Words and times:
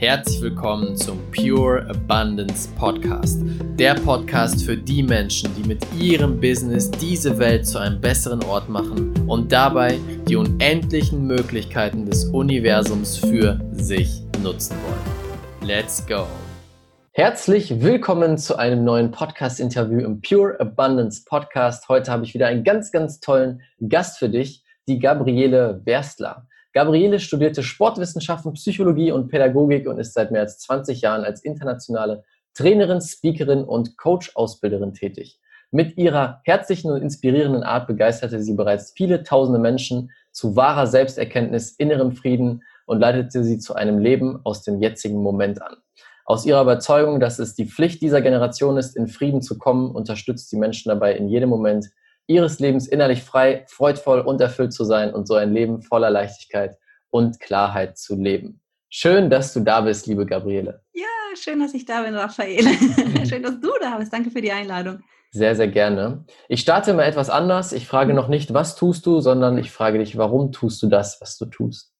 Herzlich 0.00 0.40
willkommen 0.40 0.96
zum 0.96 1.18
Pure 1.30 1.86
Abundance 1.90 2.70
Podcast. 2.74 3.42
Der 3.78 3.92
Podcast 3.92 4.64
für 4.64 4.74
die 4.74 5.02
Menschen, 5.02 5.54
die 5.54 5.68
mit 5.68 5.84
ihrem 5.92 6.40
Business 6.40 6.90
diese 6.90 7.38
Welt 7.38 7.66
zu 7.66 7.76
einem 7.76 8.00
besseren 8.00 8.42
Ort 8.44 8.70
machen 8.70 9.12
und 9.28 9.52
dabei 9.52 9.98
die 10.26 10.36
unendlichen 10.36 11.26
Möglichkeiten 11.26 12.06
des 12.06 12.24
Universums 12.24 13.18
für 13.18 13.60
sich 13.72 14.22
nutzen 14.42 14.74
wollen. 14.84 15.68
Let's 15.68 16.06
go! 16.06 16.26
Herzlich 17.12 17.82
willkommen 17.82 18.38
zu 18.38 18.56
einem 18.56 18.84
neuen 18.84 19.10
Podcast-Interview 19.10 19.98
im 19.98 20.22
Pure 20.22 20.58
Abundance 20.60 21.24
Podcast. 21.26 21.90
Heute 21.90 22.10
habe 22.10 22.24
ich 22.24 22.32
wieder 22.32 22.46
einen 22.46 22.64
ganz, 22.64 22.90
ganz 22.90 23.20
tollen 23.20 23.60
Gast 23.86 24.18
für 24.18 24.30
dich, 24.30 24.64
die 24.88 24.98
Gabriele 24.98 25.82
Werstler. 25.84 26.46
Gabriele 26.72 27.18
studierte 27.18 27.62
Sportwissenschaften, 27.62 28.52
Psychologie 28.52 29.10
und 29.10 29.28
Pädagogik 29.28 29.88
und 29.88 29.98
ist 29.98 30.14
seit 30.14 30.30
mehr 30.30 30.42
als 30.42 30.58
20 30.60 31.00
Jahren 31.00 31.24
als 31.24 31.42
internationale 31.42 32.22
Trainerin, 32.54 33.00
Speakerin 33.00 33.64
und 33.64 33.96
Coach-Ausbilderin 33.96 34.94
tätig. 34.94 35.40
Mit 35.72 35.96
ihrer 35.96 36.40
herzlichen 36.44 36.90
und 36.90 37.02
inspirierenden 37.02 37.62
Art 37.62 37.86
begeisterte 37.86 38.42
sie 38.42 38.54
bereits 38.54 38.92
viele 38.96 39.22
tausende 39.22 39.60
Menschen 39.60 40.10
zu 40.32 40.56
wahrer 40.56 40.86
Selbsterkenntnis, 40.86 41.72
innerem 41.72 42.12
Frieden 42.12 42.62
und 42.86 43.00
leitete 43.00 43.44
sie 43.44 43.58
zu 43.58 43.74
einem 43.74 43.98
Leben 43.98 44.40
aus 44.44 44.62
dem 44.62 44.80
jetzigen 44.80 45.22
Moment 45.22 45.62
an. 45.62 45.76
Aus 46.24 46.46
ihrer 46.46 46.62
Überzeugung, 46.62 47.18
dass 47.18 47.38
es 47.38 47.54
die 47.54 47.66
Pflicht 47.66 48.02
dieser 48.02 48.20
Generation 48.20 48.76
ist, 48.76 48.96
in 48.96 49.08
Frieden 49.08 49.42
zu 49.42 49.58
kommen, 49.58 49.90
unterstützt 49.92 50.50
die 50.52 50.56
Menschen 50.56 50.88
dabei 50.88 51.14
in 51.14 51.28
jedem 51.28 51.48
Moment 51.48 51.90
ihres 52.30 52.60
Lebens 52.60 52.86
innerlich 52.86 53.22
frei, 53.22 53.64
freudvoll 53.68 54.20
und 54.20 54.40
erfüllt 54.40 54.72
zu 54.72 54.84
sein 54.84 55.12
und 55.12 55.26
so 55.26 55.34
ein 55.34 55.52
Leben 55.52 55.82
voller 55.82 56.10
Leichtigkeit 56.10 56.78
und 57.10 57.40
Klarheit 57.40 57.98
zu 57.98 58.14
leben. 58.14 58.60
Schön, 58.88 59.30
dass 59.30 59.52
du 59.52 59.60
da 59.60 59.80
bist, 59.80 60.06
liebe 60.06 60.24
Gabriele. 60.24 60.82
Ja, 60.94 61.06
schön, 61.34 61.60
dass 61.60 61.74
ich 61.74 61.84
da 61.84 62.02
bin, 62.02 62.14
Raphael. 62.14 62.62
schön, 63.28 63.42
dass 63.42 63.60
du 63.60 63.70
da 63.80 63.98
bist. 63.98 64.12
Danke 64.12 64.30
für 64.30 64.40
die 64.40 64.52
Einladung. 64.52 65.00
Sehr, 65.32 65.54
sehr 65.54 65.68
gerne. 65.68 66.24
Ich 66.48 66.60
starte 66.60 66.94
mal 66.94 67.04
etwas 67.04 67.30
anders. 67.30 67.72
Ich 67.72 67.86
frage 67.86 68.14
noch 68.14 68.28
nicht, 68.28 68.54
was 68.54 68.76
tust 68.76 69.06
du, 69.06 69.20
sondern 69.20 69.58
ich 69.58 69.70
frage 69.70 69.98
dich, 69.98 70.16
warum 70.16 70.52
tust 70.52 70.82
du 70.82 70.88
das, 70.88 71.20
was 71.20 71.36
du 71.36 71.46
tust? 71.46 71.92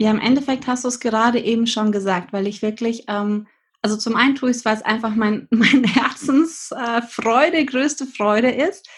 Ja, 0.00 0.10
im 0.10 0.20
Endeffekt 0.20 0.66
hast 0.66 0.84
du 0.84 0.88
es 0.88 1.00
gerade 1.00 1.40
eben 1.40 1.66
schon 1.66 1.90
gesagt, 1.90 2.32
weil 2.32 2.46
ich 2.46 2.62
wirklich, 2.62 3.04
ähm, 3.08 3.48
also 3.82 3.96
zum 3.96 4.14
einen 4.14 4.36
tue 4.36 4.50
ich 4.50 4.58
es, 4.58 4.64
weil 4.64 4.76
es 4.76 4.82
einfach 4.82 5.14
mein, 5.14 5.46
mein 5.50 5.84
Herzensfreude, 5.84 7.58
äh, 7.58 7.64
größte 7.64 8.06
Freude 8.06 8.50
ist. 8.50 8.88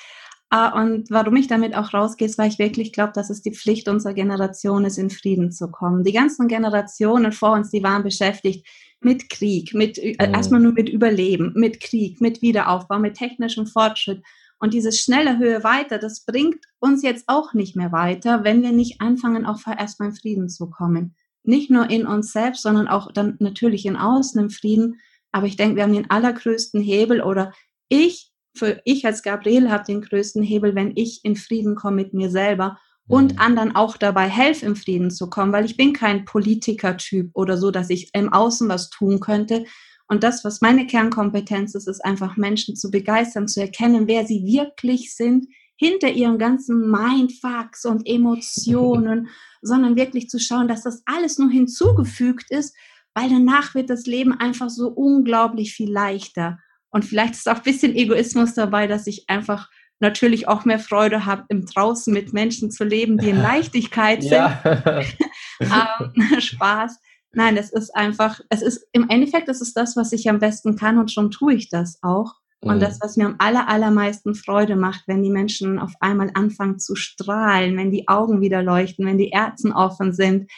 Ah, 0.53 0.83
und 0.83 1.11
warum 1.11 1.37
ich 1.37 1.47
damit 1.47 1.77
auch 1.77 1.95
rausgehe, 1.95 2.27
ist, 2.27 2.37
weil 2.37 2.48
ich 2.48 2.59
wirklich 2.59 2.93
glaube, 2.93 3.12
dass 3.15 3.31
es 3.31 3.41
die 3.41 3.55
Pflicht 3.55 3.89
unserer 3.89 4.15
Generation 4.15 4.84
ist, 4.84 4.98
in 4.98 5.09
Frieden 5.09 5.53
zu 5.53 5.70
kommen. 5.70 6.03
Die 6.03 6.12
ganzen 6.12 6.48
Generationen 6.48 7.31
vor 7.31 7.53
uns, 7.53 7.70
die 7.70 7.84
waren 7.84 8.03
beschäftigt 8.03 8.67
mit 9.01 9.31
Krieg, 9.31 9.75
mit 9.75 9.97
äh, 9.98 10.15
mhm. 10.15 10.34
erstmal 10.34 10.61
nur 10.61 10.73
mit 10.73 10.89
Überleben, 10.89 11.53
mit 11.55 11.79
Krieg, 11.81 12.20
mit 12.20 12.42
Wiederaufbau, 12.42 12.98
mit 12.98 13.15
technischem 13.15 13.69
Fortschritt. 13.69 14.25
Und 14.59 14.75
dieses 14.75 14.98
schnelle 15.01 15.39
Höhe 15.39 15.62
weiter, 15.62 15.98
das 15.98 16.25
bringt 16.25 16.64
uns 16.81 17.03
jetzt 17.05 17.25
auch 17.29 17.55
nicht 17.55 17.77
mehr 17.77 17.92
weiter, 17.92 18.42
wenn 18.42 18.61
wir 18.62 18.73
nicht 18.73 19.01
anfangen, 19.01 19.47
auch 19.47 19.61
erstmal 19.67 20.09
in 20.09 20.17
Frieden 20.17 20.48
zu 20.48 20.69
kommen. 20.69 21.14
Nicht 21.45 21.70
nur 21.70 21.89
in 21.89 22.07
uns 22.07 22.33
selbst, 22.33 22.62
sondern 22.62 22.89
auch 22.89 23.12
dann 23.12 23.37
natürlich 23.39 23.87
in 23.87 23.97
außen 23.97 24.41
im 24.41 24.51
Frieden. 24.51 25.01
Aber 25.31 25.47
ich 25.47 25.57
denke, 25.57 25.77
wir 25.77 25.85
haben 25.85 25.95
den 25.95 26.11
allergrößten 26.11 26.83
Hebel 26.83 27.23
oder 27.23 27.53
ich 27.89 28.30
für 28.55 28.81
ich 28.84 29.06
als 29.06 29.23
Gabriele 29.23 29.70
habe 29.70 29.84
den 29.84 30.03
größten 30.03 30.43
Hebel, 30.43 30.75
wenn 30.75 30.93
ich 30.97 31.25
in 31.25 31.37
Frieden 31.37 31.77
komme 31.77 31.97
mit 31.97 32.15
mir 32.15 32.31
selber 32.31 32.79
und 33.07 33.34
mhm. 33.34 33.39
anderen 33.39 33.77
auch 33.77 33.97
dabei 33.97 34.29
helfe, 34.29 34.67
im 34.67 34.77
Frieden 34.77 35.11
zu 35.11 35.29
kommen, 35.29 35.53
weil 35.53 35.65
ich 35.65 35.77
bin 35.77 35.92
kein 35.92 36.25
Politikertyp 36.25 37.31
oder 37.34 37.57
so, 37.57 37.70
dass 37.70 37.91
ich 37.91 38.11
im 38.15 38.33
Außen 38.33 38.69
was 38.69 38.91
tun 38.91 39.20
könnte. 39.20 39.65
Und 40.09 40.23
das, 40.23 40.45
was 40.45 40.61
meine 40.61 40.86
Kernkompetenz 40.86 41.74
ist, 41.74 41.86
ist 41.86 42.05
einfach 42.05 42.36
Menschen 42.36 42.77
zu 42.77 42.91
begeistern, 42.91 43.48
zu 43.48 43.61
erkennen, 43.61 44.08
wer 44.08 44.27
sie 44.27 44.45
wirklich 44.45 45.14
sind, 45.14 45.47
hinter 45.77 46.11
ihren 46.11 46.39
ganzen 46.39 46.91
Mindfucks 46.91 47.85
und 47.85 48.07
Emotionen, 48.07 49.29
sondern 49.63 49.97
wirklich 49.97 50.29
zu 50.29 50.39
schauen, 50.39 50.69
dass 50.69 50.83
das 50.83 51.03
alles 51.07 51.39
nur 51.39 51.51
hinzugefügt 51.51 52.51
ist, 52.51 52.77
weil 53.14 53.29
danach 53.29 53.74
wird 53.74 53.91
das 53.91 54.07
Leben 54.07 54.33
einfach 54.33 54.70
so 54.70 54.89
unglaublich 54.89 55.73
viel 55.73 55.91
leichter. 55.91 56.58
Und 56.90 57.05
vielleicht 57.05 57.34
ist 57.34 57.48
auch 57.48 57.56
ein 57.56 57.62
bisschen 57.62 57.95
Egoismus 57.95 58.55
dabei, 58.55 58.86
dass 58.86 59.06
ich 59.06 59.24
einfach 59.28 59.68
natürlich 60.01 60.48
auch 60.48 60.64
mehr 60.64 60.78
Freude 60.78 61.27
habe, 61.27 61.45
im 61.48 61.67
Draußen 61.67 62.12
mit 62.12 62.33
Menschen 62.33 62.70
zu 62.70 62.84
leben, 62.84 63.18
die 63.18 63.30
in 63.30 63.36
Leichtigkeit 63.42 64.23
sind. 64.23 64.51
ähm, 65.61 66.40
Spaß. 66.40 66.98
Nein, 67.33 67.56
es 67.56 67.70
ist 67.70 67.95
einfach, 67.95 68.40
es 68.48 68.62
ist 68.62 68.89
im 68.92 69.08
Endeffekt, 69.08 69.48
es 69.48 69.61
ist 69.61 69.77
das, 69.77 69.96
was 69.96 70.12
ich 70.12 70.29
am 70.29 70.40
besten 70.40 70.74
kann 70.74 70.98
und 70.98 71.12
schon 71.12 71.30
tue 71.30 71.55
ich 71.55 71.68
das 71.68 71.98
auch. 72.02 72.34
Und 72.62 72.77
mhm. 72.77 72.80
das, 72.80 73.00
was 73.00 73.17
mir 73.17 73.27
am 73.27 73.36
aller, 73.39 73.68
allermeisten 73.68 74.34
Freude 74.34 74.77
macht, 74.77 75.05
wenn 75.06 75.23
die 75.23 75.30
Menschen 75.30 75.79
auf 75.79 75.92
einmal 76.00 76.30
anfangen 76.34 76.79
zu 76.79 76.95
strahlen, 76.95 77.77
wenn 77.77 77.90
die 77.90 78.08
Augen 78.08 78.40
wieder 78.40 78.62
leuchten, 78.62 79.06
wenn 79.06 79.17
die 79.17 79.30
Herzen 79.33 79.73
offen 79.73 80.12
sind. 80.12 80.50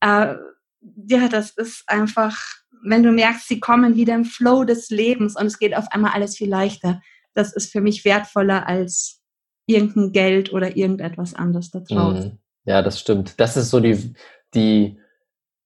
Äh, 0.00 0.36
ja, 1.08 1.28
das 1.28 1.50
ist 1.50 1.84
einfach, 1.88 2.38
wenn 2.82 3.02
du 3.02 3.12
merkst, 3.12 3.48
sie 3.48 3.60
kommen 3.60 3.96
wieder 3.96 4.14
im 4.14 4.24
Flow 4.24 4.64
des 4.64 4.90
Lebens 4.90 5.36
und 5.36 5.46
es 5.46 5.58
geht 5.58 5.76
auf 5.76 5.86
einmal 5.90 6.12
alles 6.12 6.36
viel 6.36 6.48
leichter, 6.48 7.00
das 7.34 7.52
ist 7.52 7.72
für 7.72 7.80
mich 7.80 8.04
wertvoller 8.04 8.66
als 8.66 9.20
irgendein 9.66 10.12
Geld 10.12 10.52
oder 10.52 10.76
irgendetwas 10.76 11.34
anderes 11.34 11.70
da 11.70 11.80
draußen. 11.80 12.32
Mhm. 12.32 12.38
Ja, 12.64 12.82
das 12.82 13.00
stimmt. 13.00 13.40
Das 13.40 13.56
ist 13.56 13.70
so 13.70 13.80
die, 13.80 14.14
die 14.54 14.98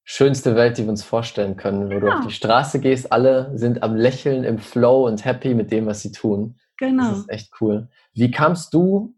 schönste 0.04 0.54
Welt, 0.54 0.78
die 0.78 0.84
wir 0.84 0.90
uns 0.90 1.02
vorstellen 1.02 1.56
können, 1.56 1.86
wo 1.86 1.94
genau. 1.94 2.00
du 2.00 2.12
auf 2.12 2.26
die 2.26 2.32
Straße 2.32 2.80
gehst, 2.80 3.10
alle 3.12 3.50
sind 3.54 3.82
am 3.82 3.96
Lächeln, 3.96 4.44
im 4.44 4.58
Flow 4.58 5.06
und 5.06 5.24
happy 5.24 5.54
mit 5.54 5.72
dem, 5.72 5.86
was 5.86 6.02
sie 6.02 6.12
tun. 6.12 6.58
Genau. 6.78 7.10
Das 7.10 7.18
ist 7.20 7.30
echt 7.30 7.50
cool. 7.60 7.88
Wie 8.14 8.30
kamst 8.30 8.72
du 8.72 9.14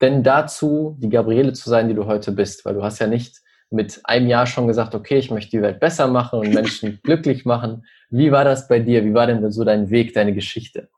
denn 0.00 0.22
dazu, 0.22 0.96
die 0.98 1.08
Gabriele 1.08 1.52
zu 1.52 1.70
sein, 1.70 1.88
die 1.88 1.94
du 1.94 2.06
heute 2.06 2.32
bist? 2.32 2.64
Weil 2.64 2.74
du 2.74 2.82
hast 2.82 2.98
ja 2.98 3.06
nicht 3.06 3.40
mit 3.70 4.00
einem 4.04 4.28
Jahr 4.28 4.46
schon 4.46 4.66
gesagt, 4.66 4.94
okay, 4.94 5.18
ich 5.18 5.30
möchte 5.30 5.50
die 5.50 5.62
Welt 5.62 5.80
besser 5.80 6.06
machen 6.06 6.40
und 6.40 6.54
Menschen 6.54 7.00
glücklich 7.04 7.44
machen. 7.44 7.84
Wie 8.10 8.30
war 8.30 8.44
das 8.44 8.68
bei 8.68 8.78
dir? 8.78 9.04
Wie 9.04 9.14
war 9.14 9.26
denn 9.26 9.50
so 9.50 9.64
dein 9.64 9.90
Weg, 9.90 10.14
deine 10.14 10.34
Geschichte? 10.34 10.88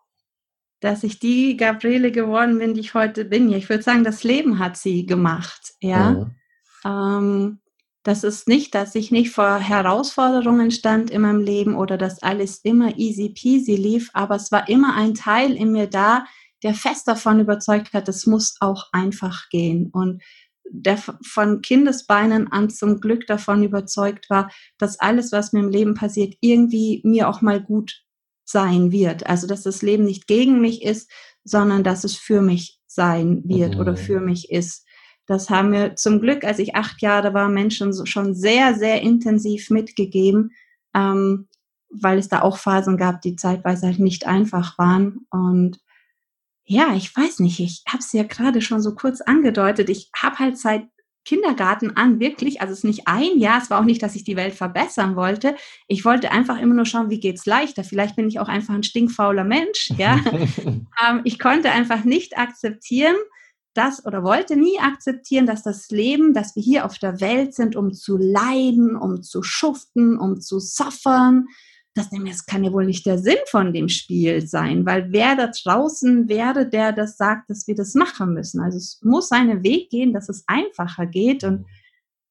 Dass 0.80 1.02
ich 1.02 1.18
die 1.18 1.56
Gabriele 1.56 2.12
geworden 2.12 2.58
bin, 2.58 2.74
die 2.74 2.80
ich 2.80 2.94
heute 2.94 3.24
bin. 3.24 3.52
Ich 3.52 3.68
würde 3.68 3.82
sagen, 3.82 4.04
das 4.04 4.22
Leben 4.22 4.58
hat 4.58 4.76
sie 4.76 5.06
gemacht. 5.06 5.72
Ja. 5.80 6.10
Mhm. 6.10 6.30
Ähm, 6.84 7.60
das 8.04 8.24
ist 8.24 8.48
nicht, 8.48 8.74
dass 8.74 8.94
ich 8.94 9.10
nicht 9.10 9.30
vor 9.30 9.58
Herausforderungen 9.58 10.70
stand 10.70 11.10
in 11.10 11.22
meinem 11.22 11.40
Leben 11.40 11.76
oder 11.76 11.98
dass 11.98 12.22
alles 12.22 12.58
immer 12.58 12.96
easy 12.96 13.30
peasy 13.30 13.74
lief, 13.74 14.10
aber 14.14 14.36
es 14.36 14.52
war 14.52 14.68
immer 14.68 14.94
ein 14.94 15.14
Teil 15.14 15.52
in 15.54 15.72
mir 15.72 15.88
da, 15.88 16.24
der 16.62 16.74
fest 16.74 17.06
davon 17.06 17.40
überzeugt 17.40 17.92
hat, 17.92 18.08
es 18.08 18.26
muss 18.26 18.56
auch 18.60 18.86
einfach 18.92 19.48
gehen. 19.50 19.90
Und 19.92 20.22
der 20.70 20.98
von 20.98 21.62
Kindesbeinen 21.62 22.50
an 22.52 22.70
zum 22.70 23.00
Glück 23.00 23.26
davon 23.26 23.62
überzeugt 23.62 24.28
war, 24.30 24.50
dass 24.78 25.00
alles, 25.00 25.32
was 25.32 25.52
mir 25.52 25.60
im 25.60 25.68
Leben 25.68 25.94
passiert, 25.94 26.34
irgendwie 26.40 27.00
mir 27.04 27.28
auch 27.28 27.40
mal 27.42 27.62
gut 27.62 28.02
sein 28.44 28.92
wird. 28.92 29.26
Also, 29.26 29.46
dass 29.46 29.62
das 29.62 29.82
Leben 29.82 30.04
nicht 30.04 30.26
gegen 30.26 30.60
mich 30.60 30.82
ist, 30.82 31.10
sondern 31.44 31.84
dass 31.84 32.04
es 32.04 32.16
für 32.16 32.40
mich 32.40 32.80
sein 32.86 33.42
wird 33.44 33.74
mhm. 33.74 33.80
oder 33.80 33.96
für 33.96 34.20
mich 34.20 34.50
ist. 34.50 34.86
Das 35.26 35.50
haben 35.50 35.70
mir 35.70 35.94
zum 35.94 36.20
Glück, 36.20 36.44
als 36.44 36.58
ich 36.58 36.74
acht 36.74 37.02
Jahre 37.02 37.34
war, 37.34 37.48
Menschen 37.48 38.06
schon 38.06 38.34
sehr, 38.34 38.74
sehr 38.74 39.02
intensiv 39.02 39.68
mitgegeben, 39.68 40.52
ähm, 40.94 41.48
weil 41.90 42.18
es 42.18 42.28
da 42.28 42.40
auch 42.40 42.56
Phasen 42.56 42.96
gab, 42.96 43.20
die 43.20 43.36
zeitweise 43.36 43.86
halt 43.86 43.98
nicht 43.98 44.26
einfach 44.26 44.78
waren. 44.78 45.26
Und 45.30 45.80
ja, 46.68 46.94
ich 46.94 47.16
weiß 47.16 47.40
nicht, 47.40 47.60
ich 47.60 47.82
habe 47.88 47.98
es 47.98 48.12
ja 48.12 48.24
gerade 48.24 48.60
schon 48.60 48.82
so 48.82 48.94
kurz 48.94 49.22
angedeutet. 49.22 49.88
Ich 49.88 50.10
habe 50.14 50.38
halt 50.38 50.58
seit 50.58 50.86
Kindergarten 51.24 51.96
an 51.96 52.20
wirklich, 52.20 52.60
also 52.60 52.72
es 52.72 52.80
ist 52.80 52.84
nicht 52.84 53.08
ein 53.08 53.38
Jahr, 53.38 53.60
es 53.60 53.70
war 53.70 53.80
auch 53.80 53.84
nicht, 53.84 54.02
dass 54.02 54.14
ich 54.14 54.24
die 54.24 54.36
Welt 54.36 54.54
verbessern 54.54 55.16
wollte. 55.16 55.56
Ich 55.86 56.04
wollte 56.04 56.30
einfach 56.30 56.60
immer 56.60 56.74
nur 56.74 56.84
schauen, 56.84 57.08
wie 57.10 57.20
geht's 57.20 57.46
leichter. 57.46 57.84
Vielleicht 57.84 58.16
bin 58.16 58.28
ich 58.28 58.38
auch 58.38 58.48
einfach 58.48 58.74
ein 58.74 58.82
stinkfauler 58.82 59.44
Mensch. 59.44 59.92
Ja, 59.98 60.20
ähm, 61.08 61.22
ich 61.24 61.38
konnte 61.38 61.70
einfach 61.70 62.04
nicht 62.04 62.38
akzeptieren, 62.38 63.16
dass 63.74 64.04
oder 64.04 64.22
wollte 64.22 64.56
nie 64.56 64.78
akzeptieren, 64.78 65.46
dass 65.46 65.62
das 65.62 65.88
Leben, 65.88 66.34
dass 66.34 66.54
wir 66.54 66.62
hier 66.62 66.84
auf 66.84 66.98
der 66.98 67.20
Welt 67.20 67.54
sind, 67.54 67.76
um 67.76 67.92
zu 67.92 68.16
leiden, 68.16 68.94
um 68.94 69.22
zu 69.22 69.42
schuften, 69.42 70.18
um 70.18 70.40
zu 70.40 70.60
suffern, 70.60 71.46
das, 71.98 72.46
kann 72.46 72.64
ja 72.64 72.72
wohl 72.72 72.86
nicht 72.86 73.04
der 73.04 73.18
Sinn 73.18 73.38
von 73.50 73.72
dem 73.72 73.88
Spiel 73.88 74.46
sein, 74.46 74.86
weil 74.86 75.08
wer 75.10 75.36
da 75.36 75.48
draußen 75.48 76.28
wäre, 76.28 76.68
der 76.68 76.92
das 76.92 77.16
sagt, 77.16 77.50
dass 77.50 77.66
wir 77.66 77.74
das 77.74 77.94
machen 77.94 78.32
müssen. 78.32 78.60
Also 78.60 78.78
es 78.78 79.00
muss 79.02 79.28
seinen 79.28 79.62
Weg 79.62 79.90
gehen, 79.90 80.12
dass 80.12 80.28
es 80.28 80.44
einfacher 80.46 81.06
geht 81.06 81.44
und 81.44 81.66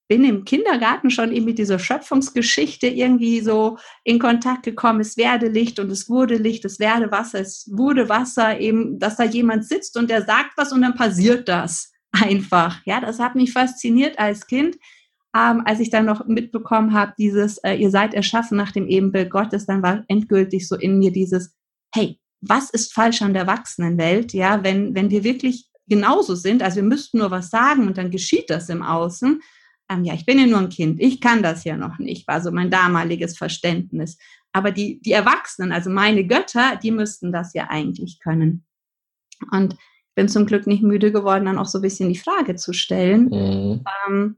bin 0.08 0.24
im 0.24 0.46
Kindergarten 0.46 1.10
schon 1.10 1.32
eben 1.32 1.46
mit 1.46 1.58
dieser 1.58 1.80
Schöpfungsgeschichte 1.80 2.88
irgendwie 2.88 3.42
so 3.42 3.78
in 4.04 4.20
Kontakt 4.20 4.64
gekommen. 4.64 5.02
Es 5.02 5.18
werde 5.18 5.50
Licht 5.50 5.80
und 5.80 5.92
es 5.92 6.10
wurde 6.10 6.38
Licht, 6.38 6.64
es 6.66 6.80
werde 6.80 7.12
Wasser, 7.12 7.42
es 7.42 7.70
wurde 7.72 8.08
Wasser, 8.08 8.60
eben, 8.60 9.00
dass 9.00 9.18
da 9.18 9.26
jemand 9.26 9.66
sitzt 9.66 9.98
und 9.98 10.10
der 10.10 10.26
sagt 10.26 10.52
was 10.56 10.72
und 10.72 10.82
dann 10.82 10.96
passiert 10.96 11.50
das 11.50 11.92
einfach. 12.12 12.80
Ja, 12.86 13.02
das 13.02 13.20
hat 13.20 13.36
mich 13.36 13.52
fasziniert 13.52 14.18
als 14.18 14.48
Kind. 14.48 14.78
Ähm, 15.38 15.62
als 15.66 15.80
ich 15.80 15.90
dann 15.90 16.06
noch 16.06 16.26
mitbekommen 16.26 16.94
habe, 16.94 17.14
dieses, 17.18 17.58
äh, 17.60 17.76
ihr 17.76 17.92
seid 17.92 18.14
erschaffen 18.14 18.58
nach 18.58 18.72
dem 18.72 18.88
Ebenbild 18.88 19.30
Gottes, 19.30 19.66
dann 19.66 19.84
war 19.84 20.04
endgültig 20.08 20.68
so 20.68 20.76
in 20.76 20.98
mir 20.98 21.12
dieses, 21.12 21.56
hey, 21.94 22.20
was 22.42 22.70
ist 22.70 22.94
falsch 22.94 23.22
an 23.22 23.34
der 23.34 23.44
Erwachsenenwelt, 23.44 24.34
ja, 24.34 24.64
wenn, 24.64 24.96
wenn 24.96 25.10
wir 25.10 25.24
wirklich 25.24 25.68
genauso 25.88 26.36
sind, 26.36 26.64
also 26.64 26.78
wir 26.78 26.84
müssten 26.84 27.20
nur 27.20 27.32
was 27.32 27.50
sagen 27.50 27.88
und 27.88 27.98
dann 27.98 28.12
geschieht 28.12 28.50
das 28.50 28.70
im 28.70 28.82
Außen. 28.82 29.42
Ähm, 29.90 30.04
ja, 30.04 30.14
ich 30.14 30.26
bin 30.26 30.40
ja 30.40 30.46
nur 30.46 30.60
ein 30.60 30.70
Kind, 30.70 31.00
ich 31.00 31.22
kann 31.22 31.44
das 31.44 31.64
ja 31.64 31.78
noch 31.78 32.00
nicht, 32.00 32.28
war 32.28 32.42
so 32.42 32.52
mein 32.52 32.72
damaliges 32.72 33.38
Verständnis. 33.38 34.18
Aber 34.54 34.72
die, 34.72 35.00
die 35.02 35.12
Erwachsenen, 35.12 35.72
also 35.72 35.90
meine 35.90 36.26
Götter, 36.26 36.78
die 36.82 36.92
müssten 36.92 37.32
das 37.32 37.54
ja 37.54 37.68
eigentlich 37.70 38.20
können. 38.20 38.66
Und 39.52 39.74
ich 39.74 40.16
bin 40.16 40.30
zum 40.30 40.48
Glück 40.48 40.66
nicht 40.66 40.82
müde 40.82 41.12
geworden, 41.12 41.46
dann 41.46 41.60
auch 41.60 41.68
so 41.68 41.78
ein 41.78 41.84
bisschen 41.84 42.10
die 42.10 42.18
Frage 42.18 42.56
zu 42.56 42.74
stellen. 42.74 43.26
Mhm. 43.26 43.84
Ähm, 44.08 44.38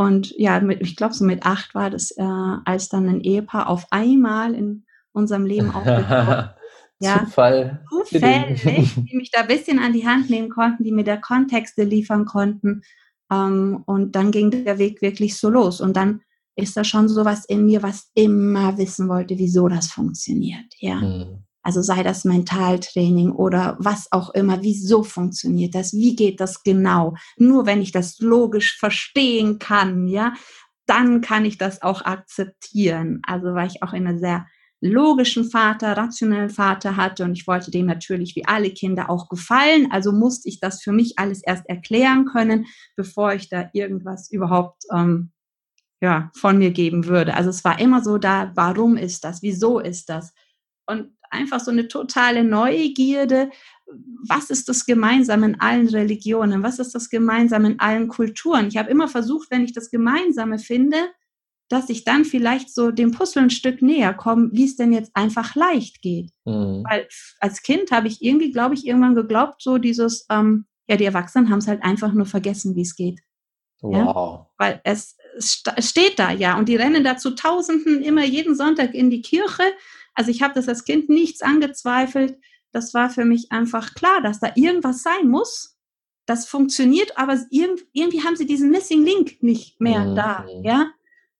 und 0.00 0.32
ja, 0.38 0.60
mit, 0.60 0.80
ich 0.80 0.96
glaube, 0.96 1.12
so 1.12 1.26
mit 1.26 1.44
acht 1.44 1.74
war 1.74 1.90
das, 1.90 2.10
äh, 2.12 2.22
als 2.22 2.88
dann 2.88 3.06
ein 3.06 3.20
Ehepaar 3.20 3.68
auf 3.68 3.86
einmal 3.90 4.54
in 4.54 4.86
unserem 5.12 5.44
Leben 5.44 5.70
aufgetaucht 5.74 6.54
ja, 7.00 7.24
Zufall. 7.24 7.84
Zufällig, 7.90 8.94
die 8.94 9.16
mich 9.16 9.30
da 9.30 9.40
ein 9.40 9.46
bisschen 9.46 9.78
an 9.78 9.92
die 9.92 10.06
Hand 10.06 10.30
nehmen 10.30 10.50
konnten, 10.50 10.84
die 10.84 10.92
mir 10.92 11.04
da 11.04 11.16
Kontexte 11.16 11.82
liefern 11.82 12.26
konnten. 12.26 12.82
Ähm, 13.30 13.82
und 13.86 14.14
dann 14.14 14.30
ging 14.30 14.50
der 14.50 14.78
Weg 14.78 15.00
wirklich 15.02 15.36
so 15.36 15.48
los. 15.48 15.80
Und 15.80 15.96
dann 15.96 16.20
ist 16.56 16.76
da 16.76 16.84
schon 16.84 17.08
sowas 17.08 17.44
in 17.46 17.64
mir, 17.64 17.82
was 17.82 18.10
immer 18.14 18.76
wissen 18.76 19.08
wollte, 19.08 19.38
wieso 19.38 19.68
das 19.68 19.88
funktioniert. 19.88 20.74
Ja. 20.78 20.96
Mhm. 20.96 21.44
Also 21.62 21.82
sei 21.82 22.02
das 22.02 22.24
Mentaltraining 22.24 23.32
oder 23.32 23.76
was 23.78 24.08
auch 24.12 24.30
immer, 24.30 24.62
wieso 24.62 25.02
funktioniert 25.02 25.74
das? 25.74 25.92
Wie 25.92 26.16
geht 26.16 26.40
das 26.40 26.62
genau? 26.62 27.14
Nur 27.36 27.66
wenn 27.66 27.82
ich 27.82 27.92
das 27.92 28.18
logisch 28.20 28.78
verstehen 28.78 29.58
kann, 29.58 30.08
ja, 30.08 30.32
dann 30.86 31.20
kann 31.20 31.44
ich 31.44 31.58
das 31.58 31.82
auch 31.82 32.02
akzeptieren. 32.02 33.20
Also 33.26 33.54
weil 33.54 33.68
ich 33.68 33.82
auch 33.82 33.92
in 33.92 34.06
einer 34.06 34.18
sehr 34.18 34.46
logischen 34.80 35.44
Vater, 35.44 35.96
rationellen 35.96 36.48
Vater 36.48 36.96
hatte 36.96 37.24
und 37.24 37.32
ich 37.32 37.46
wollte 37.46 37.70
dem 37.70 37.86
natürlich 37.86 38.34
wie 38.34 38.46
alle 38.46 38.70
Kinder 38.70 39.10
auch 39.10 39.28
gefallen. 39.28 39.88
Also 39.90 40.12
musste 40.12 40.48
ich 40.48 40.58
das 40.58 40.82
für 40.82 40.92
mich 40.92 41.18
alles 41.18 41.42
erst 41.42 41.68
erklären 41.68 42.24
können, 42.24 42.66
bevor 42.96 43.34
ich 43.34 43.50
da 43.50 43.68
irgendwas 43.74 44.30
überhaupt 44.30 44.84
ähm, 44.92 45.32
ja, 46.00 46.30
von 46.34 46.58
mir 46.58 46.70
geben 46.70 47.04
würde. 47.06 47.34
Also 47.34 47.50
es 47.50 47.62
war 47.62 47.78
immer 47.78 48.02
so 48.02 48.16
da, 48.16 48.52
warum 48.54 48.96
ist 48.96 49.24
das? 49.24 49.42
Wieso 49.42 49.78
ist 49.80 50.08
das? 50.08 50.32
Und 50.86 51.10
einfach 51.30 51.60
so 51.60 51.70
eine 51.70 51.88
totale 51.88 52.44
Neugierde. 52.44 53.50
Was 54.28 54.50
ist 54.50 54.68
das 54.68 54.86
Gemeinsame 54.86 55.46
in 55.46 55.60
allen 55.60 55.88
Religionen? 55.88 56.62
Was 56.62 56.78
ist 56.78 56.94
das 56.94 57.08
Gemeinsame 57.08 57.72
in 57.72 57.80
allen 57.80 58.08
Kulturen? 58.08 58.68
Ich 58.68 58.76
habe 58.76 58.90
immer 58.90 59.08
versucht, 59.08 59.50
wenn 59.50 59.64
ich 59.64 59.72
das 59.72 59.90
Gemeinsame 59.90 60.58
finde, 60.58 60.98
dass 61.70 61.88
ich 61.88 62.04
dann 62.04 62.24
vielleicht 62.24 62.74
so 62.74 62.90
dem 62.90 63.12
Puzzle 63.12 63.44
ein 63.44 63.50
Stück 63.50 63.80
näher 63.80 64.12
komme, 64.12 64.50
wie 64.52 64.64
es 64.64 64.76
denn 64.76 64.92
jetzt 64.92 65.12
einfach 65.14 65.54
leicht 65.54 66.02
geht. 66.02 66.30
Mhm. 66.44 66.84
Weil 66.88 67.08
als 67.38 67.62
Kind 67.62 67.92
habe 67.92 68.08
ich 68.08 68.22
irgendwie, 68.22 68.50
glaube 68.50 68.74
ich, 68.74 68.86
irgendwann 68.86 69.14
geglaubt, 69.14 69.62
so 69.62 69.78
dieses, 69.78 70.26
ähm, 70.30 70.66
ja, 70.88 70.96
die 70.96 71.04
Erwachsenen 71.04 71.48
haben 71.48 71.60
es 71.60 71.68
halt 71.68 71.84
einfach 71.84 72.12
nur 72.12 72.26
vergessen, 72.26 72.74
wie 72.74 72.82
es 72.82 72.96
geht. 72.96 73.20
Wow. 73.82 73.94
Ja? 73.94 74.50
Weil 74.58 74.80
es, 74.84 75.16
es 75.36 75.62
steht 75.78 76.18
da 76.18 76.32
ja 76.32 76.58
und 76.58 76.68
die 76.68 76.76
rennen 76.76 77.04
da 77.04 77.16
zu 77.16 77.30
Tausenden 77.30 78.02
immer 78.02 78.24
jeden 78.24 78.56
Sonntag 78.56 78.92
in 78.92 79.08
die 79.08 79.22
Kirche. 79.22 79.62
Also 80.14 80.30
ich 80.30 80.42
habe 80.42 80.54
das 80.54 80.68
als 80.68 80.84
Kind 80.84 81.08
nichts 81.08 81.42
angezweifelt. 81.42 82.38
Das 82.72 82.94
war 82.94 83.10
für 83.10 83.24
mich 83.24 83.50
einfach 83.52 83.94
klar, 83.94 84.20
dass 84.22 84.40
da 84.40 84.52
irgendwas 84.54 85.02
sein 85.02 85.28
muss. 85.28 85.76
Das 86.26 86.46
funktioniert, 86.46 87.18
aber 87.18 87.38
irgendwie 87.50 88.22
haben 88.22 88.36
sie 88.36 88.46
diesen 88.46 88.70
Missing 88.70 89.04
Link 89.04 89.42
nicht 89.42 89.80
mehr 89.80 90.04
mhm. 90.04 90.14
da. 90.14 90.46
Ja, 90.62 90.90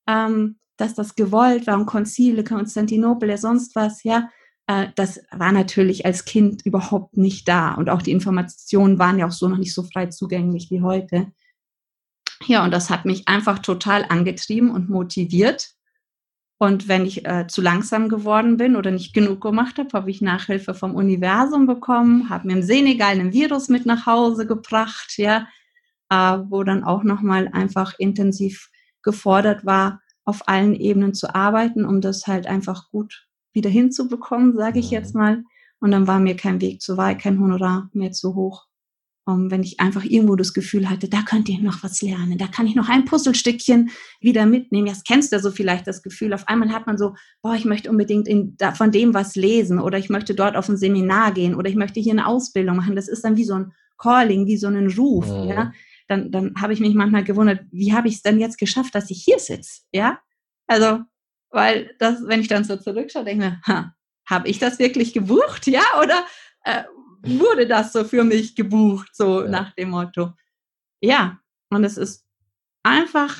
ähm, 0.08 0.58
dass 0.76 0.94
das 0.94 1.14
gewollt 1.14 1.66
war 1.66 1.78
und 1.78 1.86
Konzile, 1.86 2.42
Konstantinopel, 2.42 3.36
sonst 3.36 3.76
was, 3.76 4.02
ja, 4.02 4.30
äh, 4.66 4.88
das 4.94 5.20
war 5.30 5.52
natürlich 5.52 6.06
als 6.06 6.24
Kind 6.24 6.64
überhaupt 6.64 7.16
nicht 7.16 7.46
da. 7.48 7.74
Und 7.74 7.90
auch 7.90 8.02
die 8.02 8.12
Informationen 8.12 8.98
waren 8.98 9.18
ja 9.18 9.26
auch 9.26 9.32
so 9.32 9.48
noch 9.48 9.58
nicht 9.58 9.74
so 9.74 9.82
frei 9.82 10.06
zugänglich 10.06 10.70
wie 10.70 10.80
heute. 10.80 11.32
Ja, 12.46 12.64
und 12.64 12.70
das 12.70 12.88
hat 12.88 13.04
mich 13.04 13.28
einfach 13.28 13.58
total 13.58 14.06
angetrieben 14.08 14.70
und 14.70 14.88
motiviert. 14.88 15.74
Und 16.62 16.88
wenn 16.88 17.06
ich 17.06 17.24
äh, 17.24 17.46
zu 17.46 17.62
langsam 17.62 18.10
geworden 18.10 18.58
bin 18.58 18.76
oder 18.76 18.90
nicht 18.90 19.14
genug 19.14 19.40
gemacht 19.40 19.78
habe, 19.78 19.88
habe 19.94 20.10
ich 20.10 20.20
Nachhilfe 20.20 20.74
vom 20.74 20.94
Universum 20.94 21.66
bekommen, 21.66 22.28
habe 22.28 22.46
mir 22.46 22.52
im 22.52 22.62
Senegal 22.62 23.12
einen 23.12 23.32
Virus 23.32 23.70
mit 23.70 23.86
nach 23.86 24.04
Hause 24.04 24.46
gebracht, 24.46 25.14
ja, 25.16 25.48
äh, 26.10 26.38
wo 26.50 26.62
dann 26.62 26.84
auch 26.84 27.02
nochmal 27.02 27.48
einfach 27.48 27.94
intensiv 27.98 28.68
gefordert 29.02 29.64
war, 29.64 30.02
auf 30.26 30.48
allen 30.48 30.74
Ebenen 30.74 31.14
zu 31.14 31.34
arbeiten, 31.34 31.86
um 31.86 32.02
das 32.02 32.26
halt 32.26 32.46
einfach 32.46 32.90
gut 32.90 33.26
wieder 33.54 33.70
hinzubekommen, 33.70 34.54
sage 34.54 34.80
ich 34.80 34.90
jetzt 34.90 35.14
mhm. 35.14 35.20
mal. 35.20 35.44
Und 35.80 35.92
dann 35.92 36.06
war 36.06 36.20
mir 36.20 36.36
kein 36.36 36.60
Weg 36.60 36.82
zu 36.82 36.98
weit, 36.98 37.20
kein 37.20 37.40
Honorar 37.40 37.88
mehr 37.94 38.12
zu 38.12 38.34
hoch. 38.34 38.66
Um, 39.30 39.50
wenn 39.50 39.62
ich 39.62 39.80
einfach 39.80 40.04
irgendwo 40.04 40.36
das 40.36 40.52
Gefühl 40.52 40.88
hatte, 40.88 41.08
da 41.08 41.22
könnt 41.22 41.48
ihr 41.48 41.60
noch 41.60 41.82
was 41.82 42.02
lernen, 42.02 42.38
da 42.38 42.46
kann 42.46 42.66
ich 42.66 42.74
noch 42.74 42.88
ein 42.88 43.04
Puzzlestückchen 43.04 43.90
wieder 44.20 44.46
mitnehmen. 44.46 44.88
Das 44.88 45.04
kennst 45.04 45.32
du 45.32 45.36
ja 45.36 45.42
so 45.42 45.50
vielleicht 45.50 45.86
das 45.86 46.02
Gefühl. 46.02 46.32
Auf 46.32 46.48
einmal 46.48 46.72
hat 46.72 46.86
man 46.86 46.98
so, 46.98 47.14
boah, 47.42 47.54
ich 47.54 47.64
möchte 47.64 47.90
unbedingt 47.90 48.28
in, 48.28 48.56
da, 48.56 48.72
von 48.72 48.90
dem 48.90 49.14
was 49.14 49.36
lesen 49.36 49.78
oder 49.78 49.98
ich 49.98 50.10
möchte 50.10 50.34
dort 50.34 50.56
auf 50.56 50.68
ein 50.68 50.76
Seminar 50.76 51.32
gehen 51.32 51.54
oder 51.54 51.68
ich 51.68 51.76
möchte 51.76 52.00
hier 52.00 52.12
eine 52.12 52.26
Ausbildung 52.26 52.76
machen. 52.76 52.96
Das 52.96 53.08
ist 53.08 53.24
dann 53.24 53.36
wie 53.36 53.44
so 53.44 53.54
ein 53.54 53.72
Calling, 53.98 54.46
wie 54.46 54.56
so 54.56 54.68
ein 54.68 54.90
Ruf, 54.90 55.28
mhm. 55.28 55.48
ja 55.48 55.72
dann, 56.10 56.32
dann 56.32 56.54
habe 56.60 56.72
ich 56.72 56.80
mich 56.80 56.94
manchmal 56.94 57.24
gewundert, 57.24 57.60
wie 57.70 57.92
habe 57.92 58.08
ich 58.08 58.14
es 58.14 58.22
denn 58.22 58.40
jetzt 58.40 58.58
geschafft, 58.58 58.94
dass 58.94 59.10
ich 59.10 59.22
hier 59.22 59.38
sitze? 59.38 59.82
Ja, 59.92 60.18
also, 60.66 61.00
weil 61.50 61.94
das, 61.98 62.26
wenn 62.26 62.40
ich 62.40 62.48
dann 62.48 62.64
so 62.64 62.76
zurückschaue, 62.76 63.24
denke 63.24 63.44
ich 63.44 63.68
mir, 63.68 63.94
habe 64.26 64.48
ich 64.48 64.58
das 64.58 64.78
wirklich 64.78 65.12
gebucht? 65.12 65.66
Ja, 65.66 65.82
oder 66.02 66.24
äh, 66.64 66.82
wurde 67.22 67.66
das 67.66 67.92
so 67.92 68.04
für 68.04 68.24
mich 68.24 68.54
gebucht, 68.54 69.10
so 69.12 69.42
ja. 69.42 69.48
nach 69.48 69.74
dem 69.74 69.90
Motto? 69.90 70.32
Ja, 71.00 71.38
und 71.70 71.84
es 71.84 71.96
ist 71.96 72.24
einfach, 72.82 73.36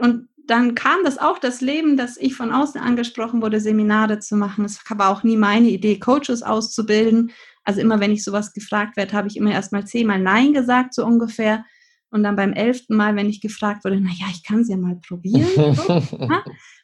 und 0.00 0.28
dann 0.46 0.74
kam 0.74 1.04
das 1.04 1.18
auch, 1.18 1.38
das 1.38 1.60
Leben, 1.60 1.96
dass 1.96 2.16
ich 2.16 2.34
von 2.34 2.52
außen 2.52 2.80
angesprochen 2.80 3.42
wurde, 3.42 3.60
Seminare 3.60 4.18
zu 4.18 4.36
machen. 4.36 4.64
Es 4.64 4.80
war 4.88 5.10
auch 5.10 5.22
nie 5.22 5.36
meine 5.36 5.68
Idee, 5.68 5.98
Coaches 5.98 6.42
auszubilden. 6.42 7.32
Also 7.64 7.80
immer, 7.80 8.00
wenn 8.00 8.10
ich 8.10 8.24
sowas 8.24 8.52
gefragt 8.52 8.96
werde, 8.96 9.12
habe 9.12 9.28
ich 9.28 9.36
immer 9.36 9.52
erst 9.52 9.72
mal 9.72 9.86
zehnmal 9.86 10.18
Nein 10.18 10.52
gesagt, 10.52 10.94
so 10.94 11.04
ungefähr. 11.04 11.64
Und 12.10 12.24
dann 12.24 12.36
beim 12.36 12.52
elften 12.52 12.96
Mal, 12.96 13.16
wenn 13.16 13.30
ich 13.30 13.40
gefragt 13.40 13.84
wurde, 13.84 13.98
na 14.00 14.10
ja, 14.10 14.26
ich 14.30 14.44
kann 14.44 14.60
es 14.60 14.68
ja 14.68 14.76
mal 14.76 14.96
probieren. 14.96 15.48
So, 15.74 16.02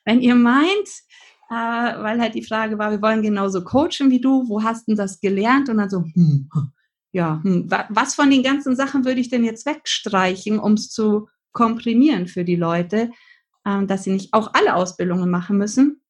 wenn 0.05 0.21
ihr 0.23 0.37
meint, 0.37 0.89
äh, 1.51 1.55
weil 1.55 2.21
halt 2.21 2.35
die 2.35 2.45
Frage 2.45 2.79
war, 2.79 2.91
wir 2.91 3.03
wollen 3.03 3.23
genauso 3.23 3.65
coachen 3.65 4.11
wie 4.11 4.21
du, 4.21 4.49
wo 4.49 4.63
hast 4.63 4.89
du 4.89 4.95
das 4.95 5.21
gelernt? 5.21 5.69
Und 5.69 5.79
dann 5.79 5.91
so, 5.91 6.03
hm, 6.03 6.49
ja, 7.13 7.41
hm, 7.43 7.71
was 7.89 8.15
von 8.15 8.31
den 8.31 8.43
ganzen 8.43 8.77
Sachen 8.77 9.05
würde 9.05 9.21
ich 9.21 9.31
denn 9.31 9.45
jetzt 9.45 9.67
wegstreichen, 9.67 10.59
um 10.59 10.75
es 10.75 10.91
zu 10.91 11.29
komprimieren 11.53 12.29
für 12.29 12.45
die 12.45 12.57
Leute, 12.57 13.11
äh, 13.65 13.85
dass 13.87 14.05
sie 14.05 14.13
nicht 14.13 14.35
auch 14.35 14.53
alle 14.55 14.75
Ausbildungen 14.75 15.31
machen 15.31 15.59
müssen. 15.59 16.03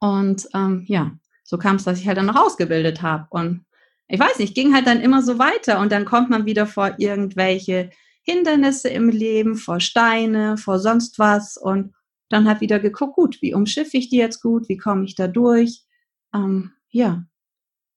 Und 0.00 0.48
ähm, 0.54 0.84
ja, 0.86 1.12
so 1.44 1.58
kam 1.58 1.76
es, 1.76 1.84
dass 1.84 2.00
ich 2.00 2.06
halt 2.06 2.18
dann 2.18 2.26
noch 2.26 2.36
ausgebildet 2.36 3.02
habe. 3.02 3.26
Und 3.30 3.64
ich 4.08 4.20
weiß 4.20 4.38
nicht, 4.38 4.54
ging 4.54 4.74
halt 4.74 4.86
dann 4.86 5.00
immer 5.00 5.22
so 5.22 5.38
weiter 5.38 5.80
und 5.80 5.90
dann 5.90 6.04
kommt 6.04 6.30
man 6.30 6.46
wieder 6.46 6.66
vor 6.66 6.94
irgendwelche 6.98 7.90
Hindernisse 8.22 8.88
im 8.88 9.08
Leben, 9.08 9.56
vor 9.56 9.80
Steine, 9.80 10.56
vor 10.56 10.78
sonst 10.78 11.18
was 11.18 11.56
und 11.56 11.92
dann 12.28 12.48
hat 12.48 12.60
wieder 12.60 12.78
geguckt, 12.78 13.14
gut, 13.14 13.42
wie 13.42 13.54
umschiffe 13.54 13.96
ich 13.96 14.08
die 14.08 14.16
jetzt 14.16 14.42
gut, 14.42 14.68
wie 14.68 14.76
komme 14.76 15.04
ich 15.04 15.14
da 15.14 15.28
durch? 15.28 15.84
Ähm, 16.34 16.72
ja. 16.90 17.24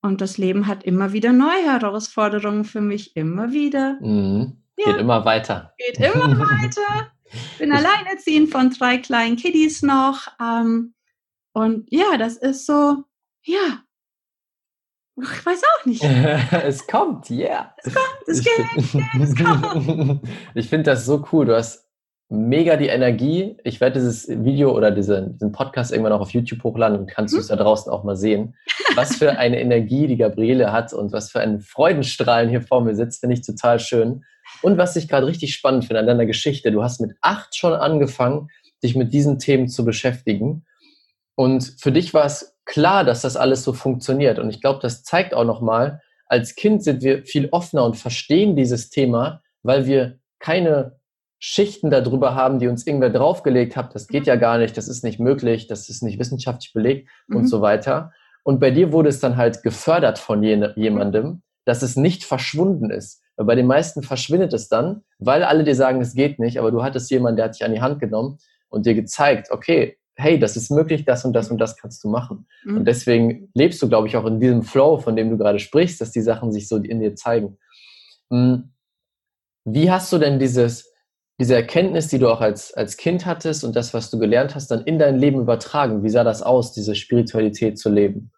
Und 0.02 0.20
das 0.20 0.38
Leben 0.38 0.66
hat 0.66 0.84
immer 0.84 1.12
wieder 1.12 1.32
neue 1.32 1.64
Herausforderungen 1.64 2.64
für 2.64 2.80
mich, 2.80 3.16
immer 3.16 3.52
wieder. 3.52 3.98
Mhm. 4.00 4.62
Ja. 4.78 4.92
Geht 4.92 5.00
immer 5.00 5.24
weiter. 5.24 5.74
Geht 5.76 5.98
immer 5.98 6.38
weiter. 6.38 7.12
Bin 7.58 7.72
alleinerziehend 7.72 8.50
von 8.50 8.70
drei 8.70 8.98
kleinen 8.98 9.36
Kiddies 9.36 9.82
noch. 9.82 10.28
Ähm, 10.40 10.94
und 11.52 11.86
ja, 11.90 12.16
das 12.16 12.36
ist 12.36 12.66
so, 12.66 13.04
ja, 13.42 13.82
ich 15.22 15.46
weiß 15.46 15.62
auch 15.62 15.86
nicht. 15.86 16.02
es 16.64 16.86
kommt, 16.86 17.28
ja. 17.30 17.46
Yeah. 17.46 17.74
Es 17.78 17.94
kommt, 17.94 18.22
es 18.26 18.44
geht, 18.44 19.20
es 19.20 19.36
kommt. 19.36 20.28
ich 20.54 20.68
finde 20.68 20.90
das 20.90 21.04
so 21.04 21.26
cool. 21.32 21.46
Du 21.46 21.56
hast 21.56 21.89
mega 22.30 22.76
die 22.76 22.86
Energie. 22.86 23.56
Ich 23.64 23.80
werde 23.80 23.94
dieses 23.94 24.28
Video 24.28 24.74
oder 24.74 24.92
diese, 24.92 25.30
diesen 25.32 25.50
Podcast 25.50 25.90
irgendwann 25.90 26.12
auch 26.12 26.20
auf 26.20 26.30
YouTube 26.30 26.62
hochladen 26.62 26.98
und 26.98 27.10
kannst 27.10 27.32
hm? 27.32 27.38
du 27.38 27.40
es 27.42 27.48
da 27.48 27.56
draußen 27.56 27.92
auch 27.92 28.04
mal 28.04 28.16
sehen. 28.16 28.54
Was 28.94 29.16
für 29.16 29.36
eine 29.36 29.60
Energie 29.60 30.06
die 30.06 30.16
Gabriele 30.16 30.72
hat 30.72 30.92
und 30.92 31.12
was 31.12 31.30
für 31.30 31.40
ein 31.40 31.60
Freudenstrahlen 31.60 32.48
hier 32.48 32.62
vor 32.62 32.82
mir 32.82 32.94
sitzt, 32.94 33.20
finde 33.20 33.34
ich 33.34 33.44
total 33.44 33.80
schön. 33.80 34.24
Und 34.62 34.78
was 34.78 34.94
ich 34.96 35.08
gerade 35.08 35.26
richtig 35.26 35.54
spannend 35.54 35.84
finde 35.84 36.00
an 36.00 36.06
deiner 36.06 36.26
Geschichte, 36.26 36.70
du 36.70 36.82
hast 36.82 37.00
mit 37.00 37.16
acht 37.20 37.56
schon 37.56 37.72
angefangen, 37.72 38.48
dich 38.82 38.94
mit 38.94 39.12
diesen 39.12 39.38
Themen 39.38 39.68
zu 39.68 39.84
beschäftigen. 39.84 40.64
Und 41.34 41.74
für 41.78 41.90
dich 41.90 42.14
war 42.14 42.24
es 42.24 42.56
klar, 42.64 43.04
dass 43.04 43.22
das 43.22 43.36
alles 43.36 43.64
so 43.64 43.72
funktioniert. 43.72 44.38
Und 44.38 44.50
ich 44.50 44.60
glaube, 44.60 44.78
das 44.80 45.02
zeigt 45.02 45.34
auch 45.34 45.44
nochmal, 45.44 46.00
als 46.26 46.54
Kind 46.54 46.84
sind 46.84 47.02
wir 47.02 47.24
viel 47.24 47.48
offener 47.50 47.84
und 47.84 47.96
verstehen 47.96 48.54
dieses 48.54 48.90
Thema, 48.90 49.42
weil 49.64 49.86
wir 49.86 50.18
keine 50.38 50.99
Schichten 51.42 51.90
darüber 51.90 52.34
haben, 52.34 52.58
die 52.58 52.68
uns 52.68 52.86
irgendwer 52.86 53.10
draufgelegt 53.10 53.74
hat, 53.74 53.94
das 53.94 54.06
geht 54.06 54.26
ja 54.26 54.36
gar 54.36 54.58
nicht, 54.58 54.76
das 54.76 54.88
ist 54.88 55.02
nicht 55.02 55.18
möglich, 55.18 55.66
das 55.66 55.88
ist 55.88 56.02
nicht 56.02 56.18
wissenschaftlich 56.18 56.72
belegt 56.74 57.08
mhm. 57.26 57.36
und 57.36 57.46
so 57.46 57.62
weiter. 57.62 58.12
Und 58.44 58.60
bei 58.60 58.70
dir 58.70 58.92
wurde 58.92 59.08
es 59.08 59.20
dann 59.20 59.36
halt 59.36 59.62
gefördert 59.62 60.18
von 60.18 60.42
jemandem, 60.42 61.42
dass 61.64 61.82
es 61.82 61.96
nicht 61.96 62.24
verschwunden 62.24 62.90
ist. 62.90 63.22
Weil 63.36 63.46
bei 63.46 63.54
den 63.54 63.66
meisten 63.66 64.02
verschwindet 64.02 64.52
es 64.52 64.68
dann, 64.68 65.02
weil 65.18 65.42
alle 65.42 65.64
dir 65.64 65.74
sagen, 65.74 66.00
es 66.02 66.14
geht 66.14 66.38
nicht, 66.38 66.58
aber 66.58 66.70
du 66.70 66.82
hattest 66.82 67.10
jemanden, 67.10 67.36
der 67.36 67.46
hat 67.46 67.54
dich 67.54 67.64
an 67.64 67.72
die 67.72 67.80
Hand 67.80 68.00
genommen 68.00 68.38
und 68.68 68.84
dir 68.84 68.94
gezeigt, 68.94 69.50
okay, 69.50 69.96
hey, 70.14 70.38
das 70.38 70.56
ist 70.56 70.70
möglich, 70.70 71.06
das 71.06 71.24
und 71.24 71.32
das 71.32 71.50
und 71.50 71.58
das 71.58 71.76
kannst 71.76 72.04
du 72.04 72.08
machen. 72.08 72.46
Mhm. 72.64 72.78
Und 72.78 72.84
deswegen 72.84 73.48
lebst 73.54 73.80
du, 73.80 73.88
glaube 73.88 74.08
ich, 74.08 74.16
auch 74.16 74.26
in 74.26 74.40
diesem 74.40 74.62
Flow, 74.62 74.98
von 74.98 75.16
dem 75.16 75.30
du 75.30 75.38
gerade 75.38 75.58
sprichst, 75.58 76.00
dass 76.02 76.10
die 76.10 76.20
Sachen 76.20 76.52
sich 76.52 76.68
so 76.68 76.76
in 76.76 77.00
dir 77.00 77.14
zeigen. 77.14 77.56
Hm. 78.30 78.74
Wie 79.64 79.90
hast 79.90 80.12
du 80.12 80.18
denn 80.18 80.38
dieses, 80.38 80.89
diese 81.40 81.54
Erkenntnis, 81.54 82.08
die 82.08 82.18
du 82.18 82.28
auch 82.28 82.42
als, 82.42 82.74
als 82.74 82.98
Kind 82.98 83.24
hattest 83.24 83.64
und 83.64 83.74
das, 83.74 83.94
was 83.94 84.10
du 84.10 84.18
gelernt 84.18 84.54
hast, 84.54 84.70
dann 84.70 84.84
in 84.84 84.98
dein 84.98 85.18
Leben 85.18 85.40
übertragen? 85.40 86.02
Wie 86.02 86.10
sah 86.10 86.22
das 86.22 86.42
aus, 86.42 86.72
diese 86.72 86.94
Spiritualität 86.94 87.78
zu 87.78 87.88
leben? 87.88 88.30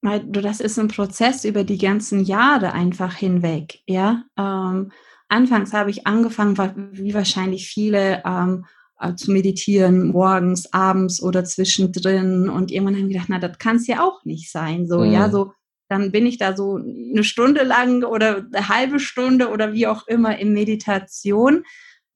Das 0.00 0.60
ist 0.60 0.78
ein 0.78 0.88
Prozess 0.88 1.44
über 1.44 1.62
die 1.62 1.76
ganzen 1.76 2.24
Jahre 2.24 2.72
einfach 2.72 3.14
hinweg. 3.14 3.80
Ja, 3.86 4.24
ähm, 4.38 4.90
anfangs 5.28 5.74
habe 5.74 5.90
ich 5.90 6.06
angefangen, 6.06 6.56
wie 6.92 7.12
wahrscheinlich 7.12 7.68
viele, 7.68 8.22
ähm, 8.24 8.64
äh, 8.98 9.14
zu 9.14 9.30
meditieren, 9.30 10.12
morgens, 10.12 10.72
abends 10.72 11.22
oder 11.22 11.44
zwischendrin. 11.44 12.48
Und 12.48 12.70
irgendwann 12.70 12.94
haben 12.94 13.08
wir 13.08 13.14
gedacht, 13.14 13.28
na, 13.28 13.38
das 13.38 13.58
kann 13.58 13.76
es 13.76 13.86
ja 13.86 14.02
auch 14.02 14.24
nicht 14.24 14.50
sein. 14.50 14.86
So, 14.86 15.00
mhm. 15.00 15.12
ja, 15.12 15.28
so, 15.28 15.52
dann 15.90 16.12
bin 16.12 16.24
ich 16.24 16.38
da 16.38 16.56
so 16.56 16.76
eine 16.76 17.24
Stunde 17.24 17.64
lang 17.64 18.04
oder 18.04 18.46
eine 18.52 18.68
halbe 18.68 19.00
Stunde 19.00 19.50
oder 19.50 19.72
wie 19.72 19.88
auch 19.88 20.06
immer 20.06 20.38
in 20.38 20.52
Meditation. 20.52 21.64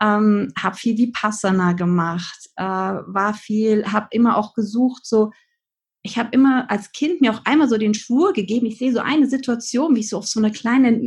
Ähm, 0.00 0.52
habe 0.58 0.76
viel 0.76 0.96
Vipassana 0.96 1.72
gemacht, 1.72 2.50
äh, 2.56 2.64
war 2.64 3.34
viel, 3.34 3.84
habe 3.92 4.08
immer 4.10 4.36
auch 4.36 4.54
gesucht, 4.54 5.04
so 5.04 5.30
ich 6.06 6.18
habe 6.18 6.28
immer 6.32 6.70
als 6.70 6.92
Kind 6.92 7.22
mir 7.22 7.32
auch 7.32 7.40
einmal 7.46 7.68
so 7.68 7.78
den 7.78 7.94
Schwur 7.94 8.34
gegeben, 8.34 8.66
ich 8.66 8.76
sehe 8.76 8.92
so 8.92 9.00
eine 9.00 9.26
Situation, 9.26 9.96
wie 9.96 10.00
ich 10.00 10.10
so 10.10 10.18
auf 10.18 10.26
so 10.26 10.38
eine 10.38 10.52
kleine 10.52 11.00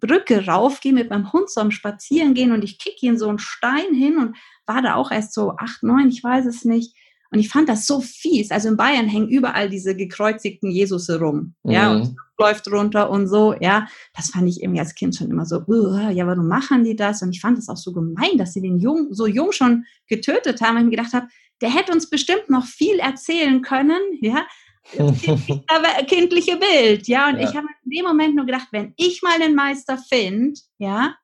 Brücke 0.00 0.46
raufgehe 0.46 0.94
mit 0.94 1.10
meinem 1.10 1.32
Hund 1.32 1.50
so 1.50 1.60
am 1.60 1.70
Spazieren 1.70 2.32
gehen 2.32 2.52
und 2.52 2.64
ich 2.64 2.78
kicke 2.78 3.04
ihn 3.04 3.18
so 3.18 3.28
einen 3.28 3.38
Stein 3.38 3.92
hin 3.92 4.16
und 4.16 4.36
war 4.66 4.80
da 4.80 4.94
auch 4.94 5.10
erst 5.10 5.34
so 5.34 5.52
acht, 5.58 5.82
neun, 5.82 6.08
ich 6.08 6.24
weiß 6.24 6.46
es 6.46 6.64
nicht. 6.64 6.96
Und 7.30 7.40
ich 7.40 7.48
fand 7.48 7.68
das 7.68 7.86
so 7.86 8.00
fies. 8.00 8.50
Also 8.50 8.68
in 8.68 8.76
Bayern 8.76 9.06
hängen 9.06 9.28
überall 9.28 9.68
diese 9.68 9.94
gekreuzigten 9.94 10.70
Jesus 10.70 11.10
rum. 11.10 11.54
Mhm. 11.62 11.70
Ja, 11.70 11.92
und 11.92 12.16
läuft 12.38 12.70
runter 12.70 13.10
und 13.10 13.26
so. 13.26 13.54
Ja, 13.60 13.88
das 14.14 14.30
fand 14.30 14.48
ich 14.48 14.62
irgendwie 14.62 14.80
als 14.80 14.94
Kind 14.94 15.16
schon 15.16 15.30
immer 15.30 15.44
so, 15.44 15.56
ja, 16.10 16.26
warum 16.26 16.48
machen 16.48 16.84
die 16.84 16.96
das? 16.96 17.22
Und 17.22 17.30
ich 17.30 17.40
fand 17.40 17.58
es 17.58 17.68
auch 17.68 17.76
so 17.76 17.92
gemein, 17.92 18.38
dass 18.38 18.54
sie 18.54 18.62
den 18.62 18.78
Jung, 18.78 19.08
so 19.10 19.26
jung 19.26 19.52
schon 19.52 19.84
getötet 20.06 20.60
haben. 20.60 20.76
Und 20.76 20.82
ich 20.82 20.90
mir 20.90 20.96
gedacht 20.96 21.12
habe, 21.12 21.28
der 21.60 21.74
hätte 21.74 21.92
uns 21.92 22.08
bestimmt 22.08 22.48
noch 22.48 22.64
viel 22.64 22.98
erzählen 23.00 23.62
können, 23.62 24.00
ja, 24.20 24.46
kindliche 26.06 26.56
Bild, 26.56 27.08
ja. 27.08 27.28
Und 27.28 27.40
ja. 27.40 27.48
ich 27.48 27.56
habe 27.56 27.66
in 27.84 27.90
dem 27.90 28.04
Moment 28.04 28.36
nur 28.36 28.46
gedacht, 28.46 28.68
wenn 28.70 28.94
ich 28.96 29.22
mal 29.22 29.38
den 29.38 29.54
Meister 29.54 29.98
finde, 29.98 30.58
ja, 30.78 31.14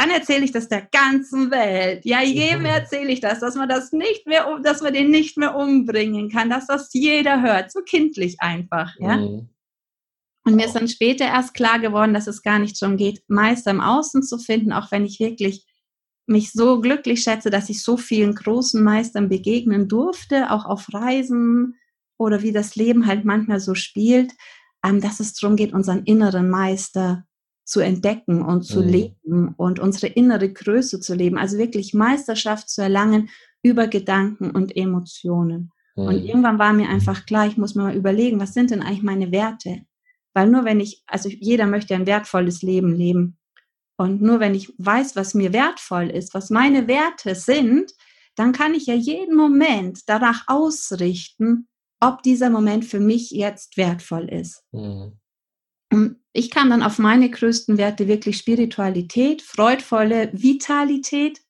dann 0.00 0.10
erzähle 0.10 0.44
ich 0.44 0.52
das 0.52 0.68
der 0.68 0.88
ganzen 0.90 1.50
Welt. 1.50 2.06
Ja, 2.06 2.22
jedem 2.22 2.64
erzähle 2.64 3.12
ich 3.12 3.20
das, 3.20 3.40
dass 3.40 3.54
man 3.54 3.68
das 3.68 3.92
nicht 3.92 4.26
mehr, 4.26 4.46
dass 4.62 4.80
man 4.80 4.94
den 4.94 5.10
nicht 5.10 5.36
mehr 5.36 5.54
umbringen 5.54 6.30
kann, 6.30 6.48
dass 6.48 6.66
das 6.66 6.88
jeder 6.92 7.42
hört, 7.42 7.70
so 7.70 7.80
kindlich 7.82 8.40
einfach, 8.40 8.94
ja. 8.98 9.18
Mhm. 9.18 9.50
Und 10.46 10.56
mir 10.56 10.64
ist 10.64 10.74
dann 10.74 10.88
später 10.88 11.26
erst 11.26 11.52
klar 11.52 11.78
geworden, 11.78 12.14
dass 12.14 12.26
es 12.26 12.40
gar 12.40 12.58
nicht 12.58 12.78
schon 12.78 12.96
geht, 12.96 13.22
Meister 13.28 13.70
im 13.72 13.82
Außen 13.82 14.22
zu 14.22 14.38
finden, 14.38 14.72
auch 14.72 14.90
wenn 14.90 15.04
ich 15.04 15.20
wirklich 15.20 15.66
mich 16.26 16.50
so 16.50 16.80
glücklich 16.80 17.22
schätze, 17.22 17.50
dass 17.50 17.68
ich 17.68 17.82
so 17.82 17.98
vielen 17.98 18.34
großen 18.34 18.82
Meistern 18.82 19.28
begegnen 19.28 19.86
durfte, 19.86 20.50
auch 20.50 20.64
auf 20.64 20.86
Reisen 20.94 21.76
oder 22.16 22.40
wie 22.40 22.52
das 22.52 22.74
Leben 22.74 23.06
halt 23.06 23.26
manchmal 23.26 23.60
so 23.60 23.74
spielt, 23.74 24.32
ähm, 24.82 25.02
dass 25.02 25.20
es 25.20 25.34
darum 25.34 25.56
geht, 25.56 25.74
unseren 25.74 26.04
inneren 26.04 26.48
Meister 26.48 27.26
zu 27.70 27.78
entdecken 27.78 28.42
und 28.42 28.64
zu 28.64 28.82
mhm. 28.82 28.88
leben 28.88 29.54
und 29.56 29.78
unsere 29.78 30.08
innere 30.08 30.52
Größe 30.52 30.98
zu 30.98 31.14
leben. 31.14 31.38
Also 31.38 31.56
wirklich 31.56 31.94
Meisterschaft 31.94 32.68
zu 32.68 32.82
erlangen 32.82 33.30
über 33.62 33.86
Gedanken 33.86 34.50
und 34.50 34.76
Emotionen. 34.76 35.70
Mhm. 35.94 36.04
Und 36.04 36.24
irgendwann 36.24 36.58
war 36.58 36.72
mir 36.72 36.88
einfach 36.88 37.26
klar, 37.26 37.46
ich 37.46 37.56
muss 37.56 37.76
mir 37.76 37.84
mal 37.84 37.96
überlegen, 37.96 38.40
was 38.40 38.54
sind 38.54 38.72
denn 38.72 38.82
eigentlich 38.82 39.04
meine 39.04 39.30
Werte? 39.30 39.82
Weil 40.34 40.50
nur 40.50 40.64
wenn 40.64 40.80
ich, 40.80 41.04
also 41.06 41.28
jeder 41.28 41.66
möchte 41.66 41.94
ein 41.94 42.06
wertvolles 42.06 42.62
Leben 42.62 42.92
leben. 42.92 43.38
Und 43.96 44.20
nur 44.20 44.40
wenn 44.40 44.56
ich 44.56 44.74
weiß, 44.78 45.14
was 45.14 45.34
mir 45.34 45.52
wertvoll 45.52 46.10
ist, 46.10 46.34
was 46.34 46.50
meine 46.50 46.88
Werte 46.88 47.36
sind, 47.36 47.92
dann 48.34 48.50
kann 48.50 48.74
ich 48.74 48.86
ja 48.86 48.94
jeden 48.94 49.36
Moment 49.36 50.00
danach 50.06 50.44
ausrichten, 50.48 51.68
ob 52.00 52.24
dieser 52.24 52.50
Moment 52.50 52.84
für 52.84 52.98
mich 52.98 53.30
jetzt 53.30 53.76
wertvoll 53.76 54.28
ist. 54.28 54.64
Mhm. 54.72 55.20
Und 55.92 56.19
ich 56.32 56.50
kam 56.50 56.70
dann 56.70 56.82
auf 56.82 56.98
meine 56.98 57.28
größten 57.28 57.76
Werte 57.78 58.06
wirklich 58.06 58.36
Spiritualität, 58.36 59.42
freudvolle 59.42 60.30
Vitalität. 60.32 61.40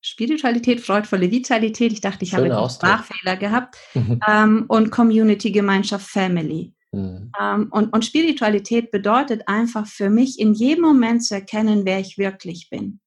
Spiritualität, 0.00 0.80
freudvolle 0.80 1.30
Vitalität. 1.30 1.92
Ich 1.92 2.00
dachte, 2.00 2.24
ich 2.24 2.30
Schöne 2.30 2.54
habe 2.54 2.58
einen 2.58 2.70
Sprachfehler 2.70 3.36
gehabt. 3.36 3.76
Mhm. 3.94 4.20
Ähm, 4.28 4.64
und 4.66 4.90
Community, 4.90 5.52
Gemeinschaft, 5.52 6.08
Family. 6.08 6.74
Mhm. 6.90 7.30
Ähm, 7.40 7.68
und, 7.70 7.92
und 7.92 8.04
Spiritualität 8.04 8.90
bedeutet 8.90 9.46
einfach 9.46 9.86
für 9.86 10.10
mich, 10.10 10.40
in 10.40 10.54
jedem 10.54 10.82
Moment 10.82 11.24
zu 11.24 11.34
erkennen, 11.34 11.82
wer 11.84 12.00
ich 12.00 12.18
wirklich 12.18 12.68
bin. 12.70 12.98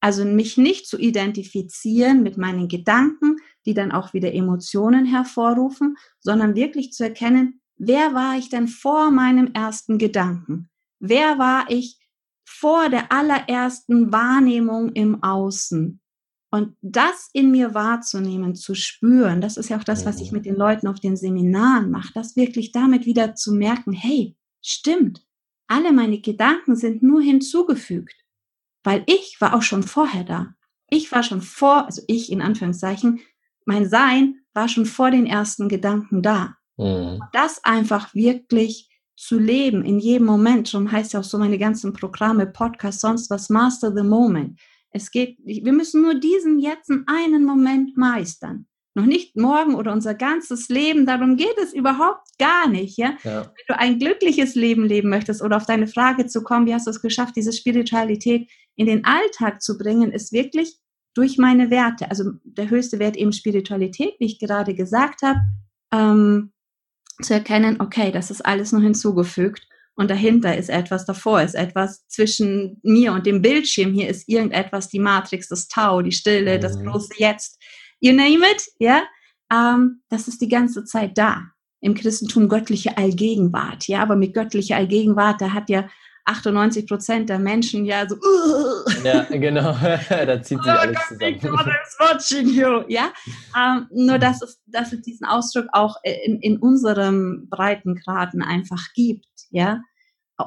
Also 0.00 0.24
mich 0.24 0.56
nicht 0.56 0.86
zu 0.86 0.98
identifizieren 0.98 2.22
mit 2.22 2.36
meinen 2.36 2.68
Gedanken, 2.68 3.38
die 3.64 3.74
dann 3.74 3.90
auch 3.90 4.12
wieder 4.12 4.32
Emotionen 4.32 5.04
hervorrufen, 5.04 5.96
sondern 6.20 6.54
wirklich 6.54 6.92
zu 6.92 7.02
erkennen, 7.02 7.60
wer 7.76 8.14
war 8.14 8.36
ich 8.36 8.48
denn 8.48 8.68
vor 8.68 9.10
meinem 9.10 9.52
ersten 9.52 9.98
Gedanken? 9.98 10.68
Wer 10.98 11.38
war 11.38 11.70
ich 11.70 11.98
vor 12.44 12.88
der 12.88 13.12
allerersten 13.12 14.12
Wahrnehmung 14.12 14.92
im 14.92 15.22
Außen? 15.22 16.00
Und 16.50 16.76
das 16.80 17.28
in 17.32 17.50
mir 17.50 17.74
wahrzunehmen, 17.74 18.54
zu 18.54 18.74
spüren, 18.74 19.40
das 19.40 19.56
ist 19.56 19.68
ja 19.68 19.78
auch 19.78 19.84
das, 19.84 20.06
was 20.06 20.20
ich 20.20 20.30
mhm. 20.30 20.38
mit 20.38 20.46
den 20.46 20.56
Leuten 20.56 20.86
auf 20.86 21.00
den 21.00 21.16
Seminaren 21.16 21.90
mache, 21.90 22.12
das 22.14 22.36
wirklich 22.36 22.72
damit 22.72 23.04
wieder 23.04 23.34
zu 23.34 23.52
merken, 23.52 23.92
hey, 23.92 24.36
stimmt, 24.62 25.26
alle 25.66 25.92
meine 25.92 26.20
Gedanken 26.20 26.76
sind 26.76 27.02
nur 27.02 27.20
hinzugefügt, 27.20 28.14
weil 28.84 29.02
ich 29.06 29.36
war 29.40 29.54
auch 29.54 29.62
schon 29.62 29.82
vorher 29.82 30.24
da. 30.24 30.54
Ich 30.88 31.10
war 31.10 31.24
schon 31.24 31.42
vor, 31.42 31.86
also 31.86 32.02
ich 32.06 32.30
in 32.30 32.40
Anführungszeichen, 32.40 33.20
mein 33.64 33.88
Sein 33.88 34.36
war 34.54 34.68
schon 34.68 34.86
vor 34.86 35.10
den 35.10 35.26
ersten 35.26 35.68
Gedanken 35.68 36.22
da. 36.22 36.56
Mhm. 36.76 37.20
Das 37.32 37.62
einfach 37.64 38.14
wirklich 38.14 38.90
zu 39.16 39.38
leben 39.38 39.84
in 39.84 39.98
jedem 39.98 40.26
Moment, 40.26 40.68
schon 40.68 40.92
heißt 40.92 41.14
ja 41.14 41.20
auch 41.20 41.24
so 41.24 41.38
meine 41.38 41.58
ganzen 41.58 41.92
Programme, 41.92 42.46
Podcasts, 42.46 43.00
sonst 43.00 43.30
was, 43.30 43.48
Master 43.48 43.94
the 43.94 44.02
Moment 44.02 44.58
es 44.96 45.10
geht, 45.10 45.38
wir 45.44 45.72
müssen 45.72 46.02
nur 46.02 46.14
diesen 46.18 46.58
jetzt 46.58 46.90
einen 47.06 47.44
Moment 47.44 47.96
meistern. 47.96 48.66
Noch 48.94 49.04
nicht 49.04 49.36
morgen 49.36 49.74
oder 49.74 49.92
unser 49.92 50.14
ganzes 50.14 50.70
Leben. 50.70 51.04
Darum 51.04 51.36
geht 51.36 51.58
es 51.62 51.74
überhaupt 51.74 52.26
gar 52.38 52.66
nicht. 52.66 52.96
Ja? 52.96 53.14
ja? 53.24 53.42
Wenn 53.42 53.64
du 53.68 53.78
ein 53.78 53.98
glückliches 53.98 54.54
Leben 54.54 54.86
leben 54.86 55.10
möchtest 55.10 55.42
oder 55.42 55.58
auf 55.58 55.66
deine 55.66 55.86
Frage 55.86 56.26
zu 56.26 56.42
kommen, 56.42 56.66
wie 56.66 56.72
hast 56.72 56.86
du 56.86 56.90
es 56.90 57.02
geschafft, 57.02 57.36
diese 57.36 57.52
Spiritualität 57.52 58.50
in 58.74 58.86
den 58.86 59.04
Alltag 59.04 59.60
zu 59.60 59.76
bringen, 59.76 60.12
ist 60.12 60.32
wirklich 60.32 60.78
durch 61.12 61.36
meine 61.36 61.70
Werte. 61.70 62.10
Also 62.10 62.32
der 62.44 62.70
höchste 62.70 62.98
Wert 62.98 63.16
eben 63.16 63.32
Spiritualität, 63.32 64.14
wie 64.18 64.26
ich 64.26 64.38
gerade 64.38 64.74
gesagt 64.74 65.20
habe, 65.20 65.40
ähm, 65.92 66.52
zu 67.22 67.34
erkennen, 67.34 67.80
okay, 67.80 68.10
das 68.12 68.30
ist 68.30 68.44
alles 68.44 68.72
noch 68.72 68.82
hinzugefügt 68.82 69.66
und 69.94 70.10
dahinter 70.10 70.56
ist 70.56 70.68
etwas, 70.68 71.06
davor 71.06 71.42
ist 71.42 71.54
etwas, 71.54 72.06
zwischen 72.08 72.78
mir 72.82 73.12
und 73.12 73.26
dem 73.26 73.42
Bildschirm 73.42 73.92
hier 73.92 74.08
ist 74.08 74.28
irgendetwas, 74.28 74.88
die 74.88 74.98
Matrix, 74.98 75.48
das 75.48 75.68
Tau, 75.68 76.02
die 76.02 76.12
Stille, 76.12 76.58
mhm. 76.58 76.60
das 76.60 76.78
große 76.78 77.14
Jetzt, 77.16 77.60
you 78.00 78.12
name 78.12 78.46
it, 78.50 78.62
ja, 78.78 79.02
ähm, 79.52 80.02
das 80.08 80.28
ist 80.28 80.40
die 80.40 80.48
ganze 80.48 80.84
Zeit 80.84 81.16
da. 81.16 81.44
Im 81.80 81.94
Christentum 81.94 82.48
göttliche 82.48 82.96
Allgegenwart, 82.96 83.86
ja, 83.86 84.02
aber 84.02 84.16
mit 84.16 84.34
göttlicher 84.34 84.76
Allgegenwart, 84.76 85.40
da 85.40 85.52
hat 85.52 85.70
ja 85.70 85.88
98 86.26 86.86
Prozent 86.86 87.28
der 87.28 87.38
Menschen 87.38 87.84
ja 87.84 88.06
so. 88.08 88.16
Uh, 88.16 89.04
ja, 89.04 89.22
genau. 89.30 89.72
da 90.08 90.42
zieht 90.42 90.62
sich 90.62 90.72
oh 90.72 90.76
alles 90.76 90.98
zusammen. 91.08 91.40
God 91.40 91.66
is 91.66 91.96
watching 91.98 92.48
you. 92.48 92.84
Ja, 92.88 93.12
ähm, 93.56 93.86
nur 93.92 94.18
dass 94.18 94.42
es, 94.42 94.60
dass 94.66 94.92
es 94.92 95.02
diesen 95.02 95.26
Ausdruck 95.26 95.66
auch 95.72 95.96
in, 96.02 96.40
in 96.40 96.58
unserem 96.58 97.48
Breitengraden 97.48 98.42
einfach 98.42 98.92
gibt. 98.94 99.26
Ja, 99.50 99.80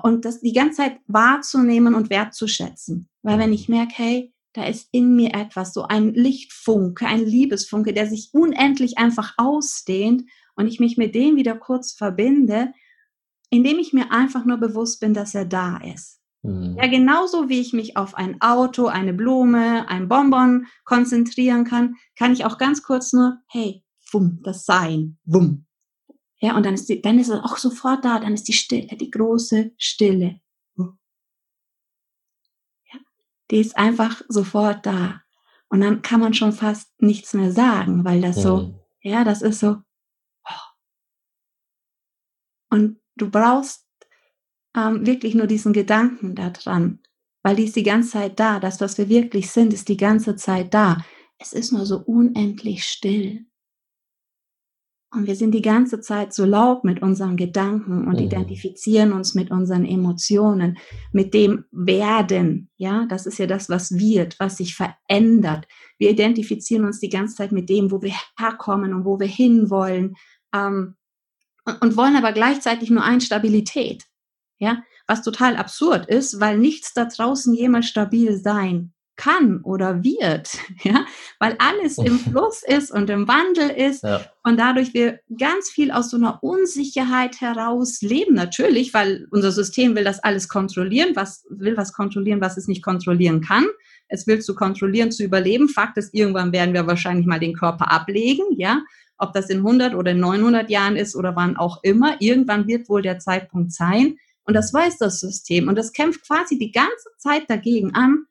und 0.04 0.26
das 0.26 0.42
die 0.42 0.54
ganze 0.54 0.84
Zeit 0.84 0.98
wahrzunehmen 1.08 1.96
und 1.96 2.10
wertzuschätzen. 2.10 3.10
Weil 3.24 3.40
wenn 3.40 3.54
ich 3.54 3.70
merke, 3.70 3.94
hey, 3.96 4.34
da 4.54 4.66
ist 4.66 4.90
in 4.92 5.16
mir 5.16 5.34
etwas, 5.34 5.74
so 5.74 5.84
ein 5.84 6.14
Lichtfunke, 6.14 7.06
ein 7.06 7.26
Liebesfunke, 7.26 7.94
der 7.94 8.08
sich 8.08 8.30
unendlich 8.34 8.98
einfach 8.98 9.34
ausdehnt 9.38 10.24
und 10.56 10.68
ich 10.68 10.80
mich 10.80 10.98
mit 10.98 11.16
dem 11.16 11.36
wieder 11.36 11.56
kurz 11.56 11.94
verbinde, 11.94 12.74
indem 13.50 13.80
ich 13.80 13.94
mir 13.94 14.12
einfach 14.12 14.46
nur 14.46 14.58
bewusst 14.58 15.00
bin, 15.00 15.14
dass 15.14 15.36
er 15.36 15.46
da 15.46 15.78
ist. 15.78 16.20
Mhm. 16.42 16.78
Ja, 16.78 16.88
genauso 16.88 17.50
wie 17.50 17.60
ich 17.60 17.74
mich 17.74 17.98
auf 17.98 18.16
ein 18.16 18.42
Auto, 18.42 18.88
eine 18.88 19.14
Blume, 19.14 19.88
ein 19.90 20.08
Bonbon 20.08 20.68
konzentrieren 20.86 21.66
kann, 21.66 21.96
kann 22.16 22.32
ich 22.32 22.46
auch 22.46 22.58
ganz 22.58 22.84
kurz 22.84 23.12
nur, 23.12 23.40
hey, 23.48 23.84
wumm, 24.12 24.40
das 24.44 24.66
Sein, 24.66 25.18
wumm. 25.26 25.66
Ja, 26.42 26.56
und 26.56 26.66
dann 26.66 26.74
ist 26.74 26.88
die, 26.88 27.02
dann 27.02 27.20
ist 27.20 27.28
es 27.28 27.44
auch 27.44 27.58
sofort 27.58 28.06
da, 28.06 28.20
dann 28.20 28.34
ist 28.34 28.48
die 28.48 28.54
Stille, 28.54 28.96
die 28.96 29.12
große 29.12 29.74
Stille. 29.78 30.40
Ja, 30.78 33.00
die 33.52 33.58
ist 33.58 33.78
einfach 33.78 34.22
sofort 34.30 34.86
da. 34.86 35.22
Und 35.68 35.82
dann 35.82 36.02
kann 36.02 36.22
man 36.22 36.34
schon 36.34 36.54
fast 36.54 36.90
nichts 37.02 37.34
mehr 37.34 37.52
sagen, 37.52 38.06
weil 38.06 38.22
das 38.22 38.42
so, 38.42 38.58
mhm. 38.58 38.80
ja, 39.02 39.26
das 39.26 39.42
ist 39.42 39.60
so. 39.60 39.82
Oh. 40.46 40.52
Und 42.70 42.99
du 43.22 43.30
brauchst 43.30 43.88
ähm, 44.76 45.06
wirklich 45.06 45.36
nur 45.36 45.48
diesen 45.48 45.74
Gedanken 45.74 46.36
da 46.36 46.50
dran, 46.50 47.00
weil 47.44 47.56
die 47.56 47.66
ist 47.66 47.76
die 47.76 47.84
ganze 47.84 48.12
Zeit 48.12 48.40
da. 48.40 48.60
Das, 48.60 48.82
was 48.82 48.98
wir 48.98 49.10
wirklich 49.10 49.50
sind, 49.50 49.74
ist 49.74 49.90
die 49.90 49.98
ganze 49.98 50.36
Zeit 50.36 50.74
da. 50.74 51.04
Es 51.38 51.54
ist 51.54 51.72
nur 51.72 51.86
so 51.86 51.98
unendlich 52.00 52.84
still. 52.84 53.46
Und 55.12 55.26
wir 55.26 55.36
sind 55.36 55.52
die 55.52 55.64
ganze 55.64 56.02
Zeit 56.02 56.34
so 56.34 56.46
laut 56.46 56.84
mit 56.84 57.02
unseren 57.02 57.36
Gedanken 57.36 58.08
und 58.08 58.20
mhm. 58.20 58.26
identifizieren 58.26 59.12
uns 59.12 59.34
mit 59.34 59.50
unseren 59.50 59.84
Emotionen, 59.84 60.78
mit 61.12 61.34
dem 61.34 61.66
Werden. 61.72 62.70
Ja, 62.78 63.08
das 63.10 63.26
ist 63.26 63.40
ja 63.40 63.48
das, 63.48 63.70
was 63.70 63.98
wird, 63.98 64.40
was 64.40 64.58
sich 64.58 64.76
verändert. 64.76 65.68
Wir 65.98 66.12
identifizieren 66.12 66.86
uns 66.86 67.00
die 67.00 67.10
ganze 67.10 67.38
Zeit 67.38 67.52
mit 67.52 67.70
dem, 67.70 67.90
wo 67.90 68.04
wir 68.04 68.14
herkommen 68.38 68.94
und 68.94 69.04
wo 69.04 69.20
wir 69.20 69.28
hinwollen. 69.28 70.16
Ähm, 70.54 70.96
und, 71.82 71.98
wollen 71.98 72.16
aber 72.16 72.32
gleichzeitig 72.32 72.90
nur 72.90 73.04
Einstabilität. 73.04 74.04
Ja, 74.60 74.84
was 75.08 75.24
total 75.24 75.56
absurd 75.56 76.08
ist, 76.08 76.40
weil 76.40 76.58
nichts 76.58 76.94
da 76.94 77.06
draußen 77.06 77.54
jemals 77.54 77.88
stabil 77.88 78.36
sein 78.38 78.94
kann 79.20 79.60
oder 79.64 80.02
wird, 80.04 80.50
ja, 80.84 81.06
weil 81.40 81.56
alles 81.60 81.98
im 81.98 82.18
Fluss 82.32 82.64
ist 82.66 82.90
und 82.90 83.10
im 83.10 83.28
Wandel 83.28 83.70
ist 83.70 84.04
ja. 84.04 84.22
und 84.44 84.58
dadurch 84.58 84.94
wir 84.94 85.20
ganz 85.38 85.70
viel 85.70 85.92
aus 85.92 86.10
so 86.10 86.18
einer 86.18 86.42
Unsicherheit 86.42 87.42
heraus 87.42 88.02
leben, 88.02 88.34
natürlich, 88.34 88.94
weil 88.94 89.28
unser 89.32 89.52
System 89.52 89.96
will 89.96 90.06
das 90.06 90.24
alles 90.24 90.48
kontrollieren, 90.48 91.16
was 91.16 91.46
will 91.50 91.76
was 91.76 91.94
kontrollieren, 91.94 92.42
was 92.42 92.58
es 92.58 92.68
nicht 92.68 92.82
kontrollieren 92.82 93.42
kann. 93.42 93.66
Es 94.08 94.26
will 94.26 94.40
zu 94.40 94.56
kontrollieren, 94.56 95.12
zu 95.12 95.24
überleben. 95.24 95.70
Fakt 95.70 95.98
ist, 95.98 96.16
irgendwann 96.16 96.52
werden 96.52 96.74
wir 96.74 96.88
wahrscheinlich 96.88 97.28
mal 97.28 97.40
den 97.40 97.54
Körper 97.54 97.92
ablegen, 97.92 98.46
ja, 98.58 98.82
ob 99.20 99.34
das 99.34 99.50
in 99.50 99.58
100 99.58 99.94
oder 99.94 100.12
in 100.12 100.20
900 100.20 100.70
Jahren 100.70 100.96
ist 100.96 101.16
oder 101.16 101.36
wann 101.36 101.58
auch 101.58 101.80
immer. 101.84 102.16
Irgendwann 102.20 102.68
wird 102.68 102.90
wohl 102.90 103.02
der 103.02 103.20
Zeitpunkt 103.20 103.72
sein, 103.72 104.18
und 104.50 104.56
das 104.56 104.74
weiß 104.74 104.98
das 104.98 105.20
System. 105.20 105.68
Und 105.68 105.76
das 105.76 105.94
kämpft 105.94 106.26
quasi 106.26 106.58
die 106.58 106.72
ganze 106.72 107.10
Zeit 107.20 107.48
dagegen 107.52 107.94
an. 107.94 108.26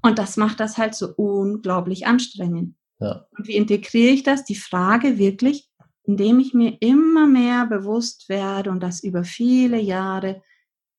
Und 0.00 0.16
das 0.16 0.36
macht 0.36 0.60
das 0.60 0.78
halt 0.78 0.94
so 0.94 1.12
unglaublich 1.16 2.06
anstrengend. 2.06 2.76
Ja. 3.00 3.26
Und 3.36 3.48
wie 3.48 3.56
integriere 3.56 4.12
ich 4.12 4.22
das? 4.22 4.44
Die 4.44 4.54
Frage 4.54 5.18
wirklich, 5.18 5.68
indem 6.04 6.38
ich 6.38 6.54
mir 6.54 6.76
immer 6.78 7.26
mehr 7.26 7.66
bewusst 7.66 8.28
werde 8.28 8.70
und 8.70 8.80
das 8.80 9.02
über 9.02 9.24
viele 9.24 9.80
Jahre 9.80 10.40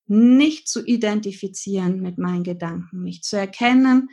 nicht 0.06 0.68
zu 0.68 0.84
identifizieren 0.84 2.02
mit 2.02 2.18
meinen 2.18 2.44
Gedanken, 2.44 3.02
mich 3.02 3.22
zu 3.22 3.38
erkennen, 3.38 4.10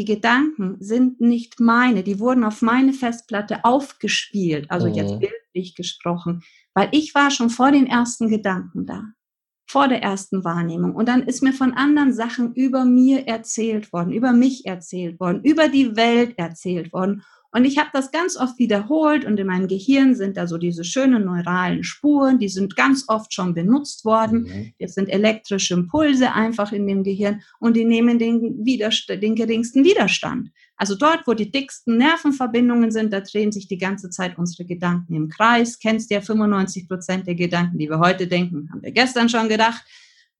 die 0.00 0.06
Gedanken 0.06 0.78
sind 0.80 1.20
nicht 1.20 1.60
meine, 1.60 2.02
die 2.02 2.20
wurden 2.20 2.42
auf 2.42 2.62
meine 2.62 2.94
Festplatte 2.94 3.66
aufgespielt, 3.66 4.70
also 4.70 4.88
mhm. 4.88 4.94
jetzt 4.94 5.20
bildlich 5.20 5.74
gesprochen. 5.74 6.42
Weil 6.72 6.88
ich 6.92 7.14
war 7.14 7.30
schon 7.30 7.50
vor 7.50 7.70
den 7.70 7.86
ersten 7.86 8.30
Gedanken 8.30 8.86
da, 8.86 9.04
vor 9.68 9.88
der 9.88 10.02
ersten 10.02 10.42
Wahrnehmung. 10.42 10.94
Und 10.94 11.06
dann 11.06 11.24
ist 11.24 11.42
mir 11.42 11.52
von 11.52 11.74
anderen 11.74 12.14
Sachen 12.14 12.54
über 12.54 12.86
mir 12.86 13.28
erzählt 13.28 13.92
worden, 13.92 14.10
über 14.10 14.32
mich 14.32 14.64
erzählt 14.64 15.20
worden, 15.20 15.42
über 15.44 15.68
die 15.68 15.94
Welt 15.96 16.32
erzählt 16.38 16.94
worden. 16.94 17.22
Und 17.52 17.64
ich 17.64 17.78
habe 17.78 17.90
das 17.92 18.12
ganz 18.12 18.36
oft 18.36 18.58
wiederholt 18.58 19.24
und 19.24 19.38
in 19.38 19.46
meinem 19.46 19.66
Gehirn 19.66 20.14
sind 20.14 20.36
da 20.36 20.46
so 20.46 20.56
diese 20.56 20.84
schönen 20.84 21.24
neuralen 21.24 21.82
Spuren, 21.82 22.38
die 22.38 22.48
sind 22.48 22.76
ganz 22.76 23.04
oft 23.08 23.34
schon 23.34 23.54
benutzt 23.54 24.04
worden. 24.04 24.42
Mhm. 24.42 24.72
Jetzt 24.78 24.94
sind 24.94 25.08
elektrische 25.08 25.74
Impulse 25.74 26.32
einfach 26.32 26.70
in 26.70 26.86
dem 26.86 27.02
Gehirn 27.02 27.42
und 27.58 27.76
die 27.76 27.84
nehmen 27.84 28.20
den, 28.20 28.64
Widerstand, 28.64 29.22
den 29.22 29.34
geringsten 29.34 29.84
Widerstand. 29.84 30.50
Also 30.76 30.94
dort, 30.94 31.26
wo 31.26 31.34
die 31.34 31.50
dicksten 31.50 31.96
Nervenverbindungen 31.96 32.92
sind, 32.92 33.12
da 33.12 33.20
drehen 33.20 33.50
sich 33.50 33.66
die 33.66 33.78
ganze 33.78 34.10
Zeit 34.10 34.38
unsere 34.38 34.64
Gedanken 34.64 35.14
im 35.14 35.28
Kreis. 35.28 35.78
Kennst 35.78 36.10
ja 36.10 36.20
95 36.20 36.88
Prozent 36.88 37.26
der 37.26 37.34
Gedanken, 37.34 37.78
die 37.78 37.90
wir 37.90 37.98
heute 37.98 38.28
denken, 38.28 38.70
haben 38.70 38.82
wir 38.82 38.92
gestern 38.92 39.28
schon 39.28 39.48
gedacht. 39.48 39.84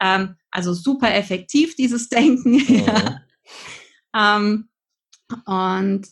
Ähm, 0.01 0.37
also 0.51 0.73
super 0.73 1.13
effektiv, 1.13 1.75
dieses 1.75 2.09
Denken. 2.09 2.55
ja. 2.87 3.21
ähm, 4.17 4.69
und 5.45 6.07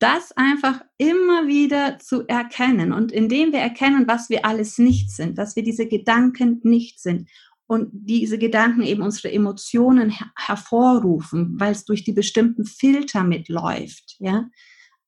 das 0.00 0.32
einfach 0.32 0.80
immer 0.98 1.46
wieder 1.46 2.00
zu 2.00 2.26
erkennen. 2.26 2.92
Und 2.92 3.12
indem 3.12 3.52
wir 3.52 3.60
erkennen, 3.60 4.08
was 4.08 4.30
wir 4.30 4.44
alles 4.44 4.78
nicht 4.78 5.10
sind, 5.10 5.38
dass 5.38 5.54
wir 5.54 5.62
diese 5.62 5.86
Gedanken 5.86 6.60
nicht 6.64 7.00
sind 7.00 7.28
und 7.66 7.90
diese 7.92 8.38
Gedanken 8.38 8.82
eben 8.82 9.02
unsere 9.02 9.32
Emotionen 9.32 10.10
her 10.10 10.32
hervorrufen, 10.36 11.60
weil 11.60 11.70
es 11.70 11.84
durch 11.84 12.02
die 12.02 12.12
bestimmten 12.12 12.64
Filter 12.64 13.22
mitläuft, 13.22 14.16
ja, 14.18 14.48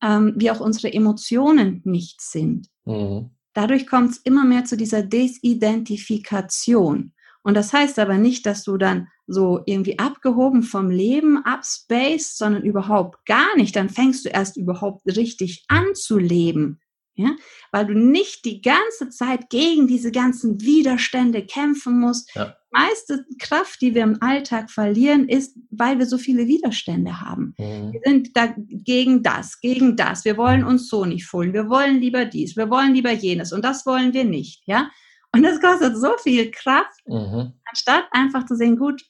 ähm, 0.03 0.35
wie 0.37 0.51
auch 0.51 0.61
unsere 0.61 0.93
Emotionen 0.93 1.81
nicht 1.85 2.21
sind. 2.21 2.69
Mhm. 2.85 3.31
Dadurch 3.55 3.87
kommt 3.87 4.11
es 4.13 4.19
immer 4.19 4.45
mehr 4.45 4.65
zu 4.65 4.77
dieser 4.77 5.03
Desidentifikation. 5.03 7.13
Und 7.43 7.55
das 7.55 7.73
heißt 7.73 7.99
aber 7.99 8.19
nicht, 8.19 8.47
dass 8.47 8.63
du 8.63 8.77
dann 8.77 9.09
so 9.27 9.63
irgendwie 9.67 9.99
abgehoben 9.99 10.63
vom 10.63 10.91
Leben 10.91 11.45
abspaced, 11.45 12.37
sondern 12.37 12.63
überhaupt 12.63 13.25
gar 13.27 13.57
nicht. 13.57 13.75
Dann 13.75 13.89
fängst 13.89 14.25
du 14.25 14.29
erst 14.29 14.57
überhaupt 14.57 15.07
richtig 15.07 15.65
an 15.69 15.95
zu 15.95 16.19
leben. 16.19 16.79
Ja, 17.15 17.37
weil 17.73 17.87
du 17.87 17.93
nicht 17.93 18.47
die 18.47 18.63
ganze 18.63 19.11
Zeit 19.11 19.51
gegen 19.51 19.87
diese 19.87 20.11
ganzen 20.13 20.63
Widerstände 20.63 21.45
kämpfen 21.45 22.01
musst. 22.01 22.35
Ja. 22.35 22.47
Die 22.47 22.81
meiste 22.81 23.27
Kraft, 23.39 23.83
die 23.83 23.95
wir 23.95 24.03
im 24.03 24.23
Alltag 24.23 24.71
verlieren, 24.71 25.29
ist, 25.29 25.59
weil 25.71 25.99
wir 25.99 26.07
so 26.07 26.17
viele 26.17 26.47
Widerstände 26.47 27.21
haben. 27.21 27.55
Mhm. 27.59 27.93
Wir 27.93 28.01
sind 28.03 28.35
da 28.35 28.55
gegen 28.57 29.23
das, 29.23 29.61
gegen 29.61 29.95
das. 29.95 30.25
Wir 30.25 30.39
wollen 30.39 30.65
uns 30.65 30.89
so 30.89 31.05
nicht 31.05 31.27
fühlen. 31.27 31.53
Wir 31.53 31.69
wollen 31.69 32.01
lieber 32.01 32.25
dies. 32.25 32.57
Wir 32.57 32.71
wollen 32.71 32.95
lieber 32.95 33.13
jenes. 33.13 33.53
Und 33.53 33.63
das 33.63 33.85
wollen 33.85 34.15
wir 34.15 34.25
nicht. 34.25 34.63
Ja, 34.65 34.91
und 35.33 35.42
das 35.42 35.61
kostet 35.61 35.97
so 35.97 36.16
viel 36.18 36.51
Kraft, 36.51 37.01
mhm. 37.07 37.55
anstatt 37.64 38.05
einfach 38.12 38.47
zu 38.47 38.57
sehen, 38.57 38.77
gut, 38.77 39.03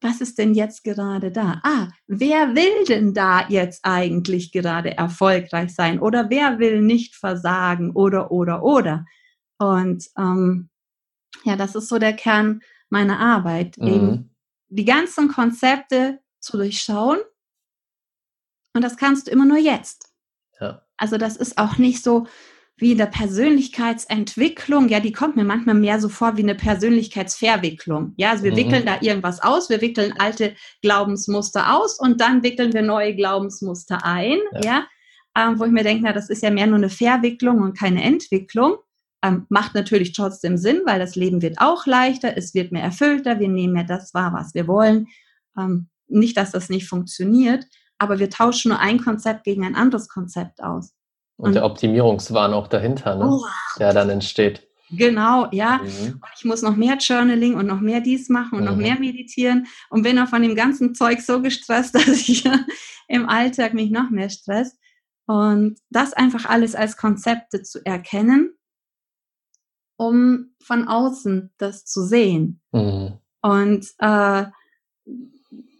was 0.00 0.20
ist 0.20 0.38
denn 0.38 0.54
jetzt 0.54 0.84
gerade 0.84 1.32
da? 1.32 1.60
Ah, 1.64 1.88
wer 2.06 2.54
will 2.54 2.84
denn 2.86 3.14
da 3.14 3.48
jetzt 3.48 3.84
eigentlich 3.84 4.52
gerade 4.52 4.96
erfolgreich 4.96 5.74
sein? 5.74 5.98
Oder 5.98 6.30
wer 6.30 6.58
will 6.58 6.80
nicht 6.80 7.16
versagen? 7.16 7.90
Oder, 7.92 8.30
oder, 8.30 8.62
oder. 8.62 9.04
Und 9.58 10.06
ähm, 10.16 10.70
ja, 11.44 11.56
das 11.56 11.74
ist 11.74 11.88
so 11.88 11.98
der 11.98 12.12
Kern 12.12 12.60
meiner 12.90 13.18
Arbeit, 13.18 13.76
mhm. 13.76 13.88
eben 13.88 14.36
die 14.68 14.84
ganzen 14.84 15.28
Konzepte 15.28 16.20
zu 16.40 16.56
durchschauen. 16.56 17.18
Und 18.74 18.82
das 18.82 18.96
kannst 18.96 19.26
du 19.26 19.30
immer 19.32 19.46
nur 19.46 19.58
jetzt. 19.58 20.12
Ja. 20.60 20.86
Also 20.96 21.18
das 21.18 21.36
ist 21.36 21.58
auch 21.58 21.78
nicht 21.78 22.02
so, 22.04 22.26
wie 22.78 22.92
in 22.92 22.98
der 22.98 23.06
Persönlichkeitsentwicklung, 23.06 24.88
ja, 24.88 25.00
die 25.00 25.12
kommt 25.12 25.36
mir 25.36 25.44
manchmal 25.44 25.74
mehr 25.74 26.00
so 26.00 26.08
vor 26.08 26.36
wie 26.36 26.42
eine 26.42 26.54
Persönlichkeitsverwicklung. 26.54 28.14
Ja, 28.16 28.30
also 28.30 28.44
wir 28.44 28.52
mhm. 28.52 28.56
wickeln 28.56 28.86
da 28.86 28.98
irgendwas 29.00 29.42
aus, 29.42 29.68
wir 29.68 29.80
wickeln 29.80 30.14
alte 30.18 30.54
Glaubensmuster 30.80 31.76
aus 31.76 31.98
und 31.98 32.20
dann 32.20 32.42
wickeln 32.42 32.72
wir 32.72 32.82
neue 32.82 33.14
Glaubensmuster 33.14 34.04
ein, 34.04 34.38
ja, 34.52 34.60
ja 34.62 34.86
ähm, 35.36 35.58
wo 35.58 35.64
ich 35.64 35.72
mir 35.72 35.84
denke, 35.84 36.04
na, 36.04 36.12
das 36.12 36.30
ist 36.30 36.42
ja 36.42 36.50
mehr 36.50 36.66
nur 36.66 36.76
eine 36.76 36.90
Verwicklung 36.90 37.60
und 37.60 37.78
keine 37.78 38.02
Entwicklung. 38.02 38.76
Ähm, 39.22 39.46
macht 39.48 39.74
natürlich 39.74 40.12
trotzdem 40.12 40.56
Sinn, 40.56 40.82
weil 40.84 41.00
das 41.00 41.16
Leben 41.16 41.42
wird 41.42 41.60
auch 41.60 41.86
leichter, 41.86 42.36
es 42.36 42.54
wird 42.54 42.70
mehr 42.70 42.82
erfüllter, 42.82 43.40
wir 43.40 43.48
nehmen 43.48 43.72
mehr 43.72 43.84
das 43.84 44.14
wahr, 44.14 44.32
was 44.32 44.54
wir 44.54 44.68
wollen. 44.68 45.08
Ähm, 45.58 45.88
nicht, 46.06 46.36
dass 46.36 46.52
das 46.52 46.68
nicht 46.68 46.88
funktioniert, 46.88 47.66
aber 47.98 48.18
wir 48.20 48.30
tauschen 48.30 48.70
nur 48.70 48.78
ein 48.78 48.98
Konzept 48.98 49.44
gegen 49.44 49.64
ein 49.64 49.74
anderes 49.74 50.08
Konzept 50.08 50.62
aus. 50.62 50.94
Und, 51.38 51.54
der 51.54 51.64
Optimierungswahn 51.64 52.52
auch 52.52 52.66
dahinter, 52.66 53.14
ne? 53.14 53.28
Oh, 53.30 53.44
der 53.78 53.94
dann 53.94 54.10
entsteht. 54.10 54.68
Genau, 54.90 55.48
ja. 55.52 55.78
Mhm. 55.78 56.14
Und 56.14 56.30
ich 56.36 56.44
muss 56.44 56.62
noch 56.62 56.76
mehr 56.76 56.96
Journaling 56.96 57.54
und 57.54 57.66
noch 57.66 57.80
mehr 57.80 58.00
dies 58.00 58.28
machen 58.28 58.58
und 58.58 58.64
mhm. 58.64 58.70
noch 58.70 58.76
mehr 58.76 58.98
meditieren 58.98 59.66
und 59.90 60.02
bin 60.02 60.18
auch 60.18 60.28
von 60.28 60.42
dem 60.42 60.56
ganzen 60.56 60.94
Zeug 60.94 61.20
so 61.20 61.40
gestresst, 61.40 61.94
dass 61.94 62.08
ich 62.08 62.44
im 63.06 63.28
Alltag 63.28 63.74
mich 63.74 63.90
noch 63.90 64.10
mehr 64.10 64.30
stresst. 64.30 64.78
Und 65.26 65.78
das 65.90 66.14
einfach 66.14 66.46
alles 66.46 66.74
als 66.74 66.96
Konzepte 66.96 67.62
zu 67.62 67.84
erkennen, 67.84 68.54
um 69.96 70.54
von 70.62 70.88
außen 70.88 71.52
das 71.58 71.84
zu 71.84 72.02
sehen. 72.02 72.60
Mhm. 72.72 73.18
Und 73.42 73.86
äh, 73.98 74.46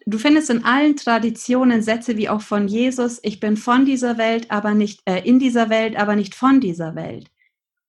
Du 0.09 0.17
findest 0.17 0.49
in 0.49 0.65
allen 0.65 0.97
Traditionen 0.97 1.83
Sätze 1.83 2.17
wie 2.17 2.31
auch 2.31 2.41
von 2.41 2.67
Jesus, 2.67 3.21
ich 3.23 3.41
bin 3.41 3.59
von 3.59 3.85
dieser 3.85 4.17
Welt, 4.17 4.51
aber 4.51 4.73
nicht 4.73 5.03
äh, 5.05 5.21
in 5.21 5.39
dieser 5.39 5.69
Welt, 5.69 5.97
aber 5.97 6.17
nicht 6.17 6.35
von 6.35 6.63
dieser 6.63 6.95
Welt. 6.95 7.31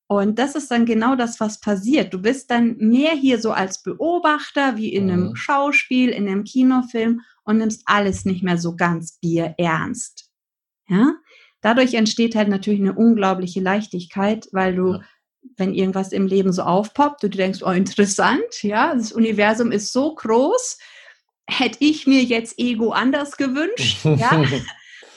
Und 0.06 0.38
das 0.38 0.56
ist 0.56 0.70
dann 0.70 0.86
genau 0.86 1.16
das, 1.16 1.40
was 1.40 1.62
passiert. 1.62 2.14
Du 2.14 2.22
bist 2.22 2.52
dann 2.52 2.76
mehr 2.76 3.14
hier 3.14 3.40
so 3.40 3.52
als 3.52 3.84
Beobachter, 3.84 4.76
wie 4.76 4.94
in 4.94 5.10
einem 5.10 5.28
mhm. 5.30 5.36
Schauspiel, 5.38 6.10
in 6.10 6.28
einem 6.28 6.44
Kinofilm 6.44 7.22
und 7.46 7.58
nimmst 7.58 7.84
alles 7.86 8.26
nicht 8.26 8.44
mehr 8.44 8.58
so 8.58 8.76
ganz 8.76 9.18
bierernst. 9.22 10.30
Ja? 10.90 11.14
Dadurch 11.62 11.94
entsteht 11.94 12.36
halt 12.36 12.50
natürlich 12.50 12.82
eine 12.82 12.96
unglaubliche 12.96 13.62
Leichtigkeit, 13.62 14.50
weil 14.52 14.76
du, 14.76 14.96
ja. 14.96 15.02
wenn 15.56 15.74
irgendwas 15.74 16.12
im 16.12 16.28
Leben 16.28 16.52
so 16.52 16.64
aufpoppt, 16.64 17.24
du 17.24 17.30
denkst, 17.30 17.62
oh, 17.64 17.72
interessant, 17.72 18.62
ja, 18.62 18.94
das 18.94 19.14
Universum 19.14 19.72
ist 19.72 19.94
so 19.94 20.14
groß, 20.16 20.80
hätte 21.50 21.78
ich 21.82 22.08
mir 22.08 22.24
jetzt 22.24 22.58
Ego 22.58 22.92
anders 22.92 23.38
gewünscht, 23.38 24.06
ja. 24.06 24.44